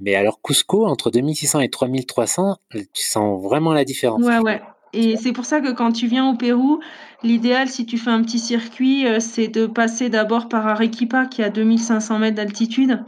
Mais 0.00 0.14
alors, 0.14 0.40
Cusco, 0.42 0.86
entre 0.86 1.10
2600 1.10 1.60
et 1.60 1.68
3300, 1.68 2.56
tu 2.70 3.04
sens 3.04 3.42
vraiment 3.42 3.72
la 3.72 3.84
différence. 3.84 4.24
Ouais, 4.24 4.38
ouais. 4.38 4.60
Et 4.92 5.16
c'est 5.16 5.32
pour 5.32 5.44
ça 5.44 5.60
que 5.60 5.72
quand 5.72 5.92
tu 5.92 6.06
viens 6.06 6.28
au 6.30 6.34
Pérou, 6.34 6.80
l'idéal, 7.22 7.68
si 7.68 7.86
tu 7.86 7.98
fais 7.98 8.10
un 8.10 8.22
petit 8.22 8.38
circuit, 8.38 9.06
euh, 9.06 9.20
c'est 9.20 9.48
de 9.48 9.66
passer 9.66 10.08
d'abord 10.08 10.48
par 10.48 10.66
Arequipa, 10.66 11.26
qui 11.26 11.42
a 11.42 11.50
2500 11.50 12.18
mètres 12.18 12.36
d'altitude, 12.36 13.04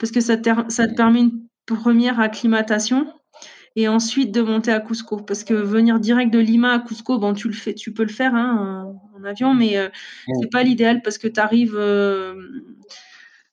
parce 0.00 0.10
que 0.10 0.20
ça 0.20 0.36
te, 0.36 0.50
ça 0.68 0.88
te 0.88 0.94
permet 0.94 1.20
une 1.20 1.46
première 1.66 2.18
acclimatation 2.18 3.06
et 3.78 3.86
ensuite 3.86 4.32
de 4.32 4.42
monter 4.42 4.72
à 4.72 4.80
Cusco. 4.80 5.18
Parce 5.18 5.44
que 5.44 5.54
venir 5.54 6.00
direct 6.00 6.32
de 6.32 6.40
Lima 6.40 6.72
à 6.74 6.78
Cusco, 6.80 7.16
bon, 7.18 7.32
tu 7.32 7.46
le 7.46 7.54
fais, 7.54 7.74
tu 7.74 7.92
peux 7.92 8.02
le 8.02 8.12
faire 8.12 8.34
hein, 8.34 8.92
en, 9.16 9.22
avion, 9.22 9.54
mais 9.54 9.74
ce 9.74 9.78
euh, 9.78 9.88
c'est 10.40 10.50
pas 10.50 10.64
l'idéal 10.64 11.00
parce 11.00 11.16
que 11.16 11.28
tu 11.28 11.38
arrives 11.38 11.76
euh, 11.76 12.34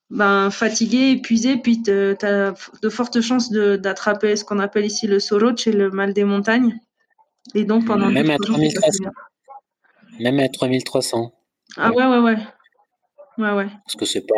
ben, 0.10 0.50
fatigué, 0.50 1.12
épuisé, 1.12 1.58
puis 1.58 1.84
tu 1.84 1.92
as 1.92 2.54
de 2.82 2.90
fortes 2.90 3.22
chances 3.22 3.52
d'attraper 3.52 4.36
ce 4.36 4.44
qu'on 4.44 4.58
appelle 4.58 4.86
ici 4.86 5.06
le 5.06 5.20
soroche 5.20 5.68
le 5.68 5.92
mal 5.92 6.14
des 6.14 6.24
montagnes. 6.24 6.76
Et 7.54 7.64
donc 7.64 7.86
pendant 7.86 8.10
même 8.10 8.32
à 8.32 8.38
3300. 8.38 9.06
Même 10.20 10.40
à 10.40 10.50
3300. 10.50 11.34
Ah 11.78 11.92
ouais, 11.92 12.08
ouais, 12.08 12.20
ouais. 12.20 12.38
Ouais, 13.38 13.52
ouais. 13.52 13.68
Parce 13.86 13.96
que 13.96 14.06
c'est 14.06 14.26
pas, 14.26 14.36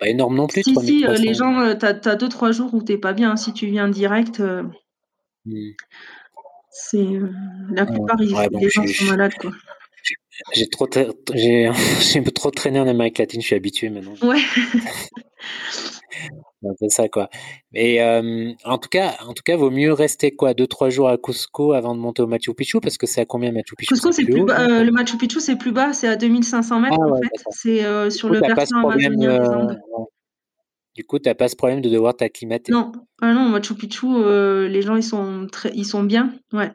pas 0.00 0.08
énorme 0.08 0.36
non 0.36 0.46
plus. 0.46 0.62
Si, 0.62 0.74
si, 0.74 1.06
euh, 1.06 1.14
les 1.14 1.32
gens, 1.32 1.74
tu 1.74 1.86
as, 1.86 2.16
2-3 2.16 2.52
jours 2.52 2.74
où 2.74 2.82
t'es 2.82 2.98
pas 2.98 3.14
bien. 3.14 3.36
Si 3.36 3.54
tu 3.54 3.66
viens 3.66 3.88
direct, 3.88 4.40
Mmh. 4.40 4.72
C'est 6.70 6.98
euh, 6.98 7.30
la 7.70 7.86
plupart 7.86 8.16
des 8.16 8.28
gens 8.28 8.86
sont 8.86 9.04
malades 9.06 9.34
quoi. 9.40 9.50
J'ai 10.52 10.68
trop 10.68 10.86
j'ai 11.34 11.72
trop 12.34 12.50
traîné 12.50 12.78
en 12.80 12.86
Amérique 12.86 13.16
latine, 13.18 13.40
je 13.40 13.46
suis 13.46 13.56
habitué 13.56 13.88
maintenant. 13.88 14.12
Ouais. 14.22 14.36
c'est 16.78 16.90
ça 16.90 17.08
quoi. 17.08 17.30
Mais 17.72 18.00
euh, 18.00 18.52
en 18.64 18.76
tout 18.78 18.88
cas, 18.90 19.14
en 19.26 19.32
tout 19.32 19.42
cas, 19.44 19.56
vaut 19.56 19.70
mieux 19.70 19.92
rester 19.92 20.32
quoi, 20.32 20.52
deux 20.52 20.66
trois 20.66 20.90
jours 20.90 21.08
à 21.08 21.16
Cusco 21.16 21.72
avant 21.72 21.94
de 21.94 22.00
monter 22.00 22.20
au 22.22 22.26
Machu 22.26 22.52
Picchu 22.54 22.80
parce 22.80 22.98
que 22.98 23.06
c'est 23.06 23.20
à 23.22 23.24
combien 23.24 23.52
Machu 23.52 23.74
Picchu? 23.76 23.94
Cusco 23.94 24.12
c'est 24.12 24.24
plus, 24.24 24.44
bas, 24.44 24.60
euh, 24.60 24.84
le 24.84 24.92
Machu 24.92 25.16
Picchu 25.16 25.40
c'est 25.40 25.56
plus 25.56 25.72
bas, 25.72 25.94
c'est 25.94 26.08
à 26.08 26.16
2500 26.16 26.80
mètres 26.80 26.98
ah 27.00 27.06
en 27.06 27.16
fait. 27.16 27.30
C'est 27.50 28.10
sur 28.10 28.28
le 28.28 28.40
versant 28.40 28.86
amazonien. 28.88 29.78
Du 30.96 31.04
coup, 31.04 31.18
tu 31.18 31.28
n'as 31.28 31.34
pas 31.34 31.48
ce 31.48 31.56
problème 31.56 31.82
de 31.82 31.90
devoir 31.90 32.16
t'acclimater? 32.16 32.72
Non, 32.72 32.90
ah 33.20 33.34
non, 33.34 33.50
Machu 33.50 33.74
Picchu, 33.74 34.06
euh, 34.06 34.66
les 34.66 34.80
gens, 34.80 34.96
ils 34.96 35.02
sont, 35.02 35.46
très, 35.52 35.70
ils 35.74 35.84
sont 35.84 36.02
bien. 36.02 36.32
Ouais. 36.54 36.72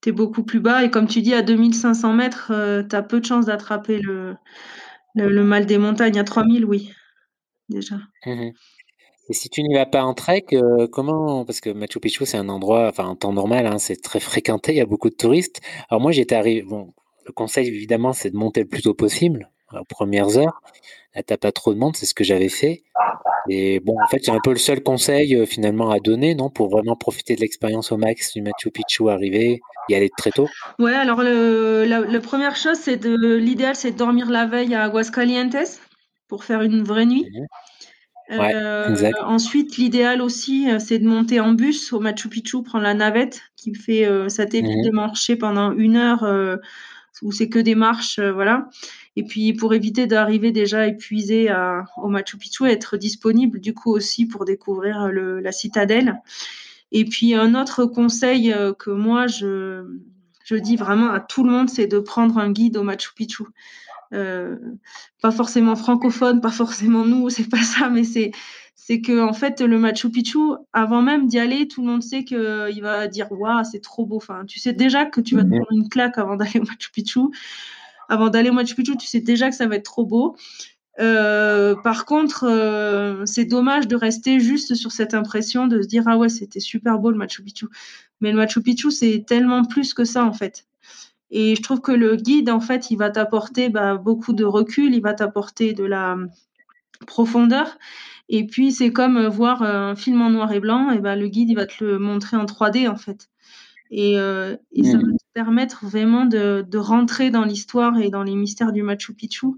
Tu 0.00 0.10
es 0.10 0.12
beaucoup 0.12 0.44
plus 0.44 0.60
bas. 0.60 0.84
Et 0.84 0.90
comme 0.90 1.08
tu 1.08 1.22
dis, 1.22 1.34
à 1.34 1.42
2500 1.42 2.12
mètres, 2.12 2.52
euh, 2.54 2.84
tu 2.88 2.94
as 2.94 3.02
peu 3.02 3.18
de 3.18 3.24
chances 3.24 3.46
d'attraper 3.46 3.98
le, 3.98 4.36
le, 5.16 5.42
mal 5.42 5.66
des 5.66 5.76
montagnes. 5.76 6.20
À 6.20 6.24
3000, 6.24 6.64
oui, 6.64 6.92
déjà. 7.68 7.96
Mmh 8.26 8.50
Et 9.28 9.32
si 9.34 9.48
tu 9.48 9.64
n'y 9.64 9.74
vas 9.74 9.86
pas 9.86 10.04
en 10.04 10.14
trek, 10.14 10.46
euh, 10.52 10.86
comment 10.86 11.44
Parce 11.44 11.60
que 11.60 11.70
Machu 11.70 11.98
Picchu, 11.98 12.24
c'est 12.24 12.38
un 12.38 12.48
endroit, 12.48 12.86
enfin, 12.86 13.06
en 13.06 13.16
temps 13.16 13.32
normal, 13.32 13.66
hein, 13.66 13.78
c'est 13.78 14.00
très 14.00 14.20
fréquenté, 14.20 14.70
il 14.70 14.78
y 14.78 14.80
a 14.80 14.86
beaucoup 14.86 15.10
de 15.10 15.16
touristes. 15.16 15.60
Alors 15.90 16.00
moi, 16.00 16.12
j'étais 16.12 16.36
arrivé. 16.36 16.62
Bon, 16.62 16.94
le 17.26 17.32
conseil, 17.32 17.66
évidemment, 17.66 18.12
c'est 18.12 18.30
de 18.30 18.36
monter 18.36 18.60
le 18.60 18.68
plus 18.68 18.82
tôt 18.82 18.94
possible, 18.94 19.50
aux 19.72 19.84
premières 19.84 20.38
heures. 20.38 20.62
Là, 21.16 21.24
t'as 21.24 21.36
pas 21.36 21.50
trop 21.50 21.74
de 21.74 21.78
monde, 21.80 21.96
c'est 21.96 22.06
ce 22.06 22.14
que 22.14 22.24
j'avais 22.24 22.48
fait. 22.48 22.84
Et 23.48 23.80
bon, 23.80 23.96
en 24.02 24.06
fait, 24.06 24.20
c'est 24.22 24.30
un 24.30 24.40
peu 24.42 24.50
le 24.50 24.58
seul 24.58 24.82
conseil 24.82 25.34
euh, 25.34 25.46
finalement 25.46 25.90
à 25.90 25.98
donner, 25.98 26.34
non, 26.34 26.50
pour 26.50 26.68
vraiment 26.68 26.96
profiter 26.96 27.34
de 27.34 27.40
l'expérience 27.40 27.92
au 27.92 27.96
max 27.96 28.32
du 28.34 28.42
Machu 28.42 28.70
Picchu 28.70 29.08
arrivé, 29.08 29.60
y 29.88 29.94
aller 29.94 30.10
très 30.16 30.30
tôt. 30.30 30.48
Ouais, 30.78 30.94
alors 30.94 31.22
le, 31.22 31.84
la, 31.84 32.20
première 32.20 32.56
chose, 32.56 32.78
c'est 32.78 32.96
de 32.96 33.36
l'idéal, 33.36 33.74
c'est 33.74 33.92
de 33.92 33.96
dormir 33.96 34.30
la 34.30 34.46
veille 34.46 34.74
à 34.74 34.84
Aguascalientes 34.84 35.80
pour 36.28 36.44
faire 36.44 36.62
une 36.62 36.82
vraie 36.82 37.06
nuit. 37.06 37.26
Mhm. 37.32 37.46
Euh, 38.30 39.10
ensuite, 39.24 39.76
l'idéal 39.76 40.22
aussi, 40.22 40.70
euh, 40.70 40.78
c'est 40.78 40.98
de 40.98 41.06
monter 41.06 41.40
en 41.40 41.52
bus 41.52 41.92
au 41.92 42.00
Machu 42.00 42.28
Picchu, 42.28 42.62
prendre 42.62 42.84
la 42.84 42.94
navette 42.94 43.42
qui 43.56 43.74
fait, 43.74 44.08
ça 44.28 44.46
t'évite 44.46 44.78
mhm. 44.78 44.84
de 44.84 44.90
marcher 44.90 45.36
pendant 45.36 45.72
une 45.72 45.96
heure 45.96 46.24
où 47.20 47.30
c'est 47.30 47.48
que 47.48 47.58
des 47.58 47.74
marches, 47.74 48.18
voilà. 48.18 48.68
Et 49.16 49.24
puis 49.24 49.52
pour 49.52 49.74
éviter 49.74 50.06
d'arriver 50.06 50.52
déjà 50.52 50.86
épuisé 50.86 51.48
à, 51.48 51.84
au 51.96 52.08
Machu 52.08 52.38
Picchu, 52.38 52.66
être 52.66 52.96
disponible 52.96 53.60
du 53.60 53.74
coup 53.74 53.90
aussi 53.92 54.26
pour 54.26 54.44
découvrir 54.44 55.08
le, 55.08 55.40
la 55.40 55.52
citadelle. 55.52 56.20
Et 56.92 57.04
puis 57.04 57.34
un 57.34 57.54
autre 57.54 57.84
conseil 57.84 58.52
euh, 58.52 58.72
que 58.72 58.90
moi 58.90 59.26
je, 59.26 59.84
je 60.44 60.56
dis 60.56 60.76
vraiment 60.76 61.10
à 61.10 61.20
tout 61.20 61.44
le 61.44 61.50
monde, 61.50 61.68
c'est 61.68 61.86
de 61.86 61.98
prendre 61.98 62.38
un 62.38 62.50
guide 62.50 62.76
au 62.76 62.82
Machu 62.82 63.10
Picchu. 63.14 63.44
Euh, 64.14 64.58
pas 65.22 65.30
forcément 65.30 65.74
francophone, 65.74 66.42
pas 66.42 66.50
forcément 66.50 67.06
nous, 67.06 67.30
c'est 67.30 67.48
pas 67.48 67.62
ça, 67.62 67.88
mais 67.88 68.04
c'est 68.04 68.32
c'est 68.74 69.00
que 69.00 69.20
en 69.20 69.32
fait 69.32 69.60
le 69.60 69.78
Machu 69.78 70.10
Picchu, 70.10 70.38
avant 70.72 71.02
même 71.02 71.28
d'y 71.28 71.38
aller, 71.38 71.68
tout 71.68 71.82
le 71.82 71.88
monde 71.88 72.02
sait 72.02 72.24
que 72.24 72.70
il 72.72 72.82
va 72.82 73.08
dire 73.08 73.30
waouh 73.30 73.62
c'est 73.64 73.80
trop 73.80 74.06
beau. 74.06 74.16
Enfin, 74.16 74.44
tu 74.46 74.58
sais 74.58 74.72
déjà 74.72 75.06
que 75.06 75.20
tu 75.20 75.36
vas 75.36 75.42
te 75.42 75.48
mhm. 75.48 75.60
prendre 75.60 75.82
une 75.82 75.88
claque 75.88 76.18
avant 76.18 76.36
d'aller 76.36 76.60
au 76.60 76.64
Machu 76.64 76.90
Picchu 76.92 77.20
avant 78.12 78.28
d'aller 78.28 78.50
au 78.50 78.52
Machu 78.52 78.74
Picchu, 78.74 78.94
tu 78.98 79.06
sais 79.06 79.20
déjà 79.20 79.48
que 79.48 79.56
ça 79.56 79.66
va 79.66 79.76
être 79.76 79.84
trop 79.84 80.04
beau. 80.04 80.36
Euh, 81.00 81.74
par 81.82 82.04
contre, 82.04 82.44
euh, 82.46 83.24
c'est 83.24 83.46
dommage 83.46 83.88
de 83.88 83.96
rester 83.96 84.38
juste 84.38 84.74
sur 84.74 84.92
cette 84.92 85.14
impression 85.14 85.66
de 85.66 85.80
se 85.80 85.88
dire 85.88 86.04
ah 86.06 86.18
ouais 86.18 86.28
c'était 86.28 86.60
super 86.60 86.98
beau 86.98 87.10
le 87.10 87.16
Machu 87.16 87.42
Picchu. 87.42 87.66
Mais 88.20 88.30
le 88.30 88.36
Machu 88.36 88.60
Picchu 88.60 88.90
c'est 88.90 89.24
tellement 89.26 89.64
plus 89.64 89.94
que 89.94 90.04
ça 90.04 90.24
en 90.24 90.34
fait. 90.34 90.66
Et 91.30 91.56
je 91.56 91.62
trouve 91.62 91.80
que 91.80 91.92
le 91.92 92.16
guide 92.16 92.50
en 92.50 92.60
fait 92.60 92.90
il 92.90 92.96
va 92.96 93.08
t'apporter 93.08 93.70
bah, 93.70 93.96
beaucoup 93.96 94.34
de 94.34 94.44
recul, 94.44 94.94
il 94.94 95.00
va 95.00 95.14
t'apporter 95.14 95.72
de 95.72 95.84
la 95.84 96.18
profondeur. 97.06 97.78
Et 98.28 98.46
puis 98.46 98.72
c'est 98.72 98.92
comme 98.92 99.26
voir 99.26 99.62
un 99.62 99.96
film 99.96 100.20
en 100.20 100.28
noir 100.28 100.52
et 100.52 100.60
blanc, 100.60 100.90
et 100.90 100.98
ben 100.98 101.16
le 101.16 101.28
guide 101.28 101.48
il 101.48 101.56
va 101.56 101.64
te 101.64 101.82
le 101.82 101.98
montrer 101.98 102.36
en 102.36 102.44
3D 102.44 102.88
en 102.90 102.96
fait. 102.96 103.30
Et, 103.94 104.18
euh, 104.18 104.56
et 104.72 104.84
ça 104.84 104.96
va 104.96 105.02
mmh. 105.02 105.16
te 105.18 105.24
permettre 105.34 105.84
vraiment 105.84 106.24
de, 106.24 106.64
de 106.66 106.78
rentrer 106.78 107.30
dans 107.30 107.44
l'histoire 107.44 107.98
et 107.98 108.08
dans 108.08 108.22
les 108.22 108.34
mystères 108.34 108.72
du 108.72 108.82
Machu 108.82 109.12
Picchu. 109.12 109.48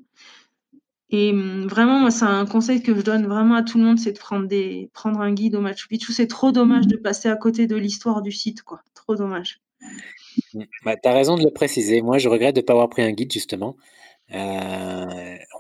Et 1.11 1.33
mmh, 1.33 1.69
vraiment, 1.69 2.01
moi, 2.01 2.11
c'est 2.11 2.25
un 2.25 2.45
conseil 2.45 2.83
que 2.83 2.97
je 2.97 3.01
donne 3.01 3.29
vraiment 3.29 3.55
à 3.55 3.63
tout 3.63 3.79
le 3.79 3.85
monde, 3.85 4.01
c'est 4.01 4.11
de 4.11 4.19
prendre, 4.19 4.49
des, 4.49 4.91
prendre 4.93 5.21
un 5.21 5.33
guide 5.33 5.55
au 5.55 5.61
Machu 5.61 5.87
Picchu. 5.87 6.13
C'est 6.13 6.27
trop 6.27 6.51
dommage 6.51 6.89
de 6.89 6.97
passer 6.97 7.29
à 7.29 7.37
côté 7.37 7.69
de 7.69 7.77
l'histoire 7.77 8.23
du 8.23 8.33
site, 8.33 8.63
quoi. 8.63 8.81
Trop 8.95 9.15
dommage. 9.15 9.61
Mmh. 10.53 10.63
Bah, 10.85 10.97
tu 11.01 11.09
as 11.09 11.13
raison 11.13 11.37
de 11.37 11.45
le 11.45 11.53
préciser. 11.53 12.03
Moi, 12.03 12.19
je 12.19 12.29
regrette 12.29 12.57
de 12.57 12.61
ne 12.61 12.67
pas 12.67 12.73
avoir 12.73 12.89
pris 12.89 13.03
un 13.03 13.13
guide, 13.13 13.33
justement, 13.33 13.77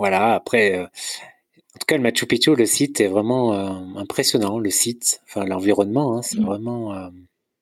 voilà, 0.00 0.34
après, 0.34 0.80
en 0.80 1.78
tout 1.78 1.87
cas, 1.87 1.96
le 1.96 2.02
Machu 2.02 2.26
Picchu, 2.26 2.56
le 2.56 2.66
site 2.66 3.00
est 3.00 3.06
vraiment 3.06 3.52
impressionnant. 3.96 4.58
Le 4.58 4.70
site, 4.70 5.20
enfin 5.28 5.44
l'environnement, 5.44 6.18
hein, 6.18 6.22
c'est 6.22 6.40
mmh. 6.40 6.44
vraiment 6.44 7.10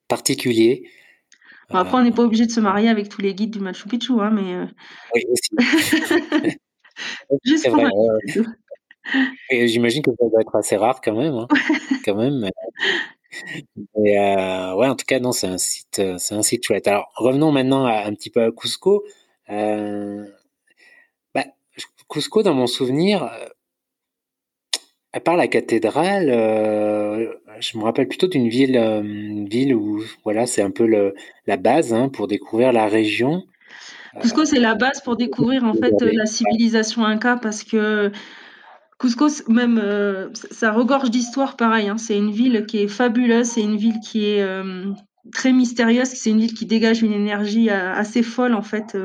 particulier. 0.09 0.89
Après, 1.73 1.99
on 1.99 2.03
n'est 2.03 2.13
pas 2.13 2.23
obligé 2.23 2.47
de 2.47 2.51
se 2.51 2.61
marier 2.61 2.89
avec 2.89 3.09
tous 3.09 3.21
les 3.21 3.35
guides 3.35 3.51
du 3.51 3.61
Machu 3.61 3.89
Picchu, 3.89 4.13
hein, 4.21 4.31
mais. 4.31 4.67
Oui, 5.15 5.25
aussi. 5.31 5.51
Juste 7.45 7.69
vrai, 7.69 7.89
Et 9.51 9.69
j'imagine 9.69 10.03
que 10.03 10.11
ça 10.11 10.29
doit 10.29 10.41
être 10.41 10.55
assez 10.55 10.77
rare 10.77 11.01
quand 11.01 11.17
même, 11.17 11.35
hein, 11.35 11.49
quand 12.05 12.15
même. 12.15 12.49
Mais 13.97 14.19
euh, 14.19 14.75
ouais, 14.75 14.89
en 14.89 14.97
tout 14.97 15.07
cas, 15.07 15.21
non, 15.21 15.33
c'est 15.33 15.47
un 15.47 15.59
site, 15.59 15.99
euh, 15.99 16.19
c'est 16.19 16.35
un 16.35 16.43
site 16.43 16.65
chouette. 16.65 16.87
Alors, 16.89 17.11
revenons 17.17 17.53
maintenant 17.53 17.87
à, 17.87 18.05
un 18.05 18.15
petit 18.15 18.31
peu 18.31 18.43
à 18.43 18.51
Cusco. 18.53 19.05
Euh, 19.51 20.27
bah, 21.35 21.45
Cusco, 22.09 22.43
dans 22.43 22.55
mon 22.55 22.67
souvenir, 22.67 23.31
à 25.13 25.21
part 25.21 25.37
la 25.37 25.49
cathédrale, 25.49 26.31
je 27.61 27.79
me 27.79 27.85
rappelle 27.85 28.09
plutôt 28.09 28.27
d'une 28.27 28.49
ville, 28.49 28.77
une 28.77 29.49
ville 29.49 29.75
où 29.75 30.03
voilà, 30.25 30.47
c'est 30.47 30.63
un 30.63 30.71
peu 30.71 30.87
le, 30.87 31.15
la 31.47 31.57
base 31.57 31.93
hein, 31.93 32.09
pour 32.09 32.29
découvrir 32.29 32.73
la 32.73 32.87
région. 32.87 33.45
Cusco, 34.21 34.45
c'est 34.45 34.61
la 34.61 34.75
base 34.75 35.01
pour 35.01 35.17
découvrir 35.17 35.65
en 35.65 35.73
fait 35.73 35.95
la 36.01 36.27
civilisation 36.27 37.05
inca 37.05 37.37
parce 37.37 37.65
que 37.65 38.13
Cusco, 39.03 39.27
même, 39.49 39.81
euh, 39.83 40.29
ça 40.51 40.71
regorge 40.71 41.11
d'histoire 41.11 41.57
pareil. 41.57 41.89
Hein. 41.89 41.99
C'est 41.99 42.17
une 42.17 42.31
ville 42.31 42.67
qui 42.67 42.79
est 42.79 42.89
fabuleuse, 42.89 43.49
c'est 43.49 43.63
une 43.63 43.77
ville 43.77 43.99
qui 44.01 44.27
est 44.27 44.43
euh, 44.43 44.93
très 45.33 45.53
mystérieuse, 45.53 46.09
c'est 46.09 46.31
une 46.31 46.39
ville 46.39 46.55
qui 46.55 46.67
dégage 46.67 47.03
une 47.03 47.13
énergie 47.13 47.69
euh, 47.71 47.93
assez 47.95 48.23
folle 48.23 48.55
en 48.55 48.63
fait, 48.63 48.97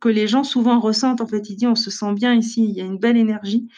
que 0.00 0.08
les 0.08 0.26
gens 0.26 0.44
souvent 0.44 0.80
ressentent. 0.80 1.20
En 1.20 1.26
fait, 1.26 1.48
ils 1.48 1.56
disent 1.56 1.68
on 1.68 1.74
se 1.74 1.90
sent 1.90 2.12
bien 2.14 2.34
ici, 2.34 2.66
il 2.68 2.76
y 2.76 2.80
a 2.80 2.84
une 2.84 2.98
belle 2.98 3.16
énergie. 3.16 3.68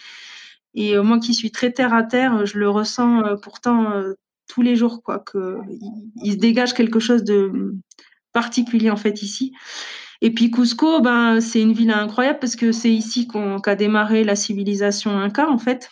Et 0.75 0.97
moi 0.99 1.19
qui 1.19 1.35
suis 1.35 1.51
très 1.51 1.73
terre 1.73 1.95
à 1.95 2.03
terre, 2.03 2.47
je 2.47 2.59
le 2.59 2.71
ressens 2.71 3.23
pourtant 3.43 3.93
tous 4.47 4.63
les 4.63 4.77
jours, 4.77 5.03
quoi, 5.03 5.19
que 5.19 5.59
il, 6.23 6.33
se 6.33 6.37
dégage 6.39 6.75
quelque 6.75 7.01
chose 7.01 7.25
de 7.25 7.75
particulier 8.33 8.91
en 8.91 8.97
fait 8.97 9.23
ici. 9.23 9.53
Et 10.23 10.31
puis 10.33 10.51
Cusco, 10.51 11.01
ben, 11.01 11.41
c'est 11.41 11.63
une 11.63 11.73
ville 11.73 11.91
incroyable 11.91 12.39
parce 12.41 12.57
que 12.57 12.73
c'est 12.73 12.93
ici 12.93 13.27
qu'a 13.63 13.75
démarré 13.75 14.23
la 14.23 14.37
civilisation 14.37 15.19
inca, 15.19 15.49
en 15.49 15.59
fait. 15.59 15.89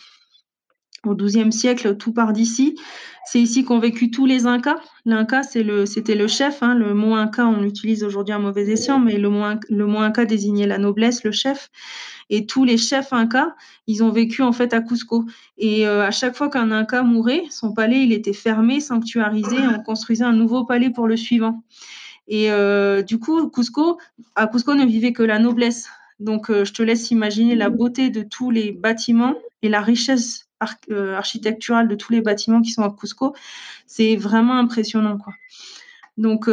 Au 1.07 1.15
XIIe 1.15 1.53
siècle, 1.53 1.97
tout 1.97 2.13
part 2.13 2.33
d'ici. 2.33 2.77
C'est 3.25 3.41
ici 3.41 3.63
qu'ont 3.63 3.79
vécu 3.79 4.11
tous 4.11 4.27
les 4.27 4.47
Incas. 4.47 4.81
L'Inca, 5.05 5.43
c'était 5.43 6.15
le 6.15 6.27
chef. 6.27 6.63
Hein. 6.63 6.75
Le 6.75 6.95
mot 6.95 7.15
Inca, 7.15 7.47
on 7.47 7.61
l'utilise 7.61 8.03
aujourd'hui 8.03 8.33
à 8.33 8.39
mauvais 8.39 8.69
escient, 8.69 8.99
mais 8.99 9.19
le 9.19 9.29
mot, 9.29 9.45
le 9.69 9.87
mot 9.87 9.99
Inca 9.99 10.25
désignait 10.25 10.67
la 10.67 10.79
noblesse, 10.79 11.25
le 11.25 11.31
chef. 11.31 11.71
Et 12.31 12.47
tous 12.47 12.65
les 12.65 12.79
chefs 12.79 13.13
Incas, 13.13 13.55
ils 13.87 14.03
ont 14.03 14.11
vécu 14.11 14.43
en 14.43 14.53
fait 14.53 14.75
à 14.75 14.81
Cusco. 14.81 15.25
Et 15.57 15.87
euh, 15.87 16.07
à 16.07 16.11
chaque 16.11 16.37
fois 16.37 16.49
qu'un 16.49 16.71
Inca 16.73 17.03
mourait, 17.03 17.45
son 17.51 17.73
palais, 17.73 18.03
il 18.03 18.13
était 18.13 18.33
fermé, 18.33 18.81
sanctuarisé, 18.81 19.57
on 19.59 19.83
construisait 19.83 20.25
un 20.25 20.33
nouveau 20.33 20.65
palais 20.65 20.91
pour 20.91 21.07
le 21.07 21.17
suivant. 21.17 21.63
Et 22.29 22.51
euh, 22.51 23.03
du 23.03 23.19
coup, 23.19 23.49
Cusco, 23.49 23.99
à 24.37 24.47
Cusco 24.47 24.75
ne 24.75 24.85
vivait 24.85 25.13
que 25.13 25.23
la 25.23 25.39
noblesse. 25.39 25.89
Donc, 26.19 26.51
euh, 26.51 26.65
je 26.65 26.73
te 26.73 26.83
laisse 26.83 27.11
imaginer 27.11 27.55
la 27.55 27.71
beauté 27.71 28.11
de 28.11 28.23
tous 28.23 28.51
les 28.51 28.73
bâtiments 28.73 29.35
et 29.63 29.69
la 29.69 29.81
richesse 29.81 30.48
euh, 30.91 31.17
architecturale 31.17 31.89
de 31.89 31.95
tous 31.95 32.13
les 32.13 32.21
bâtiments 32.21 32.61
qui 32.61 32.71
sont 32.71 32.83
à 32.83 32.91
Cusco. 32.91 33.35
C'est 33.87 34.17
vraiment 34.17 34.55
impressionnant, 34.59 35.19
quoi. 35.19 35.35
Donc, 36.17 36.49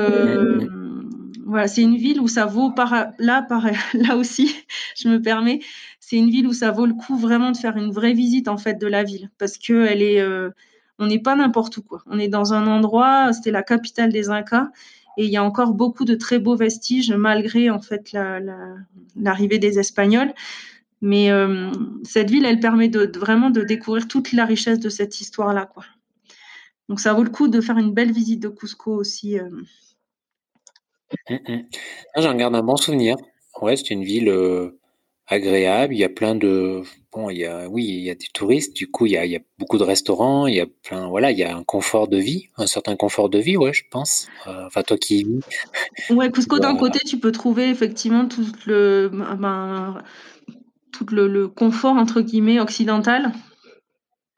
voilà, 1.47 1.67
c'est 1.67 1.81
une 1.81 1.97
ville 1.97 2.19
où 2.19 2.27
ça 2.27 2.45
vaut 2.45 2.71
par 2.71 3.07
là, 3.19 3.41
par 3.41 3.65
là 3.93 4.15
aussi, 4.15 4.55
je 4.95 5.09
me 5.09 5.21
permets, 5.21 5.59
c'est 5.99 6.17
une 6.17 6.29
ville 6.29 6.47
où 6.47 6.53
ça 6.53 6.71
vaut 6.71 6.85
le 6.85 6.93
coup 6.93 7.17
vraiment 7.17 7.51
de 7.51 7.57
faire 7.57 7.77
une 7.77 7.91
vraie 7.91 8.13
visite 8.13 8.47
en 8.47 8.57
fait 8.57 8.75
de 8.75 8.87
la 8.87 9.03
ville 9.03 9.29
parce 9.37 9.57
que 9.57 9.85
elle 9.85 10.01
est, 10.01 10.23
on 10.99 11.07
n'est 11.07 11.19
pas 11.19 11.35
n'importe 11.35 11.77
où 11.77 11.81
quoi. 11.81 12.03
On 12.07 12.19
est 12.19 12.27
dans 12.27 12.53
un 12.53 12.67
endroit, 12.67 13.33
c'était 13.33 13.51
la 13.51 13.63
capitale 13.63 14.11
des 14.11 14.29
Incas 14.29 14.69
et 15.17 15.25
il 15.25 15.31
y 15.31 15.37
a 15.37 15.43
encore 15.43 15.73
beaucoup 15.73 16.05
de 16.05 16.15
très 16.15 16.39
beaux 16.39 16.55
vestiges 16.55 17.11
malgré 17.11 17.69
en 17.69 17.79
fait 17.79 18.15
l'arrivée 19.15 19.59
des 19.59 19.79
Espagnols. 19.79 20.33
Mais 21.05 21.29
euh, 21.29 21.71
cette 22.03 22.31
ville, 22.31 22.45
elle 22.45 22.59
permet 22.59 22.89
de, 22.89 23.11
vraiment 23.19 23.51
de 23.51 23.61
découvrir 23.61 24.07
toute 24.07 24.31
la 24.31 24.43
richesse 24.43 24.79
de 24.79 24.89
cette 24.89 25.21
histoire-là. 25.21 25.67
Quoi. 25.67 25.85
Donc 26.89 26.99
ça 26.99 27.13
vaut 27.13 27.23
le 27.23 27.29
coup 27.29 27.47
de 27.47 27.61
faire 27.61 27.77
une 27.77 27.93
belle 27.93 28.11
visite 28.11 28.39
de 28.39 28.49
Cusco 28.49 28.91
aussi. 28.95 29.37
Euh. 29.37 29.47
Mmh, 31.29 31.35
mmh. 31.47 31.61
J'en 32.17 32.33
garde 32.33 32.55
un 32.55 32.63
bon 32.63 32.75
souvenir. 32.75 33.17
Ouais, 33.61 33.75
c'est 33.77 33.91
une 33.91 34.03
ville 34.03 34.29
euh, 34.29 34.79
agréable. 35.27 35.93
Il 35.93 35.99
y 35.99 36.03
a 36.03 36.09
plein 36.09 36.33
de 36.33 36.81
bon, 37.13 37.29
il 37.29 37.37
y 37.37 37.45
a 37.45 37.69
oui, 37.69 37.85
il 37.85 38.03
y 38.03 38.09
a 38.09 38.15
des 38.15 38.25
touristes. 38.33 38.75
Du 38.75 38.89
coup, 38.89 39.05
il 39.05 39.11
y 39.11 39.17
a, 39.17 39.25
il 39.25 39.31
y 39.31 39.35
a 39.35 39.41
beaucoup 39.59 39.77
de 39.77 39.83
restaurants. 39.83 40.47
Il 40.47 40.55
y 40.55 40.59
a 40.59 40.65
plein, 40.65 41.07
voilà, 41.07 41.29
il 41.29 41.37
y 41.37 41.43
a 41.43 41.55
un 41.55 41.63
confort 41.63 42.07
de 42.07 42.17
vie, 42.17 42.47
un 42.57 42.65
certain 42.65 42.95
confort 42.95 43.29
de 43.29 43.37
vie, 43.37 43.57
ouais, 43.57 43.73
je 43.73 43.83
pense. 43.91 44.27
Euh, 44.47 44.65
enfin, 44.65 44.81
toi 44.81 44.97
qui 44.97 45.27
Ouais, 46.09 46.31
Cusco 46.31 46.57
d'un 46.57 46.75
côté, 46.75 46.97
tu 47.05 47.19
peux 47.19 47.31
trouver 47.31 47.69
effectivement 47.69 48.27
tout 48.27 48.47
le 48.65 49.11
ben, 49.11 50.01
tout 50.97 51.05
le, 51.13 51.27
le 51.27 51.47
confort 51.47 51.95
entre 51.95 52.21
guillemets 52.21 52.59
occidental. 52.59 53.31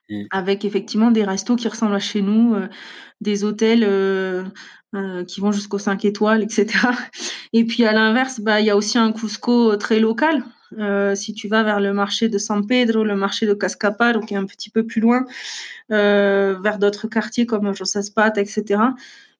Mmh. 0.09 0.23
Avec 0.31 0.63
effectivement 0.63 1.11
des 1.11 1.25
restos 1.25 1.57
qui 1.57 1.67
ressemblent 1.67 1.95
à 1.95 1.99
chez 1.99 2.21
nous, 2.21 2.55
euh, 2.55 2.67
des 3.19 3.43
hôtels 3.43 3.83
euh, 3.83 4.43
qui 5.27 5.41
vont 5.41 5.51
jusqu'aux 5.51 5.79
5 5.79 6.05
étoiles, 6.05 6.43
etc. 6.43 6.67
Et 7.53 7.65
puis 7.65 7.83
à 7.85 7.91
l'inverse, 7.91 8.39
bah, 8.39 8.61
il 8.61 8.65
y 8.65 8.69
a 8.69 8.77
aussi 8.77 8.97
un 8.97 9.11
Cusco 9.11 9.75
très 9.75 9.99
local, 9.99 10.43
euh, 10.79 11.15
si 11.15 11.33
tu 11.33 11.47
vas 11.47 11.63
vers 11.63 11.79
le 11.79 11.93
marché 11.93 12.29
de 12.29 12.37
San 12.37 12.65
Pedro, 12.67 13.03
le 13.03 13.15
marché 13.15 13.45
de 13.45 13.53
Cascaparo, 13.53 14.19
qui 14.21 14.33
est 14.33 14.37
un 14.37 14.45
petit 14.45 14.69
peu 14.69 14.85
plus 14.85 15.01
loin, 15.01 15.25
euh, 15.91 16.57
vers 16.61 16.77
d'autres 16.77 17.07
quartiers 17.07 17.45
comme 17.45 17.73
Josaspat, 17.73 18.37
etc., 18.37 18.81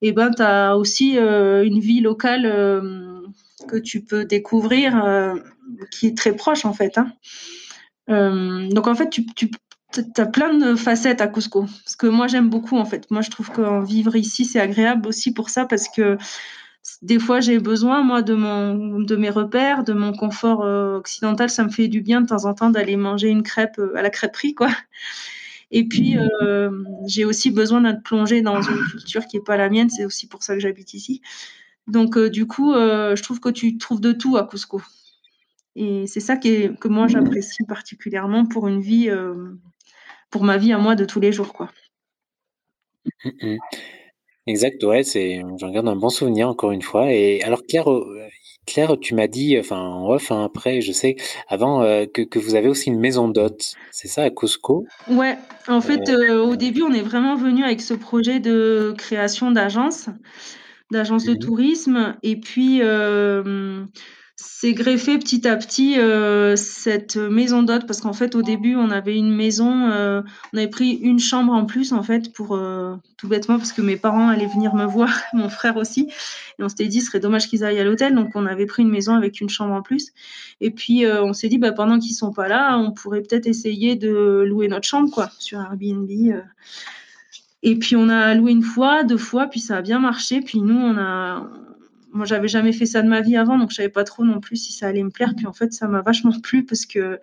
et 0.04 0.10
eh 0.10 0.12
ben, 0.12 0.30
tu 0.30 0.44
as 0.44 0.78
aussi 0.78 1.18
euh, 1.18 1.66
une 1.66 1.80
vie 1.80 2.02
locale 2.02 2.46
que 3.68 3.78
tu 3.78 4.02
peux 4.02 4.26
découvrir 4.26 5.36
qui 5.92 6.08
est 6.08 6.18
très 6.18 6.36
proche, 6.36 6.66
en 6.66 6.74
fait. 6.74 6.98
Hein. 6.98 7.12
donc, 8.72 8.88
en 8.88 8.96
fait, 8.96 9.10
tu, 9.10 9.52
as 10.18 10.26
plein 10.26 10.54
de 10.54 10.76
facettes 10.76 11.22
à 11.22 11.28
Cusco. 11.28 11.66
Ce 11.86 11.96
que 11.98 12.08
moi, 12.08 12.28
j'aime 12.28 12.50
beaucoup, 12.50 12.78
en 12.78 12.86
fait. 12.86 13.10
Moi, 13.12 13.22
je 13.22 13.30
trouve 13.30 13.52
qu'en 13.52 13.82
vivre 13.82 14.16
ici, 14.16 14.46
c'est 14.46 14.60
agréable 14.60 15.08
aussi 15.08 15.34
pour 15.34 15.50
ça, 15.50 15.66
parce 15.66 15.88
que 15.90 16.18
des 17.02 17.20
fois, 17.20 17.40
j'ai 17.40 17.60
besoin, 17.60 18.02
moi, 18.02 18.22
de, 18.22 18.34
mon, 18.34 19.00
de 19.00 19.16
mes 19.16 19.30
repères, 19.30 19.84
de 19.84 19.94
mon 19.94 20.14
confort 20.14 20.64
euh, 20.64 20.98
occidental. 20.98 21.50
Ça 21.50 21.64
me 21.64 21.70
fait 21.70 21.88
du 21.88 22.02
bien 22.02 22.22
de 22.22 22.28
temps 22.28 22.46
en 22.46 22.54
temps 22.54 22.70
d'aller 22.70 22.98
manger 22.98 23.30
une 23.30 23.44
crêpe 23.44 23.78
euh, 23.80 23.96
à 23.96 24.02
la 24.02 24.10
crêperie, 24.10 24.56
quoi. 24.56 24.70
Et 25.70 25.86
puis, 25.86 26.18
euh, 26.18 26.72
j'ai 27.08 27.26
aussi 27.26 27.52
besoin 27.52 27.82
d'être 27.82 28.02
plongée 28.02 28.42
dans 28.42 28.62
une 28.62 28.86
culture 28.90 29.28
qui 29.28 29.38
n'est 29.38 29.44
pas 29.44 29.58
la 29.58 29.70
mienne. 29.70 29.90
C'est 29.90 30.06
aussi 30.06 30.28
pour 30.28 30.42
ça 30.42 30.54
que 30.54 30.62
j'habite 30.62 30.94
ici. 30.94 31.22
Donc, 31.88 32.17
du 32.17 32.47
coup, 32.47 32.73
je 32.73 33.21
trouve 33.21 33.39
que 33.39 33.50
tu 33.50 33.78
trouves 33.78 34.02
de 34.02 34.12
tout 34.12 34.38
à 34.38 34.45
Cusco. 34.45 34.82
Et 35.76 36.08
c'est 36.08 36.19
ça 36.19 36.38
qui 36.38 36.50
est, 36.50 36.80
que 36.80 36.88
moi, 36.88 37.08
j'apprécie 37.08 37.63
particulièrement 37.67 38.45
pour 38.45 38.67
une 38.67 38.82
vie, 38.82 39.10
pour 40.30 40.43
ma 40.43 40.58
vie 40.58 40.73
à 40.73 40.78
moi 40.78 40.95
de 40.95 41.06
tous 41.06 41.19
les 41.19 41.32
jours, 41.32 41.54
quoi. 41.54 41.69
Mmh, 43.23 43.30
mmh. 43.41 43.58
Exact, 44.47 44.82
ouais, 44.86 45.04
c'est 45.04 45.41
j'en 45.60 45.69
garde 45.71 45.89
un 45.89 45.97
bon 45.97 46.10
souvenir 46.10 46.47
encore 46.47 46.71
une 46.71 46.82
fois 46.82 47.12
et 47.12 47.43
alors 47.43 47.63
Claire, 47.67 47.91
euh, 47.91 48.17
Claire, 48.65 48.95
tu 49.00 49.13
m'as 49.13 49.28
dit, 49.28 49.60
enfin 49.60 49.78
en 49.78 50.10
off, 50.10 50.32
hein, 50.32 50.45
après, 50.45 50.80
je 50.80 50.93
sais, 50.93 51.17
avant, 51.50 51.84
euh, 51.84 52.06
que 52.06 52.21
que 52.21 52.39
vous 52.39 52.56
avez 52.56 52.69
aussi 52.69 52.89
une 52.89 53.00
maison 53.00 53.28
d'hôtes, 53.28 53.73
c'est 53.91 54.08
ça 54.08 54.23
à 54.23 54.30
Cusco? 54.30 54.86
Ouais, 55.10 55.38
en 55.67 55.82
fait, 55.82 56.10
euh, 56.10 56.45
au 56.45 56.56
début, 56.56 56.82
on 56.82 56.93
est 56.93 57.02
vraiment 57.02 57.36
venu 57.36 57.65
avec 57.65 57.82
ce 57.82 57.93
projet 57.93 58.39
de 58.39 58.93
création 58.97 59.52
d'agence, 59.52 60.08
d'agence 60.91 61.26
de 61.26 61.34
mmh 61.34 61.39
tourisme. 61.39 62.15
Et 62.23 62.39
puis, 62.39 62.82
c'est 64.39 64.73
greffé 64.73 65.17
petit 65.17 65.47
à 65.47 65.56
petit 65.58 66.00
euh, 66.00 66.56
cette 66.56 67.17
maison 67.17 67.63
d'hôte. 67.63 67.88
Parce 67.88 68.02
qu'en 68.02 68.13
fait 68.13 68.36
au 68.36 68.43
début 68.43 68.76
on 68.76 68.91
avait 68.91 69.17
une 69.17 69.35
maison, 69.35 69.90
euh, 69.90 70.21
on 70.54 70.58
avait 70.58 70.67
pris 70.67 70.92
une 70.92 71.17
chambre 71.17 71.54
en 71.54 71.65
plus 71.65 71.92
en 71.92 72.04
fait 72.04 72.31
pour 72.33 72.56
euh, 72.56 72.96
tout 73.17 73.27
bêtement 73.27 73.58
parce 73.58 73.73
que 73.73 73.81
mes 73.81 73.98
parents 73.98 74.29
allaient 74.29 74.46
venir 74.46 74.75
me 74.75 74.85
voir, 74.88 75.10
mon 75.33 75.50
frère 75.50 75.75
aussi, 75.77 76.12
et 76.60 76.63
on 76.63 76.69
s'était 76.69 76.85
dit 76.85 77.02
ce 77.02 77.08
serait 77.08 77.19
dommage 77.19 77.48
qu'ils 77.48 77.63
aillent 77.63 77.79
à 77.79 77.83
l'hôtel. 77.83 78.13
Donc 78.13 78.29
on 78.35 78.46
avait 78.46 78.67
pris 78.67 78.83
une 78.83 78.92
maison 78.92 79.15
avec 79.15 79.42
une 79.42 79.50
chambre 79.50 79.73
en 79.73 79.81
plus. 79.81 80.12
Et 80.62 80.69
puis 80.69 81.04
on 81.08 81.33
s'est 81.33 81.50
dit 81.50 81.58
bah, 81.58 81.71
pendant 81.71 81.98
qu'ils 81.98 82.15
sont 82.15 82.31
pas 82.31 82.48
là 82.48 82.77
on 82.77 82.92
pourrait 82.92 83.21
peut-être 83.21 83.48
essayer 83.48 83.96
de 83.96 84.44
louer 84.48 84.67
notre 84.67 84.88
chambre 84.88 85.10
quoi 85.10 85.31
sur 85.40 85.60
Airbnb. 85.60 86.10
Et 87.64 87.78
puis 87.78 87.96
on 87.96 88.10
a 88.10 88.34
loué 88.36 88.52
une 88.52 88.64
fois, 88.64 89.04
deux 89.04 89.18
fois, 89.18 89.48
puis 89.48 89.60
ça 89.60 89.78
a 89.78 89.82
bien 89.82 90.00
marché. 90.00 90.42
Puis 90.42 90.62
nous, 90.62 90.78
on 90.78 90.98
a, 90.98 91.50
moi, 92.12 92.26
j'avais 92.26 92.48
jamais 92.48 92.74
fait 92.74 92.86
ça 92.86 93.02
de 93.02 93.08
ma 93.08 93.22
vie 93.22 93.36
avant, 93.36 93.58
donc 93.58 93.72
je 93.72 93.76
savais 93.76 93.90
pas 93.90 94.04
trop 94.04 94.24
non 94.24 94.40
plus 94.40 94.58
si 94.58 94.74
ça 94.74 94.88
allait 94.88 95.04
me 95.04 95.10
plaire. 95.10 95.34
Puis 95.36 95.48
en 95.48 95.54
fait, 95.54 95.74
ça 95.74 95.88
m'a 95.88 96.02
vachement 96.02 96.40
plu 96.40 96.66
parce 96.66 96.86
que 96.86 97.20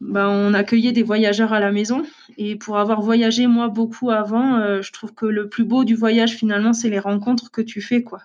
ben, 0.00 0.28
on 0.28 0.54
accueillait 0.54 0.92
des 0.92 1.02
voyageurs 1.02 1.52
à 1.52 1.60
la 1.60 1.72
maison. 1.72 2.02
Et 2.38 2.56
pour 2.56 2.78
avoir 2.78 3.02
voyagé 3.02 3.46
moi 3.46 3.68
beaucoup 3.68 4.10
avant, 4.10 4.56
euh, 4.56 4.82
je 4.82 4.92
trouve 4.92 5.14
que 5.14 5.26
le 5.26 5.48
plus 5.48 5.64
beau 5.64 5.84
du 5.84 5.94
voyage 5.94 6.32
finalement, 6.32 6.72
c'est 6.72 6.88
les 6.90 6.98
rencontres 6.98 7.50
que 7.50 7.60
tu 7.62 7.82
fais, 7.82 8.02
quoi. 8.02 8.22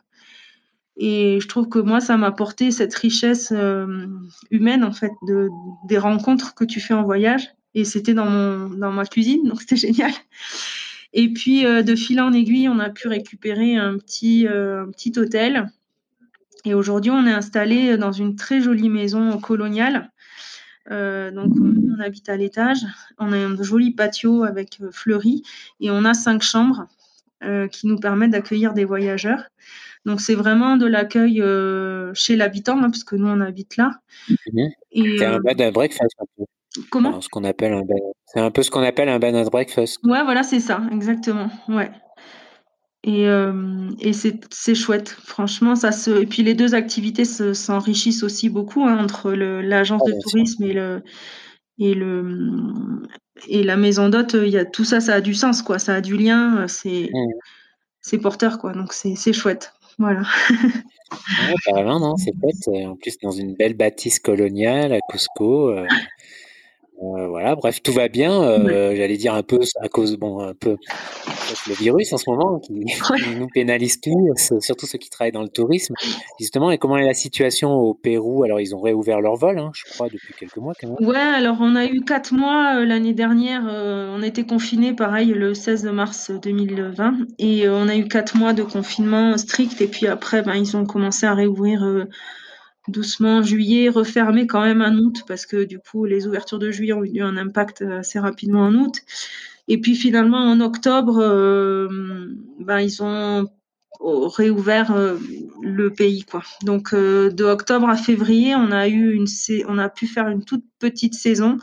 Et 0.98 1.39
je 1.41 1.48
trouve 1.50 1.68
que 1.68 1.80
moi, 1.80 2.00
ça 2.00 2.16
m'a 2.16 2.28
apporté 2.28 2.72
cette 2.72 2.96
richesse 2.96 3.54
humaine, 4.50 4.84
en 4.86 4.93
fait, 4.93 5.12
de, 5.28 5.50
des 5.89 5.98
rencontres 5.98 6.56
que 6.56 6.64
tu 6.64 6.80
fais 6.80 6.93
en 6.93 7.04
voyage. 7.04 7.50
Et 7.74 7.84
c'était 7.84 8.14
dans, 8.14 8.70
dans 8.70 8.91
ma 8.91 9.06
cuisine, 9.06 9.43
donc 9.43 9.60
c'était 9.60 9.76
génial. 9.76 10.14
Et 11.14 11.32
puis, 11.32 11.64
de 11.64 11.95
fil 11.95 12.20
en 12.22 12.34
aiguille, 12.34 12.68
on 12.70 12.80
a 12.80 12.89
pu 12.89 13.08
récupérer 13.08 13.76
un 13.76 13.97
petit, 13.97 14.47
un 14.47 14.89
petit 14.91 15.14
hôtel. 15.18 15.72
Et 16.66 16.74
aujourd'hui, 16.74 17.12
on 17.12 17.26
est 17.26 17.32
installé 17.32 17.97
dans 17.97 18.12
une 18.12 18.36
très 18.36 18.62
jolie 18.62 18.89
maison 18.89 19.38
coloniale. 19.39 20.12
donc, 20.89 21.53
on 21.58 21.99
habite 22.01 22.28
à 22.30 22.38
l'étage. 22.38 22.86
On 23.18 23.32
a 23.32 23.38
un 23.38 23.62
joli 23.62 23.91
patio 23.91 24.43
avec 24.43 24.80
fleuri 24.91 25.43
et 25.80 25.89
on 25.89 26.03
a 26.06 26.14
cinq 26.14 26.41
chambres 26.41 26.88
qui 27.72 27.88
nous 27.88 27.99
permettent 27.99 28.32
d'accueillir 28.32 28.74
des 28.74 28.86
voyageurs. 28.86 29.43
Donc 30.06 30.22
c'est 30.22 30.36
vraiment 30.36 30.78
de 30.78 30.86
l'accueil 30.86 31.41
euh, 31.41 32.12
chez 32.14 32.36
l'habitant, 32.36 32.82
hein, 32.82 32.91
puisque 32.91 33.14
nous 33.14 33.28
on 33.28 33.41
habite 33.41 33.76
là. 33.76 33.91
Mhm. 34.30 34.70
C'est 34.93 35.26
un 35.26 35.34
euh, 35.34 35.39
bed 35.39 35.62
and 35.62 35.72
breakfast. 35.72 36.16
Un 36.20 36.26
peu. 36.38 36.45
Comment 36.89 37.21
ce 37.21 37.30
qu'on 37.30 37.43
appelle 37.43 37.73
un 37.73 37.84
C'est 38.26 38.39
un 38.39 38.51
peu 38.51 38.63
ce 38.63 38.71
qu'on 38.71 38.82
appelle 38.82 39.09
un 39.09 39.19
bed 39.19 39.36
and 39.36 39.45
breakfast. 39.45 39.99
Ouais, 40.03 40.23
voilà, 40.23 40.43
c'est 40.43 40.59
ça, 40.59 40.82
exactement. 40.91 41.49
Ouais. 41.67 41.91
Et, 43.03 43.28
euh, 43.28 43.91
et 43.99 44.13
c'est 44.13 44.76
chouette, 44.76 45.09
franchement. 45.09 45.76
Ça 45.76 45.91
se... 45.91 46.23
Et 46.23 46.26
puis 46.26 46.41
les 46.41 46.55
deux 46.55 46.73
activités 46.73 47.23
s'enrichissent 47.23 48.23
aussi 48.23 48.49
beaucoup 48.49 48.84
hein, 48.84 48.97
entre 48.97 49.32
l'agence 49.32 50.03
de 50.03 50.13
tourisme 50.23 50.63
et 50.63 50.73
le, 50.73 51.03
et 51.78 51.93
le 51.93 53.03
et 53.47 53.61
la 53.63 53.78
maison 53.78 54.09
d'hôte. 54.09 54.34
Il 54.34 54.49
y 54.49 54.57
a 54.57 54.65
tout 54.65 54.86
ça, 54.86 55.01
ça 55.01 55.13
a 55.13 55.21
du 55.21 55.36
sens, 55.36 55.61
quoi. 55.61 55.78
Ça 55.78 55.95
a 55.95 56.01
du 56.01 56.17
lien. 56.17 56.67
C'est 56.67 57.09
mhm. 57.13 57.34
c'est 58.01 58.17
porteur, 58.17 58.57
quoi. 58.57 58.73
Donc 58.73 58.91
c'est 58.91 59.34
chouette. 59.34 59.73
Voilà. 59.99 60.23
ouais, 61.73 61.84
non, 61.84 62.15
c'est 62.17 62.32
chouette. 62.41 62.88
En 62.88 62.95
plus, 62.95 63.19
dans 63.21 63.32
une 63.32 63.53
belle 63.53 63.76
bâtisse 63.76 64.19
coloniale 64.19 64.93
à 64.93 64.99
Cusco. 65.11 65.69
Euh, 65.69 65.86
euh, 67.04 67.28
voilà, 67.28 67.56
bref, 67.56 67.82
tout 67.82 67.91
va 67.91 68.08
bien. 68.08 68.41
Euh, 68.41 68.96
j'allais 68.96 69.18
dire 69.18 69.34
un 69.34 69.43
peu 69.43 69.60
à 69.82 69.89
cause, 69.89 70.18
bon, 70.18 70.39
un 70.39 70.54
peu 70.54 70.78
le 71.68 71.74
virus 71.76 72.14
en 72.14 72.18
ce 72.18 72.30
moment 72.30 72.60
qui, 72.60 72.74
nous 73.38 73.48
pénalise 73.48 74.00
tous, 74.00 74.54
surtout 74.60 74.86
ceux 74.86 74.98
qui 74.98 75.10
travaillent 75.10 75.34
dans 75.34 75.41
le 75.41 75.50
tourisme. 75.50 75.93
Justement, 76.39 76.72
et 76.72 76.78
comment 76.78 76.98
est 76.98 77.06
la 77.06 77.14
situation 77.14 77.74
au 77.74 77.93
Pérou? 77.93 78.43
Alors, 78.43 78.62
ils 78.62 78.74
ont 78.76 78.82
réouvert 78.82 79.20
leur 79.20 79.36
vol, 79.36 79.60
hein, 79.60 79.72
je 79.74 79.93
crois, 79.93 80.08
depuis 80.08 80.34
quelques 80.34 80.58
mois 80.58 80.74
quand 80.80 80.88
même. 80.88 81.08
Ouais, 81.08 81.18
alors 81.18 81.58
on 81.60 81.76
a 81.76 81.86
eu 81.86 82.02
quatre 82.02 82.34
mois 82.34 82.86
l'année 82.86 83.14
dernière. 83.14 83.64
on 83.66 84.22
été 84.22 84.46
confinés, 84.46 84.93
pareil, 84.93 85.28
le 85.28 85.54
16 85.54 85.86
mars 85.86 86.32
2020, 86.32 87.14
et 87.39 87.68
on 87.68 87.88
a 87.88 87.96
eu 87.96 88.08
quatre 88.08 88.38
mois 88.38 88.54
de 88.54 88.64
confinement 88.64 89.38
strict. 89.38 89.82
Et 89.82 89.88
puis 89.88 90.08
après, 90.08 90.41
ben, 90.41 90.56
ils 90.56 90.78
ont 90.78 90.86
commencé 90.86 91.26
à 91.26 91.34
réouvrir 91.34 92.08
doucement 92.88 93.41
juillet, 93.41 93.89
refermé 93.89 94.47
quand 94.47 94.61
même 94.61 94.81
en 94.81 94.93
août, 94.93 95.23
parce 95.27 95.45
que 95.45 95.63
du 95.63 95.79
coup, 95.79 96.05
les 96.05 96.27
ouvertures 96.27 96.59
de 96.59 96.71
juillet 96.71 96.93
ont 96.93 97.03
eu 97.03 97.21
un 97.21 97.38
impact 97.38 97.81
assez 97.81 98.19
rapidement 98.19 98.61
en 98.61 98.75
août. 98.75 99.01
Et 99.67 99.79
puis 99.81 99.95
finalement, 99.95 100.38
en 100.38 100.61
octobre, 100.61 101.17
euh, 101.19 101.88
ben, 102.59 102.79
ils 102.79 103.01
ont 103.01 103.47
réouvert 103.99 104.91
euh, 104.91 105.17
le 105.61 105.91
pays. 105.91 106.23
Quoi. 106.23 106.43
Donc 106.63 106.93
euh, 106.93 107.31
de 107.31 107.43
octobre 107.43 107.89
à 107.89 107.95
février, 107.95 108.55
on 108.55 108.71
a, 108.71 108.88
eu 108.88 109.23
on 109.67 109.77
a 109.77 109.89
pu 109.89 110.07
faire 110.07 110.27
une 110.27 110.43
toute 110.43 110.63
petite 110.79 111.13
saison 111.15 111.57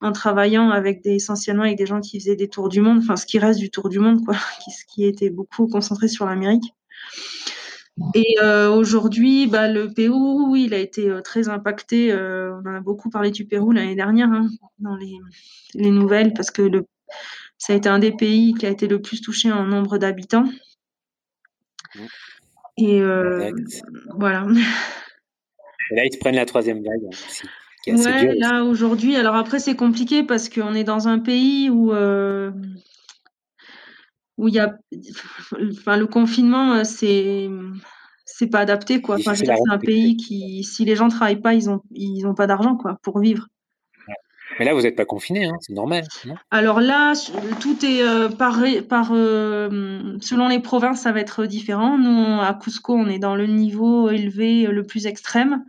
en 0.00 0.12
travaillant 0.12 0.70
avec 0.70 1.02
des, 1.02 1.14
essentiellement 1.14 1.62
avec 1.62 1.78
des 1.78 1.86
gens 1.86 2.00
qui 2.00 2.18
faisaient 2.18 2.36
des 2.36 2.48
tours 2.48 2.68
du 2.68 2.80
monde, 2.80 2.98
enfin 2.98 3.16
ce 3.16 3.26
qui 3.26 3.38
reste 3.38 3.60
du 3.60 3.70
tour 3.70 3.88
du 3.88 3.98
monde, 3.98 4.24
quoi, 4.24 4.34
qui, 4.64 4.70
qui 4.88 5.04
était 5.04 5.30
beaucoup 5.30 5.68
concentré 5.68 6.08
sur 6.08 6.26
l'Amérique. 6.26 6.74
Et 8.14 8.36
euh, 8.42 8.68
aujourd'hui, 8.70 9.46
bah, 9.46 9.68
le 9.68 9.92
Pérou, 9.92 10.50
oui, 10.50 10.64
il 10.64 10.74
a 10.74 10.78
été 10.78 11.08
euh, 11.08 11.22
très 11.22 11.48
impacté. 11.48 12.12
Euh, 12.12 12.54
on 12.62 12.66
a 12.66 12.80
beaucoup 12.80 13.08
parlé 13.08 13.30
du 13.30 13.46
Pérou 13.46 13.72
l'année 13.72 13.94
dernière 13.94 14.28
hein, 14.30 14.48
dans 14.78 14.96
les, 14.96 15.16
les, 15.74 15.90
nouvelles 15.90 16.34
parce 16.34 16.50
que 16.50 16.60
le, 16.60 16.84
ça 17.56 17.72
a 17.72 17.76
été 17.76 17.88
un 17.88 17.98
des 17.98 18.12
pays 18.12 18.52
qui 18.52 18.66
a 18.66 18.68
été 18.68 18.86
le 18.86 19.00
plus 19.00 19.22
touché 19.22 19.50
en 19.50 19.64
nombre 19.64 19.96
d'habitants. 19.96 20.44
Mmh. 21.94 22.00
Et 22.78 23.02
voilà. 24.14 24.46
Et 25.90 25.94
là, 25.94 26.04
ils 26.04 26.12
se 26.12 26.18
prennent 26.18 26.34
la 26.34 26.46
troisième 26.46 26.82
vague 26.82 27.04
hein, 27.04 27.10
aussi. 27.12 27.46
Ouais, 27.86 28.34
là 28.34 28.64
aujourd'hui, 28.64 29.14
alors 29.14 29.36
après 29.36 29.60
c'est 29.60 29.76
compliqué 29.76 30.24
parce 30.24 30.48
qu'on 30.48 30.74
est 30.74 30.82
dans 30.82 31.06
un 31.06 31.20
pays 31.20 31.70
où 31.70 31.92
où 34.38 34.48
il 34.48 34.54
y 34.54 34.58
a, 34.58 34.76
enfin, 35.70 35.96
le 35.96 36.06
confinement, 36.06 36.74
euh, 36.74 36.84
c'est 36.84 37.48
c'est 38.24 38.48
pas 38.48 38.60
adapté 38.60 39.00
quoi. 39.00 39.16
Enfin, 39.16 39.34
c'est 39.34 39.48
un 39.48 39.78
pays 39.78 40.16
qui, 40.16 40.64
si 40.64 40.84
les 40.84 40.96
gens 40.96 41.08
travaillent 41.08 41.40
pas, 41.40 41.54
ils 41.54 41.70
ont 41.70 41.82
ils 41.92 42.26
ont 42.26 42.34
pas 42.34 42.46
d'argent 42.46 42.76
quoi 42.76 42.98
pour 43.02 43.20
vivre. 43.20 43.46
Mais 44.58 44.64
là, 44.64 44.74
vous 44.74 44.82
n'êtes 44.82 44.96
pas 44.96 45.04
confiné, 45.04 45.46
hein, 45.46 45.56
c'est 45.60 45.74
normal. 45.74 46.04
Alors 46.50 46.80
là, 46.80 47.12
tout 47.60 47.84
est 47.84 48.02
euh, 48.02 48.28
par, 48.28 48.62
par 48.88 49.10
euh, 49.12 50.16
selon 50.20 50.48
les 50.48 50.60
provinces, 50.60 51.02
ça 51.02 51.12
va 51.12 51.20
être 51.20 51.46
différent. 51.46 51.98
Nous, 51.98 52.40
à 52.40 52.54
Cusco, 52.54 52.94
on 52.94 53.06
est 53.08 53.18
dans 53.18 53.34
le 53.34 53.46
niveau 53.46 54.08
élevé 54.08 54.66
le 54.66 54.82
plus 54.84 55.06
extrême 55.06 55.64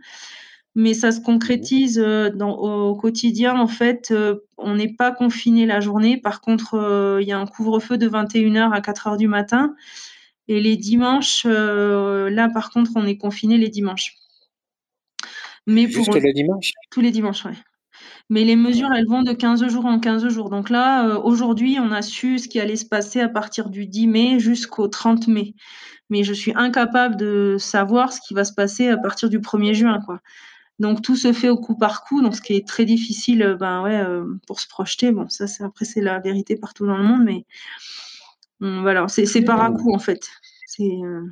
mais 0.78 0.94
ça 0.94 1.10
se 1.10 1.20
concrétise 1.20 1.98
euh, 1.98 2.30
dans, 2.30 2.56
au 2.56 2.94
quotidien. 2.94 3.58
En 3.58 3.66
fait, 3.66 4.12
euh, 4.12 4.36
on 4.58 4.76
n'est 4.76 4.94
pas 4.94 5.10
confiné 5.10 5.66
la 5.66 5.80
journée. 5.80 6.18
Par 6.18 6.40
contre, 6.40 6.74
euh, 6.74 7.18
il 7.20 7.26
y 7.26 7.32
a 7.32 7.38
un 7.38 7.46
couvre-feu 7.46 7.98
de 7.98 8.08
21h 8.08 8.70
à 8.72 8.80
4h 8.80 9.16
du 9.16 9.26
matin. 9.26 9.74
Et 10.46 10.60
les 10.60 10.76
dimanches, 10.76 11.44
là, 11.44 12.48
par 12.48 12.70
contre, 12.70 12.92
on 12.94 13.04
est 13.04 13.16
confiné 13.18 13.58
les 13.58 13.68
dimanches. 13.68 14.14
Mais 15.66 15.88
Juste 15.88 16.14
le 16.14 16.32
dimanche? 16.32 16.70
Tous 16.92 17.00
les 17.00 17.10
dimanches, 17.10 17.44
oui. 17.44 17.52
Mais 18.30 18.44
les 18.44 18.56
mesures, 18.56 18.90
elles 18.96 19.06
vont 19.06 19.22
de 19.22 19.32
15 19.32 19.66
jours 19.66 19.84
en 19.84 19.98
15 19.98 20.28
jours. 20.28 20.48
Donc 20.48 20.70
là, 20.70 21.18
aujourd'hui, 21.18 21.78
on 21.80 21.90
a 21.90 22.02
su 22.02 22.38
ce 22.38 22.48
qui 22.48 22.60
allait 22.60 22.76
se 22.76 22.86
passer 22.86 23.20
à 23.20 23.28
partir 23.28 23.68
du 23.68 23.86
10 23.86 24.06
mai 24.06 24.38
jusqu'au 24.38 24.86
30 24.86 25.26
mai. 25.26 25.54
Mais 26.08 26.22
je 26.22 26.32
suis 26.32 26.52
incapable 26.54 27.16
de 27.16 27.56
savoir 27.58 28.12
ce 28.12 28.20
qui 28.26 28.32
va 28.32 28.44
se 28.44 28.54
passer 28.54 28.88
à 28.88 28.96
partir 28.96 29.28
du 29.28 29.40
1er 29.40 29.74
juin. 29.74 30.00
Quoi. 30.06 30.20
Donc 30.78 31.02
tout 31.02 31.16
se 31.16 31.32
fait 31.32 31.48
au 31.48 31.56
coup 31.56 31.76
par 31.76 32.04
coup, 32.04 32.22
donc 32.22 32.36
ce 32.36 32.40
qui 32.40 32.54
est 32.54 32.66
très 32.66 32.84
difficile, 32.84 33.42
euh, 33.42 33.56
ben 33.56 33.82
ouais, 33.82 33.96
euh, 33.96 34.24
pour 34.46 34.60
se 34.60 34.68
projeter. 34.68 35.10
Bon, 35.10 35.28
ça 35.28 35.46
c'est 35.46 35.64
après 35.64 35.84
c'est 35.84 36.00
la 36.00 36.20
vérité 36.20 36.56
partout 36.56 36.86
dans 36.86 36.96
le 36.96 37.02
monde, 37.04 37.24
mais 37.24 37.44
voilà, 38.60 39.06
c'est 39.08 39.42
par 39.42 39.60
à 39.60 39.70
coup 39.70 39.92
en 39.92 39.98
fait. 39.98 40.28
Euh, 40.80 41.22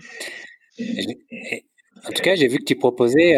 en 0.78 2.12
tout 2.12 2.22
cas, 2.22 2.34
j'ai 2.34 2.48
vu 2.48 2.58
que 2.58 2.64
tu 2.64 2.76
proposais, 2.76 3.34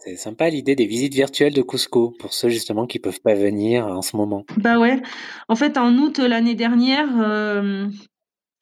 c'est 0.00 0.16
sympa 0.16 0.48
l'idée 0.48 0.74
des 0.74 0.86
visites 0.86 1.14
virtuelles 1.14 1.54
de 1.54 1.62
Cusco 1.62 2.14
pour 2.18 2.32
ceux 2.32 2.48
justement 2.48 2.86
qui 2.86 2.98
peuvent 2.98 3.20
pas 3.20 3.34
venir 3.34 3.86
en 3.86 4.02
ce 4.02 4.16
moment. 4.16 4.44
Bah 4.58 4.78
ouais. 4.78 5.00
En 5.48 5.56
fait, 5.56 5.76
en 5.76 5.96
août 5.96 6.18
l'année 6.18 6.54
dernière, 6.54 7.08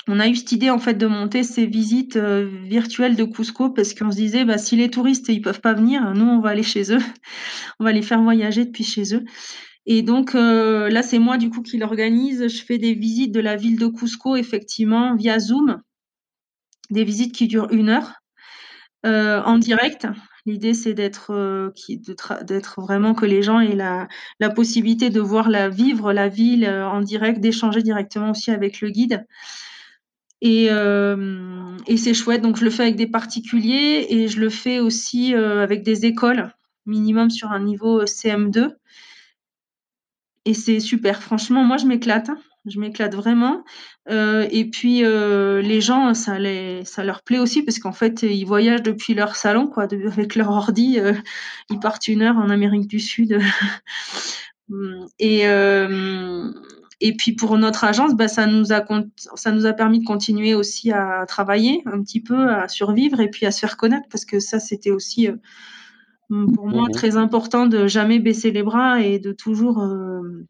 on 0.09 0.19
a 0.19 0.29
eu 0.29 0.35
cette 0.35 0.53
idée 0.53 0.71
en 0.71 0.79
fait 0.79 0.95
de 0.95 1.07
monter 1.07 1.43
ces 1.45 1.67
visites 1.67 2.17
euh, 2.17 2.49
virtuelles 2.65 3.17
de 3.17 3.25
Cusco 3.25 3.71
parce 3.71 3.95
qu'on 3.95 4.11
se 4.11 4.17
disait 4.17 4.45
bah, 4.45 4.59
si 4.59 4.77
les 4.77 4.91
touristes 4.91 5.29
ils 5.29 5.41
peuvent 5.41 5.61
pas 5.61 5.75
venir, 5.75 6.13
nous 6.15 6.25
on 6.25 6.41
va 6.41 6.51
aller 6.51 6.63
chez 6.63 6.93
eux, 6.93 6.99
on 7.81 7.85
va 7.85 7.93
les 7.93 8.03
faire 8.03 8.21
voyager 8.21 8.65
depuis 8.65 8.85
chez 8.85 9.15
eux. 9.15 9.25
Et 9.87 10.03
donc 10.03 10.35
euh, 10.35 10.89
là 10.89 11.03
c'est 11.03 11.19
moi 11.19 11.39
du 11.39 11.51
coup 11.51 11.63
qui 11.63 11.79
l'organise. 11.79 12.49
Je 12.49 12.65
fais 12.65 12.79
des 12.79 12.95
visites 12.95 13.33
de 13.33 13.41
la 13.41 13.57
ville 13.57 13.79
de 13.79 13.87
Cusco 13.87 14.37
effectivement 14.37 15.15
via 15.15 15.39
Zoom, 15.39 15.81
des 16.91 17.05
visites 17.05 17.35
qui 17.35 17.47
durent 17.47 17.71
une 17.71 17.89
heure 17.89 18.15
euh, 19.07 19.41
en 19.45 19.59
direct. 19.59 20.09
L'idée 20.47 20.75
c'est 20.75 20.95
d'être 20.95 21.31
vraiment 22.79 23.15
que 23.15 23.27
les 23.27 23.43
gens 23.43 23.61
aient 23.61 23.77
la, 23.77 24.09
la 24.41 24.51
possibilité 24.51 25.11
de 25.11 25.21
voir 25.21 25.49
la 25.49 25.69
vivre 25.69 26.13
la 26.13 26.27
ville 26.29 26.69
en 26.69 27.01
direct, 27.01 27.39
d'échanger 27.39 27.83
directement 27.83 28.33
aussi 28.33 28.51
avec 28.51 28.81
le 28.81 28.91
guide. 28.91 29.25
Euh, 30.45 31.77
et, 31.87 31.97
c'est 31.97 32.15
chouette. 32.15 32.43
Donc, 32.43 32.57
je 32.57 32.65
le 32.65 32.71
fais 32.71 32.83
avec 32.83 32.97
des 32.97 33.07
particuliers 33.07 34.07
et 34.09 34.29
je 34.29 34.41
le 34.41 34.51
fais 34.51 34.81
aussi 34.81 35.35
euh, 35.35 35.63
avec 35.63 35.83
des 35.83 36.07
écoles, 36.07 36.53
minimum 36.87 37.31
sur 37.31 37.53
un 37.53 37.61
niveau 37.61 38.01
euh, 38.01 38.07
CM2. 38.07 38.75
Et 40.45 40.55
c'est 40.55 40.81
super. 40.81 41.23
Franchement, 41.23 41.65
moi, 41.65 41.77
je 41.77 41.87
m'éclate. 41.87 42.29
Hein. 42.29 42.39
Je 42.67 42.79
m'éclate 42.79 43.15
vraiment. 43.15 43.65
et 44.09 44.71
puis, 44.71 45.03
les 45.03 45.81
gens, 45.81 46.15
ça, 46.15 46.39
les, 46.39 46.85
ça 46.85 47.03
leur 47.03 47.23
plaît 47.23 47.41
aussi 47.41 47.63
parce 47.65 47.81
qu'en 47.81 47.93
fait, 47.93 48.23
ils 48.23 48.45
voyagent 48.45 48.83
depuis 48.83 49.15
leur 49.15 49.35
salon, 49.35 49.67
quoi, 49.67 49.85
avec 49.85 50.37
leur 50.37 50.51
ordi. 50.51 51.01
ils 51.71 51.81
partent 51.81 52.07
une 52.07 52.23
heure 52.23 52.37
en 52.37 52.51
Amérique 52.51 52.87
du 52.87 53.01
Sud. 53.01 53.41
et 55.19 55.45
et 57.05 57.17
puis 57.17 57.33
pour 57.33 57.59
notre 57.59 57.83
agence, 57.83 58.15
bah, 58.15 58.29
ça, 58.29 58.47
nous 58.47 58.73
a, 58.73 58.85
ça 59.35 59.51
nous 59.51 59.67
a 59.67 59.73
permis 59.73 59.99
de 59.99 60.05
continuer 60.05 60.55
aussi 60.55 60.93
à 60.93 61.25
travailler 61.27 61.83
un 61.85 62.01
petit 62.01 62.21
peu, 62.21 62.49
à 62.49 62.69
survivre 62.69 63.19
et 63.19 63.29
puis 63.29 63.45
à 63.45 63.51
se 63.51 63.59
faire 63.59 63.77
connaître 63.77 64.07
parce 64.09 64.25
que 64.25 64.39
ça, 64.39 64.61
c'était 64.61 64.93
aussi 64.93 65.27
euh, 65.27 65.37
pour 66.29 66.69
moi 66.69 66.85
mhm. 66.85 66.93
très 66.93 67.17
important 67.17 67.67
de 67.67 67.89
jamais 67.89 68.21
baisser 68.21 68.53
les 68.53 68.63
bras 68.63 69.01
et 69.01 69.19
de 69.19 69.33
toujours 69.33 69.83
euh, 69.83 70.47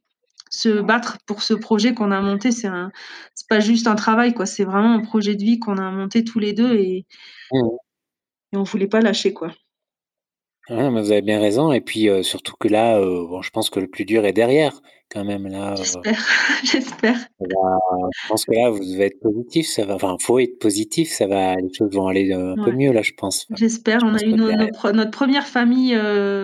se 0.50 0.82
battre 0.82 1.16
pour 1.24 1.42
ce 1.42 1.54
projet 1.54 1.94
qu'on 1.94 2.10
a 2.10 2.20
monté. 2.20 2.52
C'est 2.52 2.68
pas 3.48 3.60
juste 3.60 3.86
un 3.86 3.94
travail, 3.94 4.34
quoi. 4.34 4.44
C'est 4.44 4.64
vraiment 4.64 4.92
un 4.92 5.00
projet 5.00 5.36
de 5.36 5.42
vie 5.42 5.58
qu'on 5.58 5.78
a 5.78 5.90
monté 5.90 6.22
tous 6.22 6.38
les 6.38 6.52
deux 6.52 6.74
et, 6.74 7.06
mhm. 7.50 7.70
et 8.52 8.56
on 8.58 8.62
voulait 8.62 8.88
pas 8.88 9.00
lâcher 9.00 9.32
quoi. 9.32 9.52
Vous 10.68 11.12
avez 11.12 11.22
bien 11.22 11.40
raison 11.40 11.72
et 11.72 11.80
puis, 11.80 12.08
surtout 12.22 12.54
que 12.58 12.68
là, 12.68 13.00
bon, 13.00 13.42
je 13.42 13.50
pense 13.50 13.70
que 13.70 13.80
le 13.80 13.88
plus 13.88 14.04
dur 14.04 14.24
est 14.24 14.32
derrière 14.32 14.80
quand 15.12 15.24
même 15.24 15.46
là, 15.46 15.74
J'espère, 15.76 16.24
j'espère. 16.64 17.16
je 17.40 18.28
pense 18.28 18.46
que 18.46 18.52
là, 18.52 18.70
vous 18.70 18.78
devez 18.78 19.06
être 19.06 19.20
positif, 19.20 19.66
ça 19.66 19.84
va 19.84 19.96
enfin, 19.96 20.16
faut 20.18 20.38
être 20.38 20.58
positif, 20.58 21.10
ça 21.10 21.26
va 21.26 21.54
les 21.56 21.68
choses 21.74 21.90
vont 21.92 22.06
aller, 22.06 22.32
un 22.32 22.54
peu 22.54 22.72
mieux 22.72 22.92
là, 22.92 23.02
je 23.02 23.12
pense. 23.16 23.46
J'espère, 23.54 23.98
on 24.04 24.14
a 24.14 24.22
eu 24.24 24.32
notre 24.32 25.10
première 25.10 25.46
famille, 25.46 25.94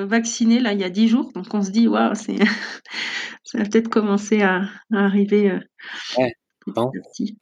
vaccinée 0.06 0.60
là, 0.60 0.72
il 0.72 0.80
y 0.80 0.84
a 0.84 0.90
10 0.90 1.08
jours, 1.08 1.32
donc 1.34 1.46
on 1.54 1.62
se 1.62 1.70
dit: 1.70 1.88
«Waouh, 1.88 2.14
c'est 2.14 2.36
ça 3.44 3.58
va 3.58 3.64
peut-être 3.64 3.88
commencer 3.88 4.42
à 4.42 4.62
arriver, 4.92 5.58
ouais, 6.18 6.32
petit 6.66 7.38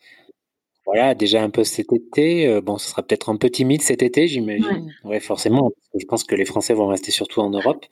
voilà, 0.86 1.14
déjà 1.14 1.42
un 1.42 1.50
peu 1.50 1.64
cet 1.64 1.92
été, 1.92 2.46
euh, 2.46 2.60
bon, 2.60 2.78
ce 2.78 2.88
sera 2.88 3.02
peut-être 3.02 3.28
un 3.28 3.36
peu 3.36 3.50
timide 3.50 3.82
cet 3.82 4.02
été, 4.02 4.28
j'imagine. 4.28 4.92
Ouais. 5.04 5.18
forcément, 5.18 5.72
je 5.98 6.04
pense 6.06 6.22
que 6.22 6.36
les 6.36 6.44
Français 6.44 6.74
vont 6.74 6.86
rester 6.86 7.10
surtout 7.10 7.40
en 7.40 7.50
Europe, 7.50 7.84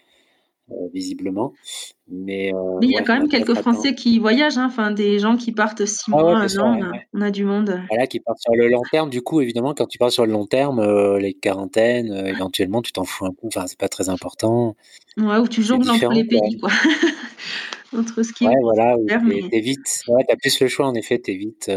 euh, 0.70 0.74
visiblement. 0.94 1.52
Mais, 2.06 2.54
euh, 2.54 2.78
il 2.82 2.90
y 2.92 2.96
a 2.96 3.02
quand 3.02 3.14
même 3.18 3.28
quelques 3.28 3.54
Français 3.54 3.96
qui 3.96 4.20
voyagent, 4.20 4.58
hein, 4.58 4.66
enfin 4.66 4.92
des 4.92 5.18
gens 5.18 5.36
qui 5.36 5.50
partent 5.50 5.84
six 5.84 6.04
ah 6.06 6.10
mois, 6.10 6.38
un 6.38 6.58
an, 6.58 6.92
on 7.12 7.20
a 7.20 7.32
du 7.32 7.44
monde. 7.44 7.80
Voilà, 7.88 8.06
qui 8.06 8.20
partent 8.20 8.38
sur 8.38 8.54
le 8.54 8.68
long 8.68 8.82
terme. 8.92 9.10
Du 9.10 9.22
coup, 9.22 9.40
évidemment, 9.40 9.74
quand 9.74 9.86
tu 9.86 9.98
pars 9.98 10.12
sur 10.12 10.24
le 10.24 10.32
long 10.32 10.46
terme, 10.46 10.80
les 11.18 11.34
quarantaines, 11.34 12.12
éventuellement, 12.28 12.80
tu 12.80 12.92
t'en 12.92 13.04
fous 13.04 13.26
un 13.26 13.32
peu. 13.32 13.48
Enfin, 13.48 13.66
c'est 13.66 13.78
pas 13.78 13.88
très 13.88 14.08
important. 14.08 14.76
Ouais, 15.16 15.38
ou 15.38 15.48
tu 15.48 15.64
jongles 15.64 15.90
entre 15.90 16.12
les 16.12 16.24
pays, 16.24 16.58
quoi. 16.60 16.70
entre 17.98 18.22
ce 18.22 18.32
qui 18.32 18.46
ouais, 18.46 18.54
voilà, 18.62 18.96
t'évites. 19.50 20.02
Ouais, 20.06 20.22
t'as 20.28 20.36
plus 20.36 20.60
le 20.60 20.68
choix, 20.68 20.86
en 20.86 20.94
effet, 20.94 21.18
t'évites. 21.18 21.68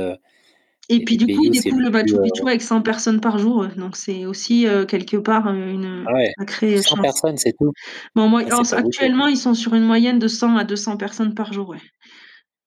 Et 0.90 1.04
puis 1.04 1.18
du 1.18 1.26
coup, 1.26 1.44
il 1.44 1.52
découvre 1.52 1.82
le 1.82 1.90
Machu 1.90 2.18
Picchu 2.22 2.44
euh 2.44 2.48
avec 2.48 2.62
100 2.62 2.82
personnes 2.82 3.20
par 3.20 3.38
jour, 3.38 3.68
donc 3.76 3.98
c'est 3.98 4.26
aussi 4.26 4.68
euh, 4.68 4.86
quelque 4.86 5.18
part 5.18 5.48
euh, 5.48 5.72
une 5.72 6.06
ah 6.08 6.14
ouais, 6.14 6.32
sacrée 6.40 6.82
100 6.82 6.98
personnes, 7.02 7.38
c'est 7.38 7.54
tout. 7.60 7.74
Bon, 8.16 8.30
moi, 8.30 8.44
ah, 8.50 8.62
actuellement, 8.72 9.28
ils 9.28 9.38
sont 9.38 9.54
sur 9.54 9.74
une 9.74 9.84
moyenne 9.84 10.18
de 10.18 10.28
100 10.28 10.56
à 10.56 10.64
200 10.64 10.96
personnes 10.96 11.34
par 11.34 11.52
jour. 11.52 11.70
Ouais. 11.70 11.82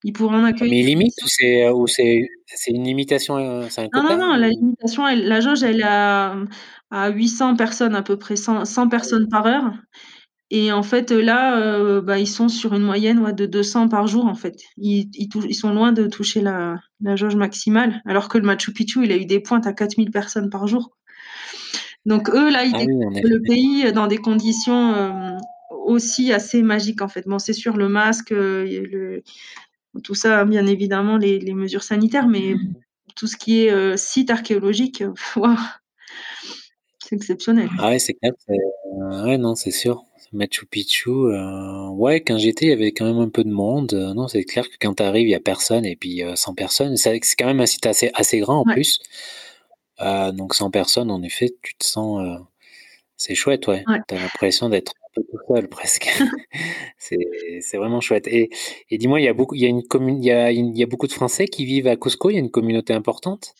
Ils 0.04 0.12
pourraient 0.12 0.36
en 0.36 0.44
accueillir. 0.44 0.74
Mais 0.74 0.82
limite 0.82 1.14
ou 1.22 1.86
c'est 1.86 2.28
c'est 2.46 2.72
une 2.72 2.84
limitation, 2.84 3.36
un 3.36 3.68
Non, 3.94 4.02
non, 4.02 4.18
non, 4.18 4.34
la 4.34 4.48
limitation, 4.48 5.08
elle, 5.08 5.26
la 5.26 5.40
jauge, 5.40 5.62
elle 5.62 5.80
est 5.80 5.84
à, 5.84 6.36
à 6.90 7.10
800 7.10 7.56
personnes 7.56 7.94
à 7.94 8.02
peu 8.02 8.18
près, 8.18 8.36
100, 8.36 8.64
100 8.64 8.88
personnes 8.88 9.28
par 9.28 9.46
heure. 9.46 9.72
Et 10.52 10.72
en 10.72 10.82
fait, 10.82 11.12
là, 11.12 11.60
euh, 11.60 12.00
bah, 12.00 12.18
ils 12.18 12.26
sont 12.26 12.48
sur 12.48 12.74
une 12.74 12.82
moyenne 12.82 13.20
ouais, 13.20 13.32
de 13.32 13.46
200 13.46 13.88
par 13.88 14.08
jour, 14.08 14.26
en 14.26 14.34
fait. 14.34 14.60
Ils, 14.76 15.08
ils, 15.14 15.28
ils 15.48 15.54
sont 15.54 15.72
loin 15.72 15.92
de 15.92 16.08
toucher 16.08 16.40
la, 16.40 16.80
la, 17.00 17.14
jauge 17.14 17.36
maximale, 17.36 18.02
alors 18.04 18.28
que 18.28 18.36
le 18.36 18.44
Machu 18.44 18.72
Picchu, 18.72 19.04
il 19.04 19.12
a 19.12 19.16
eu 19.16 19.26
des 19.26 19.38
pointes 19.38 19.68
à 19.68 19.72
4000 19.72 20.10
personnes 20.10 20.50
par 20.50 20.66
jour. 20.66 20.96
Donc 22.04 22.30
eux, 22.30 22.50
là, 22.50 22.64
ils 22.64 22.74
ah 22.74 23.20
le 23.22 23.42
pays 23.42 23.92
dans 23.92 24.08
des 24.08 24.18
conditions 24.18 24.94
euh, 24.94 25.36
aussi 25.70 26.32
assez 26.32 26.62
magiques, 26.62 27.02
en 27.02 27.08
fait. 27.08 27.28
Bon, 27.28 27.38
c'est 27.38 27.52
sûr, 27.52 27.76
le 27.76 27.88
masque, 27.88 28.32
euh, 28.32 28.64
le, 28.90 29.22
tout 30.02 30.16
ça, 30.16 30.44
bien 30.44 30.66
évidemment, 30.66 31.16
les, 31.16 31.38
les, 31.38 31.54
mesures 31.54 31.84
sanitaires, 31.84 32.26
mais 32.26 32.54
tout 33.14 33.28
ce 33.28 33.36
qui 33.36 33.60
est 33.60 33.96
site 33.96 34.30
archéologique, 34.30 35.04
wow, 35.36 35.54
c'est 36.98 37.14
exceptionnel. 37.14 37.68
Ah 37.78 37.90
ouais, 37.90 38.00
c'est 38.00 38.14
clair. 38.14 38.32
Ouais, 39.24 39.38
non, 39.38 39.54
c'est 39.54 39.70
sûr. 39.70 40.04
Machu 40.32 40.64
Picchu, 40.66 41.10
euh, 41.10 41.88
ouais, 41.88 42.20
quand 42.20 42.38
j'étais, 42.38 42.66
il 42.66 42.68
y 42.68 42.72
avait 42.72 42.92
quand 42.92 43.04
même 43.04 43.18
un 43.18 43.28
peu 43.28 43.42
de 43.42 43.50
monde. 43.50 43.92
Euh, 43.94 44.14
non, 44.14 44.28
c'est 44.28 44.44
clair 44.44 44.68
que 44.68 44.76
quand 44.80 44.94
tu 44.94 45.02
arrives, 45.02 45.26
il 45.26 45.32
y 45.32 45.34
a 45.34 45.40
personne, 45.40 45.84
et 45.84 45.96
puis 45.96 46.22
100 46.34 46.52
euh, 46.52 46.54
personnes. 46.54 46.96
C'est 46.96 47.18
quand 47.36 47.46
même 47.46 47.60
un 47.60 47.66
site 47.66 47.86
assez, 47.86 48.10
assez 48.14 48.38
grand 48.38 48.60
en 48.60 48.64
plus. 48.64 49.00
donc 49.98 50.54
100 50.54 50.70
personnes, 50.70 51.10
en 51.10 51.22
effet, 51.22 51.54
tu 51.62 51.74
te 51.74 51.84
sens. 51.84 52.40
c'est 53.16 53.34
chouette, 53.34 53.66
ouais. 53.66 53.84
Tu 54.08 54.14
as 54.14 54.18
l'impression 54.18 54.68
d'être 54.68 54.92
un 55.04 55.08
peu 55.14 55.22
tout 55.30 55.38
seul 55.48 55.68
presque. 55.68 56.08
c'est 56.98 57.76
vraiment 57.76 58.00
chouette. 58.00 58.28
Et, 58.28 58.50
et 58.90 58.98
dis-moi, 58.98 59.20
il 59.20 59.24
y 59.24 59.28
a 59.28 59.34
beaucoup, 59.34 59.56
il 59.56 59.62
y 59.62 59.66
a 59.66 59.68
une 59.68 59.82
commune, 59.82 60.22
il 60.22 60.26
y 60.26 60.30
a, 60.30 60.52
il 60.52 60.76
y 60.78 60.82
a 60.82 60.86
beaucoup 60.86 61.08
de 61.08 61.12
Français 61.12 61.48
qui 61.48 61.64
vivent 61.64 61.88
à 61.88 61.96
Cusco. 61.96 62.30
Il 62.30 62.34
y 62.34 62.36
a 62.36 62.40
une 62.40 62.50
communauté 62.50 62.92
importante? 62.92 63.54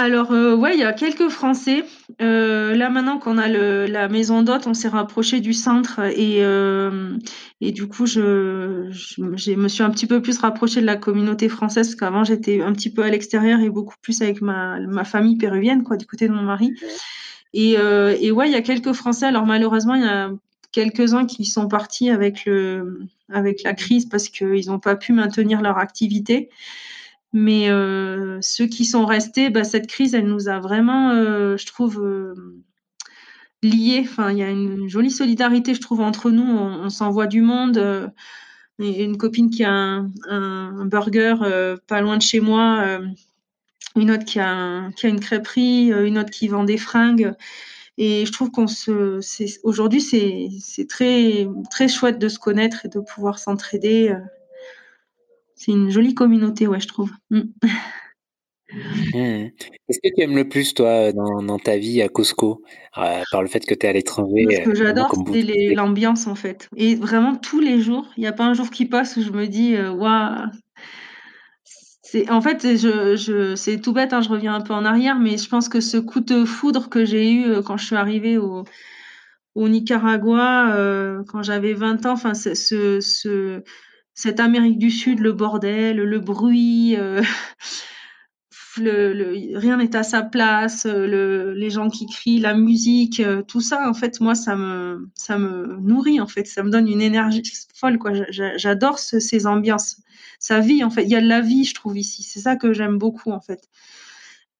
Alors, 0.00 0.30
euh, 0.30 0.54
ouais, 0.54 0.74
il 0.74 0.78
y 0.78 0.84
a 0.84 0.92
quelques 0.92 1.28
Français. 1.28 1.84
Euh, 2.22 2.72
là, 2.76 2.88
maintenant 2.88 3.18
qu'on 3.18 3.36
a 3.36 3.48
le, 3.48 3.86
la 3.86 4.08
maison 4.08 4.44
d'hôte, 4.44 4.68
on 4.68 4.72
s'est 4.72 4.86
rapproché 4.86 5.40
du 5.40 5.52
centre 5.52 5.98
et, 5.98 6.44
euh, 6.44 7.18
et 7.60 7.72
du 7.72 7.88
coup, 7.88 8.06
je, 8.06 8.86
je, 8.92 9.54
me 9.54 9.66
suis 9.66 9.82
un 9.82 9.90
petit 9.90 10.06
peu 10.06 10.22
plus 10.22 10.38
rapprochée 10.38 10.80
de 10.80 10.86
la 10.86 10.94
communauté 10.94 11.48
française 11.48 11.88
parce 11.88 11.96
qu'avant, 11.96 12.22
j'étais 12.22 12.62
un 12.62 12.72
petit 12.74 12.90
peu 12.90 13.02
à 13.02 13.08
l'extérieur 13.08 13.58
et 13.58 13.70
beaucoup 13.70 13.96
plus 14.00 14.22
avec 14.22 14.40
ma, 14.40 14.78
ma 14.78 15.02
famille 15.02 15.36
péruvienne, 15.36 15.82
quoi, 15.82 15.96
du 15.96 16.06
côté 16.06 16.28
de 16.28 16.32
mon 16.32 16.42
mari. 16.42 16.74
Et, 17.52 17.72
et 17.72 18.30
ouais, 18.30 18.48
il 18.48 18.52
y 18.52 18.56
a 18.56 18.62
quelques 18.62 18.92
Français. 18.92 19.26
Alors, 19.26 19.46
malheureusement, 19.46 19.96
il 19.96 20.02
y 20.02 20.06
a 20.06 20.30
quelques-uns 20.70 21.26
qui 21.26 21.44
sont 21.44 21.66
partis 21.66 22.10
avec, 22.10 22.44
le, 22.44 23.08
avec 23.32 23.64
la 23.64 23.74
crise 23.74 24.06
parce 24.06 24.28
qu'ils 24.28 24.68
n'ont 24.68 24.78
pas 24.78 24.94
pu 24.94 25.12
maintenir 25.12 25.60
leur 25.60 25.78
activité. 25.78 26.50
Mais 27.32 27.68
euh, 27.70 28.38
ceux 28.40 28.66
qui 28.66 28.84
sont 28.84 29.04
restés, 29.04 29.50
bah, 29.50 29.64
cette 29.64 29.86
crise, 29.86 30.14
elle 30.14 30.26
nous 30.26 30.48
a 30.48 30.60
vraiment, 30.60 31.10
euh, 31.10 31.56
je 31.56 31.66
trouve, 31.66 32.00
euh, 32.02 32.34
liés. 33.62 34.00
Enfin, 34.04 34.32
il 34.32 34.38
y 34.38 34.42
a 34.42 34.50
une 34.50 34.88
jolie 34.88 35.10
solidarité, 35.10 35.74
je 35.74 35.80
trouve, 35.80 36.00
entre 36.00 36.30
nous. 36.30 36.42
On, 36.44 36.88
s'envoie 36.90 37.26
du 37.26 37.42
monde. 37.42 37.78
Euh, 37.78 38.08
une 38.78 39.18
copine 39.18 39.50
qui 39.50 39.64
a 39.64 39.72
un, 39.72 40.10
un, 40.28 40.86
burger 40.86 41.34
pas 41.88 42.00
loin 42.00 42.16
de 42.16 42.22
chez 42.22 42.38
moi, 42.38 43.00
une 43.96 44.12
autre 44.12 44.24
qui 44.24 44.38
a, 44.38 44.88
qui 44.96 45.06
a 45.06 45.08
une 45.08 45.18
crêperie, 45.18 45.88
une 45.88 46.16
autre 46.16 46.30
qui 46.30 46.46
vend 46.46 46.62
des 46.62 46.78
fringues. 46.78 47.34
Et 47.98 48.24
je 48.24 48.30
trouve 48.30 48.52
qu'on 48.52 48.68
se, 48.68 49.18
aujourd'hui, 49.64 50.00
c'est 50.00 50.86
très, 50.88 51.48
très 51.72 51.88
chouette 51.88 52.20
de 52.20 52.28
se 52.28 52.38
connaître 52.38 52.86
et 52.86 52.88
de 52.88 53.00
pouvoir 53.00 53.40
s'entraider 53.40 54.14
c'est 55.58 55.72
une 55.72 55.90
jolie 55.90 56.14
communauté, 56.14 56.66
ouais, 56.66 56.80
je 56.80 56.88
trouve. 56.88 57.10
Mm. 57.30 57.42
Mmh. 58.70 59.48
Qu'est-ce 59.56 59.98
que 60.04 60.14
tu 60.14 60.20
aimes 60.20 60.36
le 60.36 60.46
plus, 60.46 60.74
toi, 60.74 61.10
dans, 61.12 61.58
ta 61.58 61.78
vie 61.78 62.02
à 62.02 62.08
Cusco, 62.08 62.62
euh, 62.98 63.22
par 63.32 63.40
le 63.40 63.48
fait 63.48 63.64
que 63.64 63.74
tu 63.74 63.86
es 63.86 63.88
à 63.88 63.94
l'étranger 63.94 64.46
Ce 64.50 64.60
que 64.60 64.74
j'adore, 64.74 65.10
c'est 65.32 65.74
l'ambiance, 65.74 66.26
en 66.26 66.34
fait. 66.34 66.68
Et 66.76 66.94
vraiment, 66.94 67.34
tous 67.34 67.60
les 67.60 67.80
jours, 67.80 68.06
il 68.18 68.20
n'y 68.20 68.26
a 68.26 68.34
pas 68.34 68.44
un 68.44 68.52
jour 68.52 68.68
qui 68.68 68.84
passe 68.84 69.16
où 69.16 69.22
je 69.22 69.30
me 69.30 69.46
dis, 69.46 69.74
euh, 69.74 69.90
waouh. 69.90 70.50
C'est, 72.02 72.30
en 72.30 72.42
fait, 72.42 72.76
je, 72.76 73.16
je, 73.16 73.54
c'est 73.54 73.80
tout 73.80 73.94
bête, 73.94 74.12
hein, 74.12 74.20
je 74.20 74.28
reviens 74.28 74.54
un 74.54 74.60
peu 74.60 74.74
en 74.74 74.84
arrière, 74.84 75.18
mais 75.18 75.38
je 75.38 75.48
pense 75.48 75.70
que 75.70 75.80
ce 75.80 75.96
coup 75.96 76.20
de 76.20 76.44
foudre 76.44 76.90
que 76.90 77.06
j'ai 77.06 77.32
eu 77.32 77.46
euh, 77.46 77.62
quand 77.62 77.78
je 77.78 77.86
suis 77.86 77.96
arrivée 77.96 78.36
au, 78.36 78.64
au 79.54 79.68
Nicaragua, 79.70 81.22
quand 81.26 81.42
j'avais 81.42 81.72
20 81.72 82.04
ans, 82.04 82.12
enfin, 82.12 82.34
ce, 82.34 82.52
ce, 82.54 83.62
cette 84.18 84.40
Amérique 84.40 84.78
du 84.78 84.90
Sud, 84.90 85.20
le 85.20 85.32
bordel, 85.32 85.98
le 85.98 86.18
bruit, 86.18 86.96
euh, 86.96 87.22
le, 88.76 89.56
rien 89.56 89.76
n'est 89.76 89.94
à 89.94 90.02
sa 90.02 90.24
place, 90.24 90.86
le, 90.86 91.52
les 91.52 91.70
gens 91.70 91.88
qui 91.88 92.06
crient, 92.06 92.40
la 92.40 92.54
musique, 92.54 93.20
euh, 93.20 93.42
tout 93.42 93.60
ça, 93.60 93.88
en 93.88 93.94
fait, 93.94 94.20
moi, 94.20 94.34
ça 94.34 94.56
me, 94.56 95.08
ça 95.14 95.38
me 95.38 95.78
nourrit, 95.80 96.20
en 96.20 96.26
fait, 96.26 96.48
ça 96.48 96.64
me 96.64 96.70
donne 96.70 96.88
une 96.88 97.00
énergie 97.00 97.44
folle, 97.76 97.98
quoi. 97.98 98.10
J'adore 98.28 98.98
ces 98.98 99.46
ambiances, 99.46 100.02
sa 100.40 100.58
vie, 100.58 100.82
en 100.82 100.90
fait. 100.90 101.04
Il 101.04 101.10
y 101.10 101.14
a 101.14 101.20
de 101.20 101.28
la 101.28 101.40
vie, 101.40 101.64
je 101.64 101.74
trouve, 101.74 101.96
ici. 101.96 102.24
C'est 102.24 102.40
ça 102.40 102.56
que 102.56 102.72
j'aime 102.72 102.98
beaucoup, 102.98 103.30
en 103.30 103.40
fait. 103.40 103.68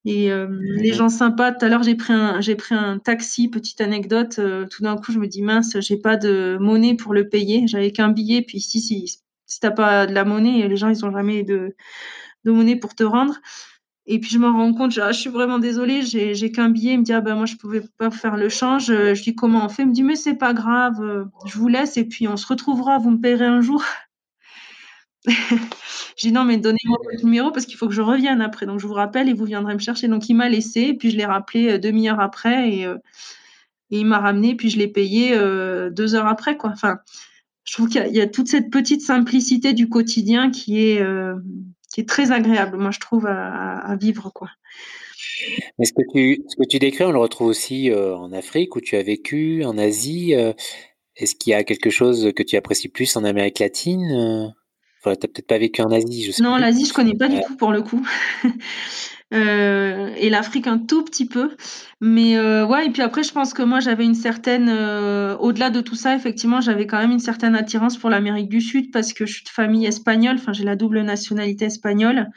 Et 0.05 0.31
euh, 0.31 0.47
les 0.77 0.93
gens 0.93 1.09
sympas. 1.09 1.51
Tout 1.51 1.65
à 1.65 1.69
l'heure, 1.69 1.83
j'ai 1.83 1.97
pris 1.97 2.13
un, 2.13 2.41
j'ai 2.41 2.55
pris 2.55 2.77
un 2.77 3.01
taxi. 3.01 3.49
Petite 3.49 3.81
anecdote. 3.81 4.41
tout 4.71 4.83
d'un 4.85 4.97
coup, 4.97 5.11
je 5.11 5.19
me 5.19 5.27
dis 5.27 5.43
mince, 5.43 5.81
j'ai 5.81 5.97
pas 5.97 6.17
de 6.17 6.59
monnaie 6.61 6.95
pour 6.95 7.13
le 7.13 7.29
payer. 7.29 7.67
J'avais 7.67 7.91
qu'un 7.91 8.11
billet. 8.11 8.43
Puis 8.43 8.59
ici, 8.59 8.81
si, 8.81 9.19
si 9.49 9.61
t'as 9.61 9.73
pas 9.73 10.07
de 10.07 10.15
la 10.15 10.25
monnaie, 10.25 10.69
les 10.69 10.77
gens 10.77 10.89
ils 10.89 11.05
ont 11.05 11.13
jamais 11.13 11.43
de, 11.43 11.75
de 12.45 12.53
monnaie 12.53 12.77
pour 12.77 12.95
te 12.95 13.03
rendre. 13.05 13.35
Et 14.07 14.21
puis 14.21 14.31
je 14.31 14.39
me 14.39 14.49
rends 14.49 14.73
compte, 14.73 14.93
je, 14.93 15.01
ah, 15.03 15.13
je 15.13 15.21
suis 15.21 15.31
vraiment 15.31 15.59
désolée, 15.59 16.03
j'ai 16.03 16.53
qu'un 16.53 16.71
billet. 16.71 16.95
Il 16.95 17.01
me 17.01 17.05
dit 17.05 17.13
ah 17.13 17.21
ben 17.21 17.35
moi 17.37 17.47
je 17.47 17.57
pouvais 17.57 17.83
pas 17.99 18.11
faire 18.11 18.37
le 18.37 18.49
change. 18.49 18.87
Je 18.87 19.23
dis 19.23 19.35
comment 19.35 19.67
on 19.67 19.69
fait? 19.69 19.83
Il 19.83 19.89
me 19.89 19.93
dit 19.95 20.03
mais 20.03 20.17
c'est 20.17 20.35
pas 20.35 20.55
grave, 20.55 21.27
je 21.47 21.59
vous 21.59 21.69
laisse 21.69 21.97
et 21.99 22.05
puis 22.05 22.29
on 22.29 22.37
se 22.37 22.47
retrouvera. 22.47 22.99
Vous 22.99 23.11
me 23.11 23.21
payerez 23.21 23.47
un 23.47 23.61
jour. 23.61 23.85
je 25.29 26.27
dis 26.27 26.33
non 26.33 26.45
mais 26.45 26.57
donnez-moi 26.57 26.97
votre 27.05 27.25
numéro 27.25 27.51
parce 27.51 27.67
qu'il 27.67 27.77
faut 27.77 27.89
que 27.89 27.95
je 27.95 28.03
revienne 28.03 28.41
après. 28.41 28.67
Donc 28.67 28.81
je 28.81 28.87
vous 28.87 28.95
rappelle 28.95 29.29
et 29.29 29.35
vous 29.35 29.45
viendrez 29.45 29.75
me 29.75 29.81
chercher. 29.81 30.09
Donc 30.09 30.29
il 30.29 30.35
m'a 30.35 30.49
laissé 30.49 30.81
et 30.81 30.95
puis 30.95 31.11
je 31.11 31.17
l'ai 31.17 31.27
rappelé 31.27 31.73
euh, 31.73 31.79
demi-heure 31.79 32.21
après 32.21 32.71
et, 32.73 32.87
euh, 32.87 32.97
et 33.91 34.01
il 34.01 34.07
m'a 34.07 34.19
ramené 34.19 34.55
puis 34.55 34.71
je 34.71 34.79
l'ai 34.79 34.89
payé 34.89 35.35
euh, 35.35 35.91
deux 35.91 36.15
heures 36.15 36.27
après 36.27 36.57
quoi. 36.57 36.71
Enfin 36.71 36.99
je 37.69 37.75
trouve 37.75 37.89
qu'il 37.91 38.17
y, 38.17 38.21
a 38.23 38.27
toute 38.27 38.49
cette 38.49 38.71
petite 38.71 39.03
simplicité 39.03 39.75
du 39.75 39.91
quotidien 39.91 40.51
qui 40.51 40.89
est, 40.89 41.03
euh, 41.03 41.35
qui 41.93 42.01
est 42.01 42.09
très 42.09 42.33
agréable, 42.33 42.79
moi, 42.79 42.91
je 42.91 42.99
trouve, 42.99 43.27
à, 43.27 43.95
vivre. 44.01 44.33
Quoi. 44.35 44.49
Mais 45.79 45.85
ce 45.85 45.93
que, 45.93 46.01
tu, 46.11 46.43
ce 46.49 46.57
que 46.57 46.67
tu 46.67 46.79
décris, 46.79 47.05
on 47.05 47.13
le 47.13 47.19
retrouve 47.19 47.49
aussi 47.49 47.91
euh, 47.91 48.17
en 48.17 48.33
Afrique, 48.33 48.75
où 48.75 48.81
tu 48.81 48.97
as 48.97 49.03
vécu, 49.03 49.65
en 49.67 49.77
Asie. 49.77 50.35
Euh, 50.35 50.55
est-ce 51.17 51.35
qu'il 51.35 51.51
y 51.51 51.55
a 51.55 51.63
quelque 51.63 51.91
chose 51.91 52.33
que 52.35 52.43
tu 52.43 52.57
apprécies 52.57 52.89
plus 52.89 53.15
en 53.17 53.25
Amérique 53.25 53.59
latine? 53.59 54.55
Enfin, 55.01 55.15
Tu 55.15 55.27
n'as 55.27 55.33
peut-être 55.33 55.47
pas 55.47 55.59
vécu 55.59 55.83
en 55.83 55.91
Asie, 55.91 56.25
je 56.25 56.33
sais 56.33 56.43
Non, 56.43 56.57
l'Asie, 56.57 56.87
je 56.87 56.91
ne 56.93 56.95
connais 56.95 57.17
pas 57.17 57.29
du 57.29 57.39
tout 57.43 57.57
pour 57.57 57.73
le 57.73 57.83
coup. 57.83 58.03
Euh, 59.35 60.15
et 60.17 60.31
l'Afrique 60.31 60.67
un 60.67 60.79
tout 60.79 61.05
petit 61.05 61.27
peu. 61.27 61.57
Mais 62.01 62.37
euh, 62.39 62.67
ouais, 62.67 62.87
et 62.87 62.91
puis 62.91 63.03
après, 63.03 63.23
je 63.23 63.33
pense 63.33 63.53
que 63.53 63.63
moi, 63.63 63.81
j'avais 63.81 64.05
une 64.05 64.15
certaine, 64.15 64.69
euh, 64.71 65.37
au-delà 65.37 65.71
de 65.71 65.81
tout 65.81 65.95
ça, 65.95 66.15
effectivement, 66.15 66.61
j'avais 66.61 66.87
quand 66.87 66.99
même 66.99 67.11
une 67.11 67.19
certaine 67.19 67.55
attirance 67.55 67.99
pour 67.99 68.11
l'Amérique 68.11 68.49
du 68.49 68.61
Sud 68.61 68.91
parce 68.91 69.13
que 69.13 69.27
je 69.27 69.35
suis 69.35 69.45
de 69.45 69.51
famille 69.51 69.87
espagnole, 69.87 70.37
enfin, 70.37 70.53
j'ai 70.53 70.65
la 70.65 70.77
double 70.77 71.03
nationalité 71.03 71.67
espagnole. 71.67 72.31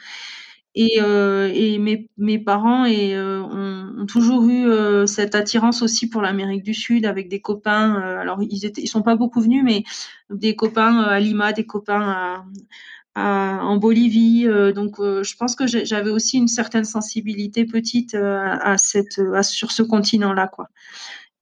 Et, 0.74 1.00
et 1.00 1.78
mes, 1.78 2.08
mes, 2.16 2.38
parents 2.38 2.86
et, 2.86 3.14
ont, 3.14 4.06
toujours 4.06 4.48
eu 4.48 4.66
cette 5.06 5.34
attirance 5.34 5.82
aussi 5.82 6.08
pour 6.08 6.22
l'Amérique 6.22 6.62
du 6.62 6.72
Sud 6.72 7.04
avec 7.04 7.28
des 7.28 7.40
copains. 7.42 7.94
alors, 8.18 8.42
ils 8.42 8.64
étaient, 8.64 8.80
ils 8.80 8.86
sont 8.86 9.02
pas 9.02 9.14
beaucoup 9.14 9.42
venus, 9.42 9.62
mais 9.62 9.84
des 10.30 10.56
copains 10.56 11.00
à 11.00 11.20
Lima, 11.20 11.52
des 11.52 11.66
copains 11.66 12.00
à, 12.00 12.44
en 13.20 13.76
Bolivie. 13.76 14.46
Euh, 14.46 14.72
donc, 14.72 14.98
euh, 14.98 15.22
je 15.22 15.36
pense 15.36 15.54
que 15.56 15.66
j'avais 15.66 16.10
aussi 16.10 16.38
une 16.38 16.48
certaine 16.48 16.84
sensibilité 16.84 17.64
petite 17.64 18.14
euh, 18.14 18.38
à, 18.38 18.78
cette, 18.78 19.20
sur 19.42 19.72
ce 19.72 19.82
continent-là, 19.82 20.48
quoi. 20.48 20.68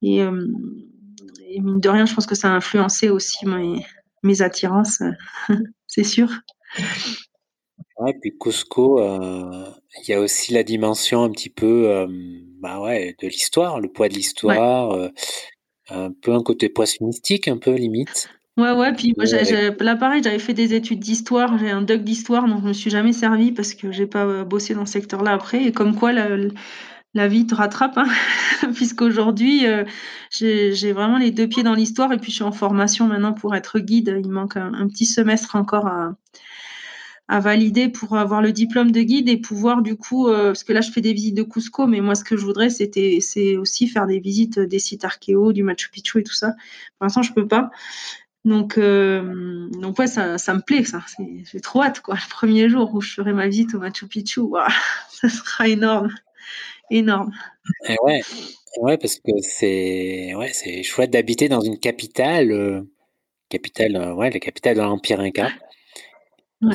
Et, 0.01 0.17
et, 0.17 1.61
mine 1.61 1.79
de 1.79 1.89
rien, 1.89 2.05
je 2.05 2.15
pense 2.15 2.25
que 2.25 2.35
ça 2.35 2.49
a 2.49 2.55
influencé 2.55 3.09
aussi 3.09 3.45
mes, 3.45 3.85
mes 4.23 4.41
attirances, 4.41 5.03
c'est 5.87 6.03
sûr. 6.03 6.27
Ouais, 7.99 8.15
puis 8.19 8.35
Cusco, 8.39 8.99
il 8.99 10.07
y 10.09 10.13
a 10.13 10.19
aussi 10.19 10.53
la 10.53 10.63
dimension 10.63 11.23
un 11.23 11.29
petit 11.29 11.51
peu, 11.51 12.07
bah 12.59 12.81
ouais, 12.81 13.15
de 13.21 13.27
l'histoire, 13.27 13.79
le 13.79 13.89
poids 13.89 14.09
de 14.09 14.15
l'histoire, 14.15 15.11
un 15.89 16.11
peu 16.11 16.33
un 16.33 16.41
côté 16.41 16.67
poisson 16.67 17.05
mystique, 17.05 17.47
un 17.47 17.59
peu 17.59 17.75
limite. 17.75 18.27
Ouais, 18.57 18.71
ouais, 18.73 18.93
puis 18.93 19.13
moi, 19.15 19.25
j'ai 19.25 19.71
là, 19.79 19.95
pareil, 19.95 20.21
j'avais 20.21 20.37
fait 20.37 20.53
des 20.53 20.73
études 20.73 20.99
d'histoire, 20.99 21.57
j'ai 21.57 21.71
un 21.71 21.81
doc 21.81 22.03
d'histoire, 22.03 22.47
donc 22.47 22.61
je 22.61 22.67
me 22.67 22.73
suis 22.73 22.89
jamais 22.89 23.13
servi 23.13 23.51
parce 23.53 23.73
que 23.73 23.91
j'ai 23.91 24.05
pas 24.05 24.25
euh, 24.25 24.43
bossé 24.43 24.73
dans 24.73 24.85
ce 24.85 24.91
secteur-là 24.93 25.31
après. 25.31 25.63
Et 25.63 25.71
comme 25.71 25.95
quoi, 25.95 26.11
la, 26.11 26.27
la 27.13 27.27
vie 27.27 27.47
te 27.47 27.55
rattrape, 27.55 27.97
hein, 27.97 28.07
puisqu'aujourd'hui, 28.75 29.65
euh, 29.67 29.85
j'ai 30.31 30.91
vraiment 30.91 31.17
les 31.17 31.31
deux 31.31 31.47
pieds 31.47 31.63
dans 31.63 31.73
l'histoire 31.73 32.11
et 32.13 32.17
puis 32.17 32.31
je 32.31 32.35
suis 32.35 32.43
en 32.43 32.51
formation 32.51 33.07
maintenant 33.07 33.33
pour 33.33 33.55
être 33.55 33.79
guide. 33.79 34.13
Il 34.23 34.29
manque 34.29 34.57
un, 34.57 34.87
petit 34.87 35.05
semestre 35.05 35.55
encore 35.55 35.87
à, 35.87 36.15
à, 37.29 37.39
valider 37.39 37.89
pour 37.89 38.17
avoir 38.17 38.41
le 38.41 38.51
diplôme 38.51 38.91
de 38.91 39.01
guide 39.01 39.29
et 39.29 39.37
pouvoir 39.37 39.81
du 39.81 39.95
coup, 39.95 40.27
euh, 40.27 40.47
parce 40.47 40.63
que 40.65 40.73
là, 40.73 40.81
je 40.81 40.91
fais 40.91 41.01
des 41.01 41.13
visites 41.13 41.35
de 41.35 41.43
Cusco, 41.43 41.87
mais 41.87 42.01
moi, 42.01 42.15
ce 42.15 42.23
que 42.23 42.37
je 42.37 42.45
voudrais, 42.45 42.69
c'était, 42.69 43.19
c'est 43.21 43.57
aussi 43.57 43.87
faire 43.87 44.07
des 44.07 44.19
visites 44.19 44.59
des 44.59 44.79
sites 44.79 45.05
archéo, 45.05 45.53
du 45.53 45.63
Machu 45.63 45.89
Picchu 45.89 46.19
et 46.19 46.23
tout 46.23 46.33
ça. 46.33 46.49
Pour 46.97 47.05
l'instant, 47.05 47.23
je 47.23 47.33
peux 47.33 47.47
pas. 47.47 47.71
Donc, 48.43 48.77
euh, 48.77 49.69
donc 49.79 49.99
ouais, 49.99 50.07
ça, 50.07 50.37
ça 50.37 50.53
me 50.53 50.61
plaît, 50.61 50.83
ça. 50.83 51.01
J'ai 51.51 51.59
trop 51.59 51.83
hâte, 51.83 51.99
quoi. 52.01 52.15
Le 52.15 52.29
premier 52.29 52.69
jour 52.69 52.93
où 52.93 53.01
je 53.01 53.13
ferai 53.13 53.33
ma 53.33 53.47
visite 53.47 53.75
au 53.75 53.79
Machu 53.79 54.07
Picchu, 54.07 54.41
ça 55.09 55.29
sera 55.29 55.67
énorme, 55.67 56.09
énorme. 56.89 57.31
Et 57.87 57.95
ouais, 58.03 58.21
ouais, 58.79 58.97
parce 58.97 59.15
que 59.15 59.31
c'est, 59.41 60.33
ouais, 60.35 60.49
c'est 60.53 60.81
chouette 60.81 61.11
d'habiter 61.11 61.49
dans 61.49 61.61
une 61.61 61.77
capitale, 61.77 62.51
euh, 62.51 62.81
capitale, 63.49 63.95
euh, 63.95 64.13
ouais, 64.15 64.31
la 64.31 64.39
capitale 64.39 64.75
de 64.75 64.81
l'Empire 64.81 65.19
Inca. 65.19 65.49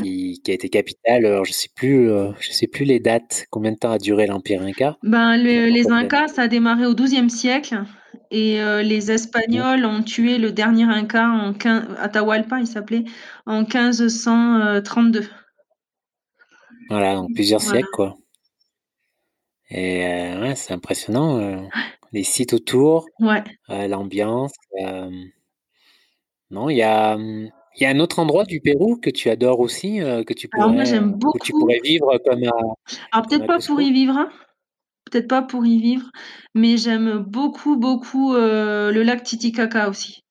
Qui, 0.02 0.40
qui, 0.42 0.50
a 0.50 0.54
été 0.54 0.68
capitale. 0.68 1.26
Alors, 1.26 1.44
je 1.44 1.52
sais 1.52 1.68
plus, 1.72 2.10
je 2.40 2.50
sais 2.50 2.66
plus 2.66 2.84
les 2.84 2.98
dates. 2.98 3.46
Combien 3.50 3.70
de 3.70 3.76
temps 3.76 3.92
a 3.92 3.98
duré 3.98 4.26
l'Empire 4.26 4.60
Inca 4.62 4.96
Ben, 5.04 5.36
les 5.36 5.88
Incas, 5.92 6.26
ça 6.26 6.42
a 6.42 6.48
démarré 6.48 6.86
au 6.86 6.94
XIIe 6.96 7.30
siècle 7.30 7.84
et 8.30 8.60
euh, 8.60 8.82
les 8.82 9.10
Espagnols 9.10 9.84
ont 9.84 10.02
tué 10.02 10.38
le 10.38 10.52
dernier 10.52 10.84
Inca 10.84 11.28
en 11.28 11.52
15, 11.52 11.96
Atahualpa, 11.98 12.58
il 12.60 12.66
s'appelait, 12.66 13.04
en 13.46 13.60
1532. 13.60 15.28
Voilà, 16.88 17.14
donc 17.16 17.34
plusieurs 17.34 17.60
siècles, 17.60 17.88
quoi. 17.92 18.14
Et 19.70 20.06
euh, 20.06 20.40
ouais, 20.40 20.54
c'est 20.54 20.72
impressionnant. 20.72 21.38
Euh, 21.38 21.60
les 22.12 22.22
sites 22.22 22.52
autour, 22.52 23.06
ouais. 23.20 23.42
l'ambiance. 23.68 24.52
non, 26.50 26.70
il 26.70 26.76
y 26.76 26.82
a, 26.82 27.18
y 27.80 27.84
a 27.84 27.88
un 27.88 27.98
autre 27.98 28.20
endroit 28.20 28.44
du 28.44 28.60
Pérou 28.60 28.96
que 28.96 29.10
tu 29.10 29.28
adores 29.28 29.60
aussi, 29.60 29.98
que 29.98 30.32
tu 30.32 30.48
pourrais, 30.48 30.64
Alors 30.64 30.74
moi, 30.74 31.32
tu 31.42 31.52
pourrais 31.52 31.80
vivre 31.82 32.18
comme 32.24 32.44
Alors 32.44 33.26
peut-être 33.26 33.46
pas 33.46 33.58
pour 33.58 33.80
y 33.80 33.92
vivre, 33.92 34.16
hein 34.16 34.30
peut-être 35.10 35.28
pas 35.28 35.42
pour 35.42 35.66
y 35.66 35.78
vivre, 35.80 36.10
mais 36.54 36.76
j'aime 36.76 37.18
beaucoup, 37.18 37.76
beaucoup 37.76 38.34
euh, 38.34 38.92
le 38.92 39.02
lac 39.02 39.22
Titicaca 39.22 39.88
aussi. 39.88 40.24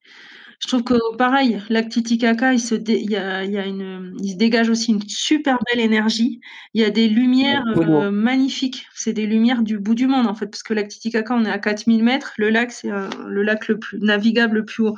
Je 0.60 0.68
trouve 0.68 0.84
que 0.84 1.16
pareil, 1.18 1.62
lac 1.70 1.90
Titicaca, 1.90 2.54
il 2.54 2.60
se, 2.60 2.76
il 2.76 3.12
y 3.12 3.16
a, 3.16 3.44
il 3.44 3.52
y 3.52 3.58
a 3.58 3.66
une, 3.66 4.16
il 4.22 4.32
se 4.32 4.38
dégage 4.38 4.70
aussi 4.70 4.92
une 4.92 5.02
super 5.08 5.58
belle 5.68 5.84
énergie. 5.84 6.40
Il 6.74 6.82
y 6.82 6.86
a 6.86 6.90
des 6.90 7.08
lumières 7.08 7.64
euh, 7.78 8.10
magnifiques. 8.10 8.88
C'est 8.96 9.14
des 9.14 9.26
lumières 9.28 9.64
du 9.64 9.78
bout 9.78 9.96
du 9.96 10.08
monde 10.08 10.28
en 10.28 10.34
fait, 10.34 10.48
parce 10.48 10.64
que 10.64 10.74
lac 10.74 10.88
Titicaca, 10.88 11.36
on 11.36 11.46
est 11.46 11.52
à 11.52 11.60
4000 11.60 12.04
mètres. 12.04 12.34
Le 12.38 12.50
lac, 12.50 12.72
c'est 12.72 12.92
euh, 12.92 13.10
le 13.28 13.44
lac 13.44 13.68
le 13.68 13.80
plus 13.80 14.00
navigable 14.00 14.56
le 14.58 14.66
plus 14.66 14.84
haut, 14.84 14.96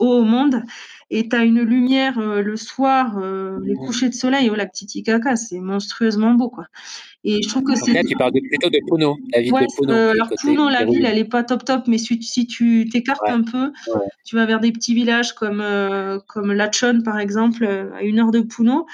au 0.00 0.24
monde. 0.24 0.62
Et 1.12 1.28
tu 1.28 1.34
as 1.34 1.44
une 1.44 1.62
lumière 1.62 2.20
le 2.20 2.56
soir, 2.56 3.20
les 3.64 3.74
couchers 3.74 4.08
de 4.08 4.14
soleil 4.14 4.48
au 4.48 4.54
lac 4.54 4.70
Titicaca, 4.70 5.34
c'est 5.34 5.58
monstrueusement 5.58 6.34
beau 6.34 6.50
quoi. 6.50 6.66
Et 7.22 7.42
je 7.42 7.48
trouve 7.48 7.64
que 7.64 7.74
c'est. 7.74 7.92
Là, 7.92 8.02
tu 8.02 8.16
parles 8.16 8.32
plutôt 8.32 8.70
de 8.70 8.78
Puno, 8.88 9.18
la 9.32 9.40
ville 9.40 9.52
de 9.52 9.76
Puno. 9.76 9.92
Euh, 9.92 10.12
alors, 10.12 10.30
Puno, 10.40 10.68
la 10.70 10.84
ville, 10.84 11.04
elle 11.04 11.16
n'est 11.16 11.24
pas 11.24 11.44
top 11.44 11.64
top, 11.64 11.86
mais 11.86 11.98
si, 11.98 12.22
si 12.22 12.46
tu 12.46 12.88
t'écartes 12.90 13.28
un 13.28 13.42
peu, 13.42 13.72
tu 14.24 14.36
vas 14.36 14.46
vers 14.46 14.60
des 14.60 14.72
petits 14.72 14.94
villages 14.94 15.34
comme, 15.34 15.60
euh, 15.60 16.18
comme 16.26 16.52
Lachon, 16.52 17.02
par 17.04 17.18
exemple, 17.18 17.64
euh, 17.64 17.92
à 17.94 18.02
une 18.02 18.20
heure 18.20 18.30
de 18.30 18.40
Puno, 18.40 18.86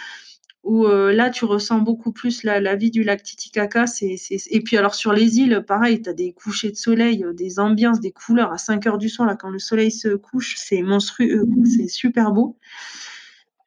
où 0.66 0.86
là, 0.86 1.30
tu 1.30 1.44
ressens 1.44 1.78
beaucoup 1.78 2.12
plus 2.12 2.42
la, 2.42 2.60
la 2.60 2.74
vie 2.74 2.90
du 2.90 3.04
lac 3.04 3.22
Titicaca. 3.22 3.84
Et 4.00 4.60
puis, 4.60 4.76
alors, 4.76 4.94
sur 4.94 5.12
les 5.12 5.38
îles, 5.38 5.64
pareil, 5.66 6.02
tu 6.02 6.10
as 6.10 6.12
des 6.12 6.32
couchers 6.32 6.70
de 6.70 6.76
soleil, 6.76 7.24
des 7.34 7.60
ambiances, 7.60 8.00
des 8.00 8.10
couleurs 8.10 8.52
à 8.52 8.58
5 8.58 8.84
heures 8.86 8.98
du 8.98 9.08
soir, 9.08 9.28
là, 9.28 9.36
quand 9.36 9.50
le 9.50 9.60
soleil 9.60 9.92
se 9.92 10.08
couche, 10.16 10.56
c'est 10.58 10.82
monstrueux, 10.82 11.44
c'est 11.64 11.88
super 11.88 12.32
beau. 12.32 12.58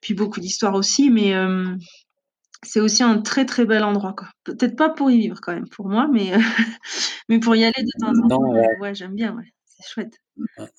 Puis, 0.01 0.13
beaucoup 0.13 0.41
d'histoires 0.41 0.75
aussi, 0.75 1.09
mais 1.09 1.33
c'est 2.63 2.81
aussi 2.81 3.03
un 3.03 3.19
très 3.19 3.45
très 3.45 3.65
bel 3.65 3.83
endroit. 3.83 4.15
Peut-être 4.43 4.75
pas 4.75 4.89
pour 4.89 5.09
y 5.09 5.17
vivre 5.17 5.39
quand 5.41 5.53
même, 5.53 5.69
pour 5.69 5.87
moi, 5.87 6.09
mais, 6.11 6.31
mais 7.29 7.39
pour 7.39 7.55
y 7.55 7.63
aller 7.63 7.81
de 7.81 7.99
temps 7.99 8.13
en 8.23 8.27
temps, 8.27 8.79
ouais, 8.81 8.93
j'aime 8.93 9.15
bien, 9.15 9.35
ouais. 9.35 9.53
c'est 9.65 9.87
chouette. 9.87 10.19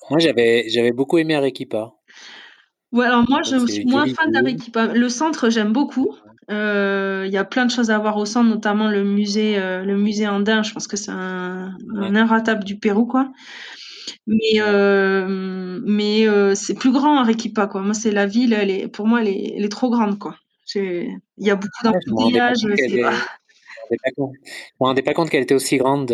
Moi, 0.09 0.19
j'avais, 0.19 0.65
j'avais 0.69 0.91
beaucoup 0.91 1.17
aimé 1.17 1.35
Arequipa. 1.35 1.93
Ouais, 2.91 3.05
alors 3.05 3.23
moi, 3.29 3.41
je 3.43 3.65
suis 3.67 3.85
moins 3.85 4.05
fan 4.05 4.31
d'Arequipa. 4.31 4.87
Le 4.87 5.09
centre, 5.09 5.49
j'aime 5.49 5.71
beaucoup. 5.71 6.15
Euh, 6.49 7.23
il 7.25 7.31
y 7.31 7.37
a 7.37 7.45
plein 7.45 7.65
de 7.65 7.71
choses 7.71 7.89
à 7.91 7.97
voir 7.97 8.17
au 8.17 8.25
centre, 8.25 8.49
notamment 8.49 8.89
le 8.89 9.03
musée, 9.03 9.57
euh, 9.57 9.83
le 9.83 9.95
musée 9.97 10.27
andin. 10.27 10.63
Je 10.63 10.73
pense 10.73 10.87
que 10.87 10.97
c'est 10.97 11.11
un, 11.11 11.73
un 11.95 12.15
inratable 12.15 12.65
du 12.65 12.77
Pérou, 12.77 13.05
quoi. 13.05 13.31
Mais, 14.27 14.59
euh, 14.59 15.79
mais 15.85 16.25
c'est 16.55 16.73
plus 16.73 16.91
grand 16.91 17.19
Arequipa, 17.19 17.67
quoi. 17.67 17.81
Moi, 17.81 17.93
c'est 17.93 18.11
la 18.11 18.25
ville, 18.25 18.53
elle 18.53 18.69
est, 18.69 18.87
pour 18.89 19.07
moi, 19.07 19.21
elle 19.21 19.29
est, 19.29 19.53
elle 19.55 19.63
est 19.63 19.69
trop 19.69 19.89
grande, 19.89 20.19
quoi. 20.19 20.35
Il 20.75 21.19
y 21.37 21.49
a 21.49 21.55
beaucoup 21.55 21.83
d'embouteillages. 21.83 22.59
je 22.59 22.67
ne 22.67 23.03
me 23.03 24.31
rendais 24.79 25.01
pas 25.01 25.13
compte 25.13 25.29
qu'elle 25.29 25.43
était 25.43 25.55
aussi 25.55 25.77
grande. 25.77 26.11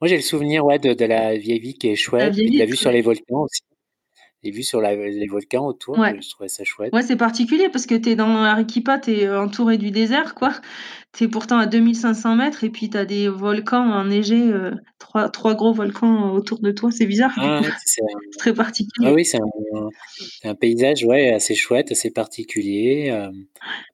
Moi, 0.00 0.08
j'ai 0.08 0.16
le 0.16 0.22
souvenir 0.22 0.66
ouais, 0.66 0.78
de, 0.78 1.04
la 1.04 1.36
vieille 1.36 1.60
vie 1.60 1.74
qui 1.74 1.88
est 1.88 1.96
chouette. 1.96 2.36
La, 2.36 2.58
la 2.58 2.66
vue 2.66 2.76
sur 2.76 2.92
les 2.92 3.00
volcans 3.00 3.42
aussi. 3.44 3.62
Les 4.44 4.50
vues 4.50 4.62
sur 4.62 4.80
les 4.80 5.26
volcans 5.26 5.66
autour, 5.66 5.96
je 5.96 6.30
trouvais 6.30 6.48
ça 6.48 6.64
chouette. 6.64 6.92
Ouais, 6.92 7.02
c'est 7.02 7.16
particulier 7.16 7.68
parce 7.70 7.86
que 7.86 7.94
tu 7.94 8.10
es 8.10 8.14
dans 8.14 8.36
Arequipa, 8.36 8.98
tu 8.98 9.12
es 9.12 9.30
entouré 9.30 9.78
du 9.78 9.90
désert, 9.90 10.34
quoi. 10.34 10.52
Tu 11.14 11.24
es 11.24 11.28
pourtant 11.28 11.58
à 11.58 11.66
2500 11.66 12.34
mètres 12.34 12.64
et 12.64 12.70
puis 12.70 12.90
tu 12.90 12.96
as 12.98 13.04
des 13.04 13.28
volcans 13.28 13.88
enneigés, 13.88 14.50
euh, 14.50 14.72
trois, 14.98 15.28
trois, 15.28 15.54
gros 15.54 15.72
volcans 15.72 16.32
autour 16.32 16.58
de 16.58 16.72
toi. 16.72 16.90
C'est 16.90 17.06
bizarre. 17.06 17.32
Ah, 17.36 17.60
c'est 17.86 18.02
très 18.36 18.52
particulier. 18.52 19.08
Ah 19.08 19.12
oui, 19.12 19.24
c'est 19.24 19.38
un, 20.44 20.54
paysage 20.56 21.04
ouais, 21.04 21.32
assez 21.32 21.54
chouette, 21.54 21.92
assez 21.92 22.10
particulier. 22.10 23.10
Euh. 23.12 23.30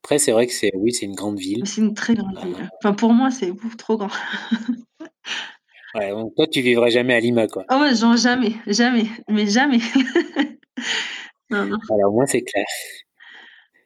après, 0.02 0.18
c'est 0.18 0.32
vrai 0.32 0.46
que 0.46 0.52
c'est 0.52 0.72
oui, 0.74 0.92
une 1.02 1.14
grande 1.14 1.38
ville. 1.38 1.62
C'est 1.66 1.82
une 1.82 1.94
très 1.94 2.14
grande 2.14 2.38
ville. 2.42 2.70
Enfin, 2.82 2.94
pour 2.94 3.12
moi, 3.12 3.30
c'est 3.30 3.52
trop 3.76 3.98
grand. 3.98 4.10
Ouais, 5.94 6.10
donc 6.10 6.34
toi, 6.36 6.46
tu 6.46 6.60
vivrais 6.60 6.90
jamais 6.90 7.14
à 7.14 7.20
Lima, 7.20 7.48
quoi. 7.48 7.64
Oh, 7.70 7.84
genre 7.94 8.16
jamais, 8.16 8.52
jamais, 8.66 9.06
mais 9.28 9.46
jamais. 9.46 9.78
non, 11.50 11.66
non. 11.66 11.78
Alors, 11.90 12.12
moi, 12.12 12.26
c'est 12.26 12.42
clair. 12.42 12.64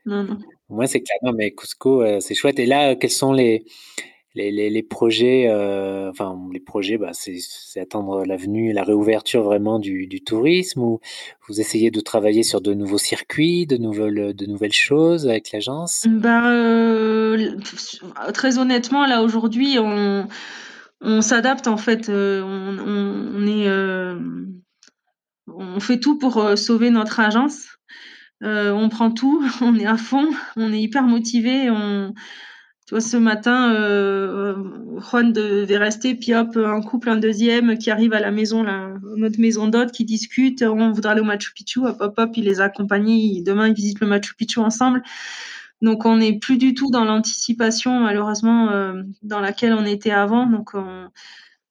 Non, 0.04 0.22
non. 0.24 0.38
Moi, 0.68 0.86
c'est 0.86 1.00
clair. 1.00 1.18
Non, 1.22 1.32
mais 1.32 1.52
Cusco, 1.52 2.02
euh, 2.02 2.20
c'est 2.20 2.34
chouette. 2.34 2.58
Et 2.58 2.66
là, 2.66 2.94
quels 2.94 3.10
sont 3.10 3.32
les, 3.32 3.64
les, 4.34 4.50
les, 4.50 4.82
projets 4.82 5.48
euh, 5.48 6.10
Enfin, 6.10 6.38
les 6.52 6.60
projets, 6.60 6.98
bah, 6.98 7.12
c'est 7.12 7.80
attendre 7.80 8.24
la 8.26 8.36
venue, 8.36 8.72
la 8.72 8.82
réouverture 8.82 9.42
vraiment 9.42 9.78
du, 9.78 10.06
du, 10.06 10.22
tourisme 10.22 10.82
ou 10.82 11.00
vous 11.48 11.60
essayez 11.60 11.90
de 11.90 12.00
travailler 12.00 12.42
sur 12.42 12.60
de 12.60 12.74
nouveaux 12.74 12.98
circuits, 12.98 13.66
de 13.66 13.78
nouvelles, 13.78 14.34
de 14.34 14.46
nouvelles 14.46 14.72
choses 14.72 15.26
avec 15.26 15.52
l'agence? 15.52 16.06
Bah, 16.06 16.50
euh, 16.50 17.56
Très 18.34 18.58
honnêtement, 18.58 19.06
là, 19.06 19.22
aujourd'hui, 19.22 19.78
on 19.78 20.26
on 21.04 21.20
s'adapte 21.20 21.68
en 21.68 21.76
fait. 21.76 22.08
Euh, 22.08 22.42
on, 22.42 23.46
est, 23.46 23.68
euh, 23.68 24.18
on 25.46 25.78
fait 25.78 26.00
tout 26.00 26.18
pour 26.18 26.38
euh, 26.38 26.56
sauver 26.56 26.90
notre 26.90 27.20
agence. 27.20 27.66
on 28.40 28.88
prend 28.88 29.10
tout, 29.10 29.44
on 29.60 29.76
est 29.76 29.86
à 29.86 29.96
fond, 29.96 30.28
on 30.56 30.72
est 30.72 30.80
hyper 30.80 31.04
motivé. 31.04 31.70
On, 31.70 32.14
tu 32.86 32.90
vois, 32.90 33.00
ce 33.00 33.16
matin, 33.16 33.72
Juan 34.98 35.32
devait 35.32 35.78
rester, 35.78 36.14
puis 36.14 36.34
hop, 36.34 36.54
un 36.56 36.82
couple, 36.82 37.08
un 37.08 37.16
deuxième 37.16 37.78
qui 37.78 37.90
arrive 37.90 38.12
à 38.12 38.20
la 38.20 38.30
maison, 38.30 38.62
notre 39.16 39.40
maison 39.40 39.68
d'hôte, 39.68 39.90
qui 39.90 40.04
discute, 40.04 40.62
on 40.62 40.92
voudra 40.92 41.12
aller 41.12 41.22
au 41.22 41.24
Machu 41.24 41.54
Picchu, 41.54 41.80
hop, 41.80 41.96
hop, 42.00 42.14
hop, 42.18 42.30
il 42.36 42.44
les 42.44 42.60
a 42.60 42.64
accompagnés, 42.64 43.42
demain 43.42 43.68
ils 43.68 43.74
visitent 43.74 44.00
le 44.00 44.06
Machu 44.06 44.34
Picchu 44.34 44.58
ensemble. 44.60 45.02
Donc 45.84 46.04
on 46.06 46.16
n'est 46.16 46.38
plus 46.38 46.58
du 46.58 46.74
tout 46.74 46.90
dans 46.90 47.04
l'anticipation, 47.04 48.00
malheureusement, 48.00 48.70
euh, 48.70 49.02
dans 49.22 49.40
laquelle 49.40 49.74
on 49.74 49.84
était 49.84 50.10
avant. 50.10 50.46
Donc 50.46 50.74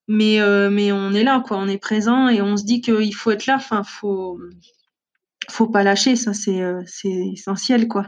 mais, 0.08 0.42
euh, 0.42 0.70
mais 0.70 0.92
on 0.92 1.14
est 1.14 1.24
là, 1.24 1.42
quoi, 1.46 1.58
on 1.58 1.68
est 1.68 1.78
présent 1.78 2.28
et 2.28 2.42
on 2.42 2.58
se 2.58 2.64
dit 2.64 2.82
qu'il 2.82 3.16
faut 3.16 3.32
être 3.32 3.46
là, 3.46 3.56
enfin, 3.56 3.84
faut, 3.84 4.40
faut 5.50 5.68
pas 5.68 5.84
lâcher, 5.84 6.16
ça 6.16 6.34
c'est 6.34 6.62
c'est 6.86 7.30
essentiel, 7.34 7.88
quoi. 7.88 8.08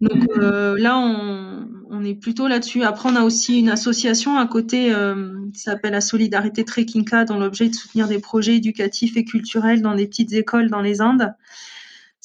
Donc 0.00 0.28
euh, 0.36 0.76
là, 0.78 0.98
on, 0.98 1.68
on, 1.90 2.04
est 2.04 2.14
plutôt 2.14 2.48
là-dessus. 2.48 2.82
Après, 2.82 3.08
on 3.10 3.16
a 3.16 3.22
aussi 3.22 3.58
une 3.58 3.70
association 3.70 4.36
à 4.36 4.46
côté 4.46 4.92
euh, 4.92 5.34
qui 5.54 5.60
s'appelle 5.60 5.92
la 5.92 6.02
Solidarité 6.02 6.66
Trekkinka, 6.66 7.24
dont 7.24 7.38
l'objet 7.38 7.66
est 7.66 7.70
de 7.70 7.74
soutenir 7.74 8.06
des 8.06 8.18
projets 8.18 8.56
éducatifs 8.56 9.16
et 9.16 9.24
culturels 9.24 9.80
dans 9.80 9.94
des 9.94 10.06
petites 10.06 10.34
écoles 10.34 10.68
dans 10.68 10.82
les 10.82 11.00
Indes. 11.00 11.34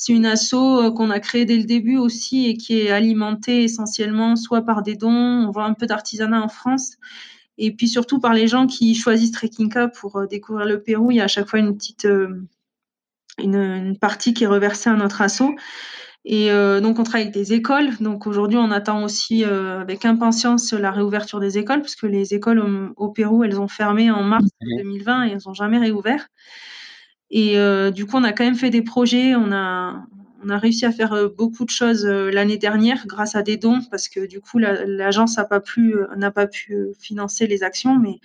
C'est 0.02 0.14
une 0.14 0.26
asso 0.26 0.56
euh, 0.56 0.92
qu'on 0.92 1.12
a 1.12 1.20
créée 1.20 1.46
dès 1.46 1.58
le 1.58 1.66
début 1.66 1.98
aussi 1.98 2.48
et 2.48 2.58
qui 2.58 2.80
est 2.80 2.90
alimentée 2.90 3.64
essentiellement 3.64 4.36
soit 4.36 4.64
par 4.64 4.82
des 4.82 4.96
dons, 4.96 5.46
on 5.48 5.52
voit 5.52 5.66
un 5.66 5.74
peu 5.74 5.86
d'artisanat 5.86 6.42
en 6.42 6.48
France, 6.48 6.98
et 7.60 7.72
puis 7.76 7.88
surtout 7.88 8.20
par 8.20 8.34
les 8.34 8.48
gens 8.48 8.66
qui 8.66 8.96
choisissent 8.96 9.32
Trekkinka 9.32 9.90
pour 9.90 10.16
euh, 10.16 10.26
découvrir 10.26 10.66
le 10.66 10.82
Pérou. 10.82 11.12
Il 11.12 11.18
y 11.18 11.22
a 11.22 11.26
à 11.26 11.28
chaque 11.28 11.48
fois 11.48 11.60
une 11.60 11.78
petite 11.78 12.08
une, 13.38 13.56
une 13.56 13.98
partie 13.98 14.34
qui 14.34 14.44
est 14.44 14.48
reversée 14.48 14.90
à 14.90 14.96
notre 14.96 15.22
asso. 15.22 15.54
Et 16.24 16.52
euh, 16.52 16.82
donc, 16.82 17.00
on 17.00 17.04
travaille 17.04 17.24
avec 17.24 17.34
des 17.34 17.54
écoles. 17.54 17.98
Donc, 18.00 18.28
aujourd'hui, 18.28 18.58
on 18.58 18.72
attend 18.72 19.04
aussi 19.04 19.44
euh, 19.44 19.82
avec 19.82 20.06
impatience 20.06 20.74
la 20.74 20.92
réouverture 20.92 21.40
des 21.40 21.58
écoles, 21.58 21.82
puisque 21.82 22.04
les 22.04 22.34
écoles 22.34 22.94
au, 22.96 23.10
Pérou, 23.10 23.44
elles 23.44 23.60
ont 23.60 23.68
fermé 23.68 24.12
en 24.12 24.24
mars 24.24 24.46
2020 24.62 25.26
et 25.26 25.32
elles 25.32 25.40
n'ont 25.46 25.54
jamais 25.54 25.80
réouvert. 25.80 26.28
Et 27.32 27.58
euh, 27.58 27.92
du 27.92 28.06
coup, 28.06 28.18
on 28.18 28.24
a 28.24 28.34
quand 28.34 28.44
même 28.44 28.56
fait 28.56 28.70
des 28.70 28.82
projets. 28.82 29.36
On 29.36 29.52
a, 29.52 30.06
on 30.44 30.50
a 30.50 30.58
réussi 30.58 30.86
à 30.86 30.92
faire 30.92 31.30
beaucoup 31.38 31.66
de 31.66 31.70
choses 31.70 32.06
l'année 32.06 32.58
dernière 32.58 33.08
grâce 33.08 33.36
à 33.36 33.42
des 33.42 33.58
dons, 33.58 33.82
parce 33.90 34.10
que 34.10 34.26
du 34.28 34.42
coup, 34.42 34.60
l'agence 34.60 35.38
n'a 35.38 35.46
pas, 35.46 35.60
pu, 35.60 35.96
n'a 36.18 36.32
pas 36.32 36.48
pu 36.48 36.76
financer 37.00 37.48
les 37.48 37.64
actions. 37.64 37.98
Mais 37.98 38.20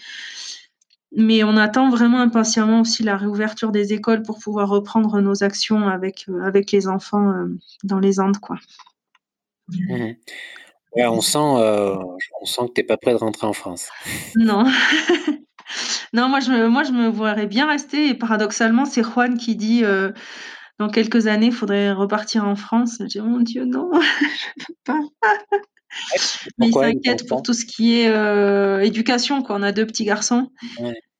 mais 1.16 1.44
on 1.44 1.57
attend 1.57 1.88
vraiment 1.88 2.20
impatiemment 2.20 2.80
aussi 2.80 3.02
la 3.02 3.16
réouverture 3.16 3.72
des 3.72 3.92
écoles 3.94 4.22
pour 4.22 4.38
pouvoir 4.38 4.68
reprendre 4.68 5.20
nos 5.20 5.42
actions 5.42 5.88
avec, 5.88 6.26
euh, 6.28 6.42
avec 6.42 6.72
les 6.72 6.88
enfants 6.88 7.30
euh, 7.30 7.46
dans 7.84 7.98
les 7.98 8.20
Andes. 8.20 8.38
Quoi. 8.38 8.57
Mmh 9.68 10.12
on, 10.98 11.20
sent, 11.20 11.38
euh, 11.38 11.96
on 12.40 12.46
sent 12.46 12.62
que 12.68 12.72
tu 12.74 12.80
n'es 12.80 12.86
pas 12.86 12.96
prêt 12.96 13.12
de 13.12 13.18
rentrer 13.18 13.46
en 13.46 13.52
France. 13.52 13.88
Non. 14.34 14.64
non, 16.12 16.29
moi 16.29 16.41
je, 16.41 16.51
me, 16.51 16.69
moi 16.69 16.83
je 16.83 16.93
me 16.93 17.09
voudrais 17.09 17.47
bien 17.47 17.69
rester. 17.69 18.09
Et 18.09 18.14
paradoxalement, 18.14 18.85
c'est 18.85 19.03
Juan 19.03 19.37
qui 19.37 19.57
dit 19.57 19.83
dans 20.79 20.89
quelques 20.89 21.27
années, 21.27 21.47
il 21.47 21.53
faudrait 21.53 21.93
repartir 21.93 22.47
en 22.47 22.57
France. 22.57 22.97
Je 23.01 23.07
dis, 23.07 23.21
oh 23.21 23.25
mon 23.25 23.41
Dieu, 23.41 23.64
non, 23.64 23.91
je 24.01 24.01
ne 24.59 24.64
peux 24.67 24.75
pas. 24.85 25.01
Mais 26.59 26.69
il 26.69 26.73
s'inquiète 26.73 27.29
pour 27.29 27.43
tout 27.43 27.55
ce 27.55 27.64
qui 27.64 28.01
est 28.01 28.87
éducation. 28.87 29.43
Quoi. 29.43 29.57
On 29.57 29.62
a 29.62 29.73
deux 29.73 29.87
petits 29.87 30.05
garçons. 30.05 30.51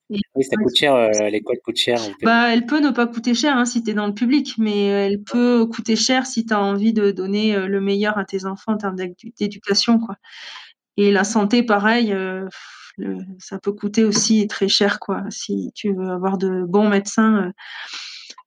Oui, 0.09 0.43
ça 0.43 0.55
coûte 0.55 0.75
cher, 0.75 0.95
euh, 0.95 1.29
l'école 1.29 1.57
coûte 1.63 1.75
cher. 1.75 1.99
Bah, 2.23 2.53
elle 2.53 2.65
peut 2.65 2.79
ne 2.79 2.91
pas 2.91 3.07
coûter 3.07 3.33
cher 3.33 3.57
hein, 3.57 3.65
si 3.65 3.83
tu 3.83 3.91
es 3.91 3.93
dans 3.93 4.07
le 4.07 4.13
public, 4.13 4.53
mais 4.57 4.85
elle 4.85 5.21
peut 5.21 5.65
coûter 5.65 5.97
cher 5.97 6.25
si 6.25 6.45
tu 6.45 6.53
as 6.53 6.61
envie 6.61 6.93
de 6.93 7.11
donner 7.11 7.55
euh, 7.55 7.67
le 7.67 7.81
meilleur 7.81 8.17
à 8.17 8.23
tes 8.23 8.45
enfants 8.45 8.73
en 8.73 8.77
termes 8.77 8.95
d'éducation. 8.95 9.99
Quoi. 9.99 10.15
Et 10.95 11.11
la 11.11 11.25
santé, 11.25 11.61
pareil, 11.61 12.13
euh, 12.13 12.47
ça 13.39 13.59
peut 13.59 13.71
coûter 13.71 14.03
aussi 14.03 14.47
très 14.47 14.67
cher 14.67 14.99
quoi, 14.99 15.23
si 15.29 15.71
tu 15.75 15.93
veux 15.93 16.09
avoir 16.09 16.37
de 16.37 16.63
bons 16.65 16.89
médecins. 16.89 17.51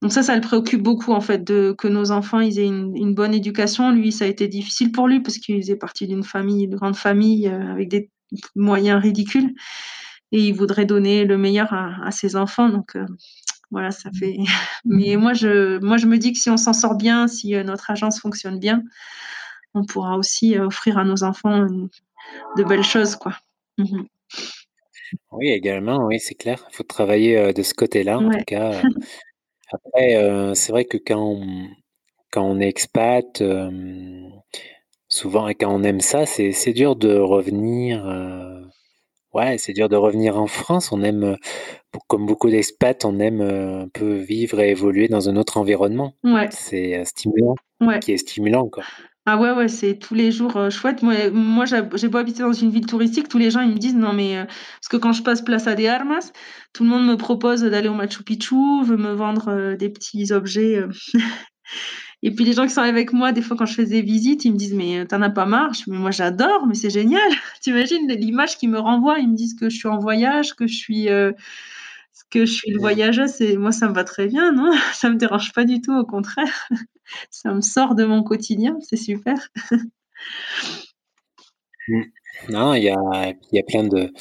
Donc 0.02 0.12
ça, 0.12 0.22
ça 0.22 0.34
le 0.34 0.40
préoccupe 0.40 0.82
beaucoup 0.82 1.12
en 1.12 1.20
fait, 1.20 1.44
de, 1.44 1.74
que 1.76 1.86
nos 1.86 2.10
enfants 2.10 2.40
ils 2.40 2.58
aient 2.58 2.66
une, 2.66 2.96
une 2.96 3.14
bonne 3.14 3.34
éducation. 3.34 3.92
Lui, 3.92 4.12
ça 4.12 4.24
a 4.24 4.28
été 4.28 4.48
difficile 4.48 4.92
pour 4.92 5.08
lui 5.08 5.20
parce 5.20 5.38
qu'il 5.38 5.60
faisait 5.60 5.76
partie 5.76 6.06
d'une 6.06 6.24
famille, 6.24 6.64
une 6.64 6.74
grande 6.76 6.96
famille 6.96 7.46
avec 7.48 7.88
des 7.88 8.10
moyens 8.54 9.00
ridicules 9.02 9.54
et 10.32 10.40
il 10.40 10.52
voudrait 10.54 10.86
donner 10.86 11.24
le 11.24 11.38
meilleur 11.38 11.72
à, 11.72 12.10
ses 12.10 12.36
enfants. 12.36 12.68
Donc 12.68 12.96
euh, 12.96 13.06
voilà, 13.70 13.90
ça 13.90 14.10
fait. 14.18 14.36
Mais 14.84 15.16
moi 15.16 15.32
je, 15.32 15.78
moi, 15.80 15.96
je 15.96 16.06
me 16.06 16.18
dis 16.18 16.32
que 16.32 16.38
si 16.38 16.50
on 16.50 16.56
s'en 16.56 16.72
sort 16.72 16.96
bien, 16.96 17.26
si 17.28 17.54
euh, 17.54 17.64
notre 17.64 17.90
agence 17.90 18.20
fonctionne 18.20 18.58
bien, 18.58 18.82
on 19.74 19.84
pourra 19.84 20.16
aussi 20.16 20.56
euh, 20.56 20.66
offrir 20.66 20.98
à 20.98 21.04
nos 21.04 21.22
enfants 21.24 21.66
de 22.56 22.64
belles 22.64 22.84
choses, 22.84 23.16
quoi. 23.16 23.34
Mhm. 23.78 24.06
Oui, 25.32 25.48
également, 25.48 26.06
oui, 26.06 26.20
c'est 26.20 26.34
clair. 26.34 26.66
Il 26.72 26.76
faut 26.76 26.82
travailler 26.84 27.52
de 27.52 27.62
ce 27.62 27.74
côté-là, 27.74 28.18
en 28.18 28.30
tout 28.30 28.44
cas. 28.46 28.80
Après, 29.72 30.54
c'est 30.54 30.72
vrai 30.72 30.84
que 30.84 30.96
quand 30.98 31.20
on, 31.20 31.68
quand 32.30 32.44
on 32.44 32.60
est 32.60 32.68
expat, 32.68 33.42
souvent, 35.08 35.48
et 35.48 35.54
quand 35.54 35.72
on 35.74 35.82
aime 35.82 36.00
ça, 36.00 36.26
c'est 36.26 36.72
dur 36.72 36.96
de 36.96 37.16
revenir 37.16 38.04
Ouais, 39.32 39.58
c'est 39.58 39.72
dur 39.72 39.88
de 39.88 39.94
revenir 39.94 40.36
en 40.40 40.48
France. 40.48 40.90
On 40.90 41.02
aime, 41.04 41.36
comme 42.08 42.26
beaucoup 42.26 42.50
d'expats, 42.50 43.04
on 43.04 43.20
aime 43.20 43.40
un 43.40 43.88
peu 43.88 44.14
vivre 44.14 44.58
et 44.60 44.70
évoluer 44.70 45.06
dans 45.06 45.28
un 45.28 45.36
autre 45.36 45.56
environnement. 45.56 46.14
Ouais. 46.24 46.48
C'est 46.50 47.04
stimulant, 47.04 47.54
Ouais. 47.80 48.00
qui 48.00 48.12
est 48.12 48.16
stimulant, 48.18 48.68
quoi. 48.68 48.82
Ah 49.26 49.38
ouais, 49.38 49.52
ouais, 49.52 49.68
c'est 49.68 49.98
tous 49.98 50.14
les 50.14 50.32
jours 50.32 50.70
chouette. 50.70 51.02
Moi, 51.02 51.30
moi 51.30 51.64
j'ai 51.66 52.08
beau 52.08 52.18
habiter 52.18 52.42
dans 52.42 52.52
une 52.52 52.70
ville 52.70 52.86
touristique, 52.86 53.28
tous 53.28 53.38
les 53.38 53.50
gens 53.50 53.60
ils 53.60 53.70
me 53.70 53.78
disent 53.78 53.94
non 53.94 54.12
mais 54.12 54.44
parce 54.46 54.88
que 54.88 54.96
quand 54.96 55.12
je 55.12 55.22
passe 55.22 55.42
Plaza 55.42 55.74
de 55.74 55.84
Armas, 55.86 56.32
tout 56.72 56.84
le 56.84 56.90
monde 56.90 57.06
me 57.06 57.16
propose 57.16 57.60
d'aller 57.62 57.88
au 57.88 57.94
Machu 57.94 58.24
Picchu, 58.24 58.82
veut 58.82 58.96
me 58.96 59.12
vendre 59.12 59.76
des 59.76 59.90
petits 59.90 60.32
objets. 60.32 60.82
Et 62.22 62.34
puis 62.34 62.44
les 62.44 62.52
gens 62.52 62.64
qui 62.66 62.72
sont 62.72 62.82
avec 62.82 63.12
moi, 63.12 63.32
des 63.32 63.40
fois 63.42 63.56
quand 63.56 63.66
je 63.66 63.74
fais 63.74 63.86
des 63.86 64.02
visites, 64.02 64.44
ils 64.44 64.52
me 64.52 64.58
disent 64.58 64.74
mais 64.74 65.06
t'en 65.06 65.22
as 65.22 65.30
pas 65.30 65.46
marre? 65.46 65.72
Mais 65.86 65.96
moi 65.96 66.10
j'adore, 66.10 66.66
mais 66.66 66.74
c'est 66.74 66.90
génial. 66.90 67.30
T'imagines 67.62 68.06
l'image 68.08 68.58
qu'ils 68.58 68.70
me 68.70 68.78
renvoient? 68.78 69.18
Ils 69.18 69.28
me 69.28 69.36
disent 69.36 69.54
que 69.54 69.70
je 69.70 69.76
suis 69.76 69.88
en 69.88 69.98
voyage, 69.98 70.54
que 70.54 70.66
je 70.66 70.74
suis 70.74 71.08
euh, 71.08 71.32
que 72.30 72.46
je 72.46 72.52
suis 72.52 72.72
le 72.72 72.78
voyageuse. 72.78 73.40
Et 73.40 73.56
moi 73.56 73.72
ça 73.72 73.88
me 73.88 73.94
va 73.94 74.04
très 74.04 74.26
bien, 74.26 74.52
non? 74.52 74.70
Ça 74.94 75.10
me 75.10 75.16
dérange 75.16 75.52
pas 75.52 75.64
du 75.64 75.80
tout, 75.80 75.96
au 75.96 76.04
contraire. 76.04 76.68
ça 77.30 77.52
me 77.52 77.60
sort 77.60 77.94
de 77.94 78.04
mon 78.04 78.22
quotidien, 78.22 78.78
c'est 78.82 78.96
super. 78.96 79.48
Mmh. 81.88 82.02
non, 82.50 82.74
il 82.74 82.84
y 82.84 82.90
a, 82.90 83.32
y 83.52 83.58
a 83.58 83.62
plein 83.62 83.84
de. 83.84 84.12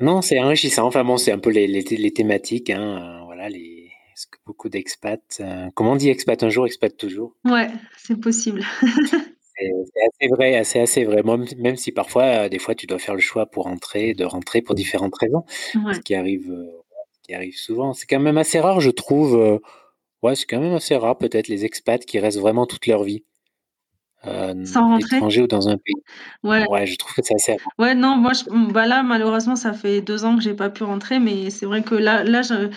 Non, 0.00 0.20
c'est 0.20 0.38
enrichissant. 0.40 0.86
Enfin 0.86 1.04
bon, 1.04 1.16
c'est 1.16 1.32
un 1.32 1.38
peu 1.38 1.50
les, 1.50 1.66
les, 1.66 1.82
les 1.82 2.12
thématiques, 2.12 2.70
hein, 2.70 3.22
voilà, 3.24 3.48
les 3.48 3.86
est-ce 4.16 4.26
que 4.28 4.38
beaucoup 4.46 4.70
d'expats. 4.70 5.40
Euh, 5.40 5.68
comment 5.74 5.92
on 5.92 5.96
dit 5.96 6.08
expat 6.08 6.42
un 6.42 6.48
jour, 6.48 6.64
expat 6.64 6.96
toujours? 6.96 7.36
Ouais, 7.44 7.68
c'est 7.98 8.18
possible. 8.18 8.62
c'est 8.80 9.70
assez 9.70 10.30
vrai, 10.30 10.56
assez, 10.56 10.80
assez 10.80 11.04
vrai. 11.04 11.22
même 11.22 11.76
si 11.76 11.92
parfois, 11.92 12.22
euh, 12.22 12.48
des 12.48 12.58
fois, 12.58 12.74
tu 12.74 12.86
dois 12.86 12.98
faire 12.98 13.14
le 13.14 13.20
choix 13.20 13.44
pour 13.44 13.64
rentrer, 13.64 14.14
de 14.14 14.24
rentrer 14.24 14.62
pour 14.62 14.74
différentes 14.74 15.14
raisons, 15.16 15.44
ce 15.48 16.00
qui 16.00 16.14
arrive, 16.14 16.50
euh, 16.50 16.82
qui 17.26 17.34
arrive 17.34 17.56
souvent. 17.56 17.92
C'est 17.92 18.06
quand 18.06 18.20
même 18.20 18.38
assez 18.38 18.60
rare, 18.60 18.80
je 18.80 18.90
trouve. 18.90 19.60
ouais, 20.22 20.34
c'est 20.36 20.46
quand 20.46 20.60
même 20.60 20.74
assez 20.74 20.96
rare, 20.96 21.18
peut-être, 21.18 21.48
les 21.48 21.64
expats 21.64 22.04
qui 22.04 22.18
restent 22.18 22.38
vraiment 22.40 22.66
toute 22.66 22.86
leur 22.86 23.02
vie. 23.02 23.24
Sans 24.24 24.88
rentrer? 24.88 25.16
étranger 25.18 25.42
ou 25.42 25.46
dans 25.46 25.68
un 25.68 25.76
pays. 25.78 26.02
Ouais. 26.42 26.66
ouais, 26.68 26.86
je 26.86 26.96
trouve 26.96 27.14
que 27.14 27.22
c'est 27.22 27.34
assez 27.34 27.52
rare. 27.52 27.68
Ouais, 27.78 27.94
non, 27.94 28.16
moi, 28.16 28.32
je, 28.32 28.72
bah 28.72 28.86
là, 28.86 29.02
malheureusement, 29.02 29.56
ça 29.56 29.72
fait 29.72 30.00
deux 30.00 30.24
ans 30.24 30.36
que 30.36 30.42
j'ai 30.42 30.54
pas 30.54 30.70
pu 30.70 30.82
rentrer, 30.82 31.18
mais 31.18 31.50
c'est 31.50 31.66
vrai 31.66 31.82
que 31.82 31.94
là, 31.94 32.24
là, 32.24 32.42
je, 32.42 32.70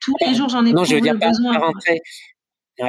tous 0.00 0.14
les 0.26 0.34
jours, 0.34 0.48
j'en 0.48 0.64
ai 0.64 0.72
Non, 0.72 0.84
je 0.84 0.94
veux 0.94 1.00
dire 1.00 1.18
pas, 1.18 1.28
besoin. 1.28 1.58
rentrer. 1.58 2.00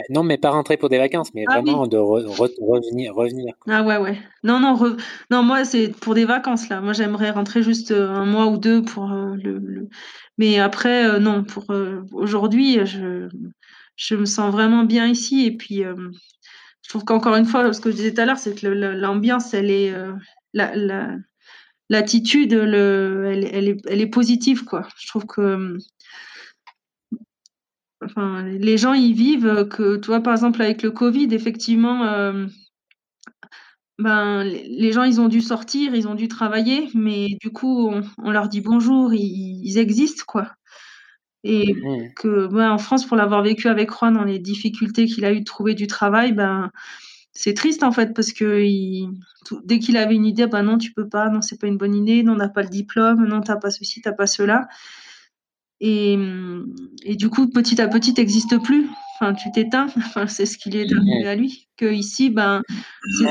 non, 0.09 0.23
mais 0.23 0.37
pas 0.37 0.51
rentrer 0.51 0.77
pour 0.77 0.89
des 0.89 0.97
vacances, 0.97 1.33
mais 1.33 1.45
ah 1.47 1.61
vraiment 1.61 1.87
de 1.87 1.97
revenir, 1.97 3.13
revenir. 3.13 3.53
Ah 3.67 3.83
ouais, 3.83 3.97
ouais. 3.97 4.17
Non, 4.43 4.59
non, 4.59 4.77
non 5.31 5.43
moi, 5.43 5.65
c'est 5.65 5.89
pour 5.99 6.13
des 6.13 6.25
vacances, 6.25 6.69
là. 6.69 6.81
Moi, 6.81 6.93
j'aimerais 6.93 7.31
rentrer 7.31 7.63
juste 7.63 7.91
euh, 7.91 8.09
un 8.09 8.25
mois 8.25 8.47
ou 8.47 8.57
deux 8.57 8.83
pour 8.83 9.11
euh, 9.11 9.35
le, 9.35 9.89
Mais 10.37 10.59
après, 10.59 11.07
euh, 11.07 11.19
non, 11.19 11.43
pour 11.43 11.65
aujourd'hui, 12.11 12.85
je... 12.85 13.27
je 13.95 14.15
me 14.15 14.25
sens 14.25 14.51
vraiment 14.51 14.83
bien 14.83 15.07
ici. 15.07 15.45
Et 15.45 15.57
puis, 15.57 15.83
je 15.83 16.89
trouve 16.89 17.03
qu'encore 17.03 17.35
une 17.35 17.45
fois, 17.45 17.73
ce 17.73 17.81
que 17.81 17.91
je 17.91 17.95
disais 17.95 18.13
tout 18.13 18.21
à 18.21 18.25
l'heure, 18.25 18.37
c'est 18.37 18.59
que 18.59 18.67
l'ambiance, 18.67 19.53
elle 19.53 19.71
est... 19.71 19.93
la, 20.53 21.15
l'attitude, 21.89 22.53
le, 22.53 23.25
elle, 23.31 23.45
elle, 23.45 23.67
est, 23.69 23.77
elle 23.87 24.01
est 24.01 24.07
positive, 24.07 24.65
quoi. 24.65 24.87
Je 24.97 25.07
trouve 25.07 25.25
que 25.25 25.77
enfin, 28.03 28.43
les 28.43 28.77
gens 28.77 28.93
y 28.93 29.13
vivent 29.13 29.67
que, 29.69 29.97
tu 29.97 30.07
vois, 30.07 30.21
par 30.21 30.33
exemple, 30.33 30.61
avec 30.61 30.81
le 30.83 30.91
Covid, 30.91 31.27
effectivement, 31.31 32.03
euh, 32.05 32.45
ben, 33.99 34.43
les 34.43 34.91
gens, 34.91 35.03
ils 35.03 35.19
ont 35.19 35.27
dû 35.27 35.41
sortir, 35.41 35.95
ils 35.95 36.07
ont 36.07 36.15
dû 36.15 36.27
travailler, 36.27 36.89
mais 36.93 37.29
du 37.41 37.49
coup, 37.51 37.91
on, 38.23 38.31
leur 38.31 38.47
dit 38.47 38.61
bonjour, 38.61 39.13
ils, 39.13 39.77
existent, 39.77 40.23
quoi. 40.27 40.51
Et 41.43 41.73
mmh. 41.73 42.13
que, 42.15 42.47
ben, 42.47 42.71
en 42.71 42.77
France, 42.77 43.05
pour 43.05 43.17
l'avoir 43.17 43.41
vécu 43.41 43.67
avec 43.67 43.91
Juan 43.91 44.13
dans 44.13 44.23
les 44.23 44.39
difficultés 44.39 45.05
qu'il 45.05 45.25
a 45.25 45.31
eu 45.31 45.39
de 45.39 45.45
trouver 45.45 45.73
du 45.73 45.87
travail, 45.87 46.31
ben, 46.33 46.69
c'est 47.33 47.53
triste 47.53 47.83
en 47.83 47.91
fait 47.91 48.15
parce 48.15 48.33
que 48.33 48.63
dès 49.63 49.77
qu'il 49.79 49.97
avait 49.97 50.15
une 50.15 50.25
idée, 50.25 50.47
bah 50.47 50.63
non, 50.63 50.77
tu 50.79 50.91
peux 50.91 51.07
pas, 51.07 51.29
non, 51.29 51.41
c'est 51.41 51.59
pas 51.59 51.67
une 51.67 51.77
bonne 51.77 51.93
idée, 51.93 52.23
non, 52.23 52.33
on 52.33 52.37
n'a 52.37 52.49
pas 52.49 52.63
le 52.63 52.69
diplôme, 52.69 53.25
non, 53.27 53.41
t'as 53.41 53.57
pas 53.57 53.69
ceci, 53.69 54.01
t'as 54.01 54.11
pas 54.11 54.27
cela. 54.27 54.67
Et, 55.79 56.17
et, 57.03 57.15
du 57.15 57.29
coup, 57.29 57.47
petit 57.47 57.79
à 57.79 57.87
petit, 57.87 58.13
n'existes 58.13 58.57
plus. 58.63 58.89
Enfin, 59.19 59.33
tu 59.33 59.51
t'éteins. 59.51 59.87
Enfin, 59.97 60.27
c'est 60.27 60.45
ce 60.45 60.57
qu'il 60.57 60.75
est 60.75 60.91
arrivé 60.91 61.27
à 61.27 61.35
lui. 61.35 61.67
Que 61.77 61.91
ici, 61.91 62.29
ben, 62.29 62.61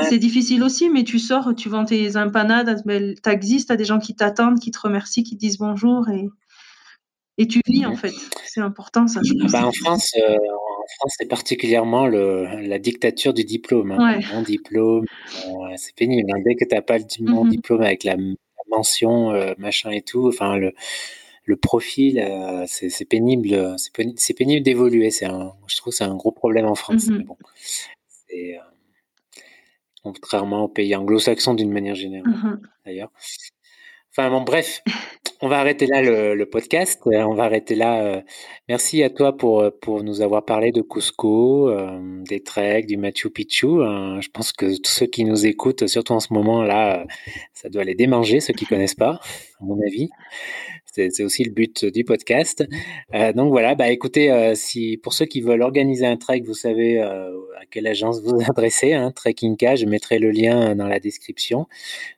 c'est 0.09 0.19
difficile 0.19 0.63
aussi, 0.63 0.89
mais 0.89 1.03
tu 1.03 1.19
sors, 1.19 1.53
tu 1.55 1.69
vends 1.69 1.85
tes 1.85 2.15
empanades, 2.15 2.81
tu 2.85 3.29
existes, 3.29 3.67
tu 3.67 3.73
as 3.73 3.77
des 3.77 3.85
gens 3.85 3.99
qui 3.99 4.15
t'attendent, 4.15 4.59
qui 4.59 4.71
te 4.71 4.79
remercient, 4.79 5.23
qui 5.23 5.35
te 5.35 5.39
disent 5.39 5.57
bonjour 5.57 6.07
et, 6.09 6.29
et 7.37 7.47
tu 7.47 7.59
vis 7.67 7.85
en 7.85 7.95
fait. 7.95 8.13
C'est 8.45 8.61
important 8.61 9.07
ça. 9.07 9.21
Bah, 9.51 9.65
en 9.65 9.71
France, 9.71 10.11
euh, 10.17 10.35
en 10.35 10.85
France, 10.97 11.15
c'est 11.17 11.27
particulièrement 11.27 12.07
le, 12.07 12.45
la 12.61 12.79
dictature 12.79 13.33
du 13.33 13.43
diplôme. 13.43 13.91
Hein. 13.91 14.19
Mon 14.33 14.41
diplôme, 14.41 15.05
euh, 15.45 15.51
c'est 15.75 15.95
pénible. 15.95 16.31
Hein. 16.33 16.39
Dès 16.45 16.55
que 16.55 16.65
tu 16.65 16.73
n'as 16.73 16.81
pas 16.81 16.97
le 16.97 17.05
mon 17.21 17.43
mmh 17.43 17.49
diplôme 17.49 17.81
avec 17.81 18.03
la, 18.03 18.15
mention, 18.69 19.31
euh, 19.31 19.53
machin 19.57 19.91
et 19.91 20.01
tout, 20.01 20.27
enfin 20.27 20.57
le, 20.57 20.73
le 21.47 21.55
profil, 21.55 22.21
c'est 22.67 23.05
pénible. 23.05 23.75
C'est 23.77 24.33
pénible 24.33 24.63
d'évoluer. 24.63 25.09
C'est 25.09 25.25
je 25.25 25.77
trouve, 25.77 25.93
c'est 25.93 26.03
un 26.03 26.15
gros 26.15 26.31
problème 26.31 26.65
en 26.65 26.75
France. 26.75 27.07
Mmh 27.07 27.23
bon, 27.23 27.37
contrairement 30.03 30.65
aux 30.65 30.67
pays 30.69 30.95
anglo-saxons 30.95 31.53
d'une 31.53 31.71
manière 31.71 31.95
générale, 31.95 32.31
mmh 32.31 32.61
d'ailleurs. 32.85 33.11
Enfin 34.11 34.29
bon, 34.31 34.41
bref, 34.41 34.81
on 35.41 35.47
va 35.47 35.59
arrêter 35.59 35.85
là 35.85 36.01
le, 36.01 36.45
podcast. 36.45 36.99
Euh, 37.05 37.21
on 37.23 37.35
va 37.35 37.43
arrêter 37.43 37.75
là. 37.75 38.01
Euh. 38.01 38.21
Merci 38.67 39.03
à 39.03 39.09
toi 39.09 39.37
pour, 39.37 39.61
euh, 39.61 39.69
pour 39.69 40.03
nous 40.03 40.21
avoir 40.21 40.43
parlé 40.43 40.71
de 40.71 40.81
Cusco, 40.81 41.71
des 42.27 42.41
treks, 42.41 42.87
du 42.87 42.97
Machu 42.97 43.29
Picchu. 43.29 43.67
je 43.67 44.29
pense 44.29 44.51
que 44.51 44.65
tous 44.65 44.91
ceux 44.91 45.05
qui 45.05 45.23
nous 45.23 45.45
écoutent, 45.45 45.87
surtout 45.87 46.13
en 46.13 46.19
ce 46.19 46.33
moment-là, 46.33 47.05
ça 47.53 47.69
doit 47.69 47.83
les 47.83 47.93
démanger, 47.95 48.39
ceux 48.39 48.53
qui 48.53 48.65
connaissent 48.65 48.95
pas, 48.95 49.19
à 49.59 49.63
mon 49.63 49.79
avis. 49.81 50.09
C'est 50.85 51.23
aussi 51.23 51.43
le 51.43 51.51
but 51.51 51.85
du 51.85 52.03
podcast. 52.03 52.67
donc 53.35 53.51
voilà, 53.51 53.75
bah 53.75 53.89
écoutez, 53.89 54.53
si 54.55 54.97
pour 54.97 55.13
ceux 55.13 55.25
qui 55.25 55.41
veulent 55.41 55.61
organiser 55.61 56.07
un 56.07 56.17
trek, 56.17 56.41
vous 56.43 56.55
savez 56.55 56.99
à 56.99 57.65
quelle 57.69 57.85
agence 57.85 58.21
vous 58.21 58.39
adressez, 58.49 58.93
hein, 58.93 59.11
Trekking 59.11 59.57
K, 59.57 59.75
je 59.75 59.85
mettrai 59.85 60.17
le 60.17 60.31
lien 60.31 60.75
dans 60.75 60.87
la 60.87 60.99
description 60.99 61.67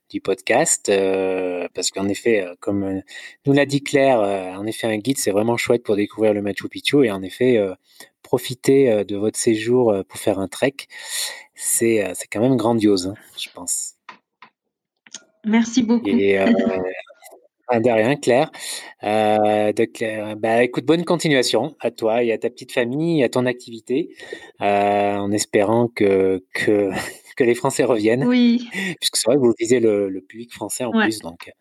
du 0.09 0.21
podcast, 0.21 0.89
euh, 0.89 1.67
parce 1.73 1.91
qu'en 1.91 2.07
effet, 2.07 2.41
euh, 2.41 2.55
comme 2.59 2.83
euh, 2.83 3.01
nous 3.45 3.53
l'a 3.53 3.65
dit 3.65 3.83
Claire, 3.83 4.19
en 4.19 4.65
effet, 4.65 4.87
un 4.87 4.97
guide, 4.97 5.17
c'est 5.17 5.31
vraiment 5.31 5.57
chouette 5.57 5.83
pour 5.83 5.95
découvrir 5.95 6.33
le 6.33 6.41
Machu 6.41 6.67
Picchu, 6.67 7.05
et 7.05 7.11
en 7.11 7.21
effet, 7.21 7.59
profiter 8.23 9.03
de 9.05 9.15
votre 9.15 9.37
séjour 9.37 9.93
pour 10.07 10.19
faire 10.19 10.39
un 10.39 10.47
trek, 10.47 10.75
c'est 11.55 12.03
quand 12.31 12.41
même 12.41 12.57
grandiose, 12.57 13.07
hein, 13.07 13.13
je 13.37 13.49
pense. 13.53 13.95
Merci 15.45 15.83
beaucoup. 15.83 16.07
Et, 16.07 16.37
de 17.71 17.89
rien, 17.89 18.15
Claire. 18.15 18.51
de 19.03 19.85
Claire. 19.85 20.35
Bah, 20.37 20.63
écoute, 20.63 20.85
bonne 20.85 21.05
continuation 21.05 21.75
à 21.79 21.91
toi 21.91 22.23
et 22.23 22.31
à 22.31 22.37
ta 22.37 22.49
petite 22.49 22.71
famille, 22.71 23.23
à 23.23 23.29
ton 23.29 23.45
activité, 23.45 24.09
en 24.59 25.31
espérant 25.31 25.87
que, 25.87 26.43
que 26.53 26.89
que 27.39 27.43
les 27.45 27.55
Français 27.55 27.85
reviennent. 27.85 28.25
Oui. 28.25 28.69
Puisque 28.99 29.15
c'est 29.15 29.27
vrai 29.27 29.37
que 29.37 29.41
vous 29.41 29.53
visez 29.57 29.79
le, 29.79 30.23
public 30.27 30.53
français 30.53 30.83
en 30.83 30.91
plus, 30.91 31.19
donc. 31.19 31.51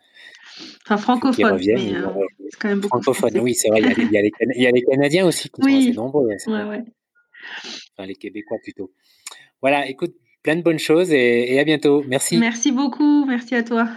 Enfin, 0.85 0.97
francophone, 0.97 1.57
mais 1.65 1.95
euh, 1.95 2.09
c'est 2.51 2.59
quand 2.59 2.69
même 2.69 2.81
beaucoup. 2.81 3.01
Francophone, 3.01 3.39
oui, 3.39 3.55
c'est 3.55 3.69
vrai. 3.69 3.81
Il 3.81 4.11
y, 4.11 4.19
a, 4.67 4.71
les, 4.73 4.83
Canadiens 4.83 5.25
aussi 5.25 5.49
qui 5.49 5.63
sont 5.63 5.69
assez 5.69 5.93
nombreux. 5.93 6.27
Ouais, 6.27 6.83
Enfin, 7.97 8.07
les 8.07 8.17
Québécois 8.17 8.59
plutôt. 8.61 8.91
Voilà, 9.63 9.89
écoute, 9.89 10.17
plein 10.43 10.57
de 10.57 10.63
bonnes 10.63 10.81
choses 10.81 11.13
et 11.13 11.59
à 11.61 11.65
bientôt. 11.65 12.03
Merci. 12.09 12.39
Merci 12.39 12.73
beaucoup. 12.73 13.25
Merci 13.25 13.55
à 13.55 13.63
toi. 13.63 13.89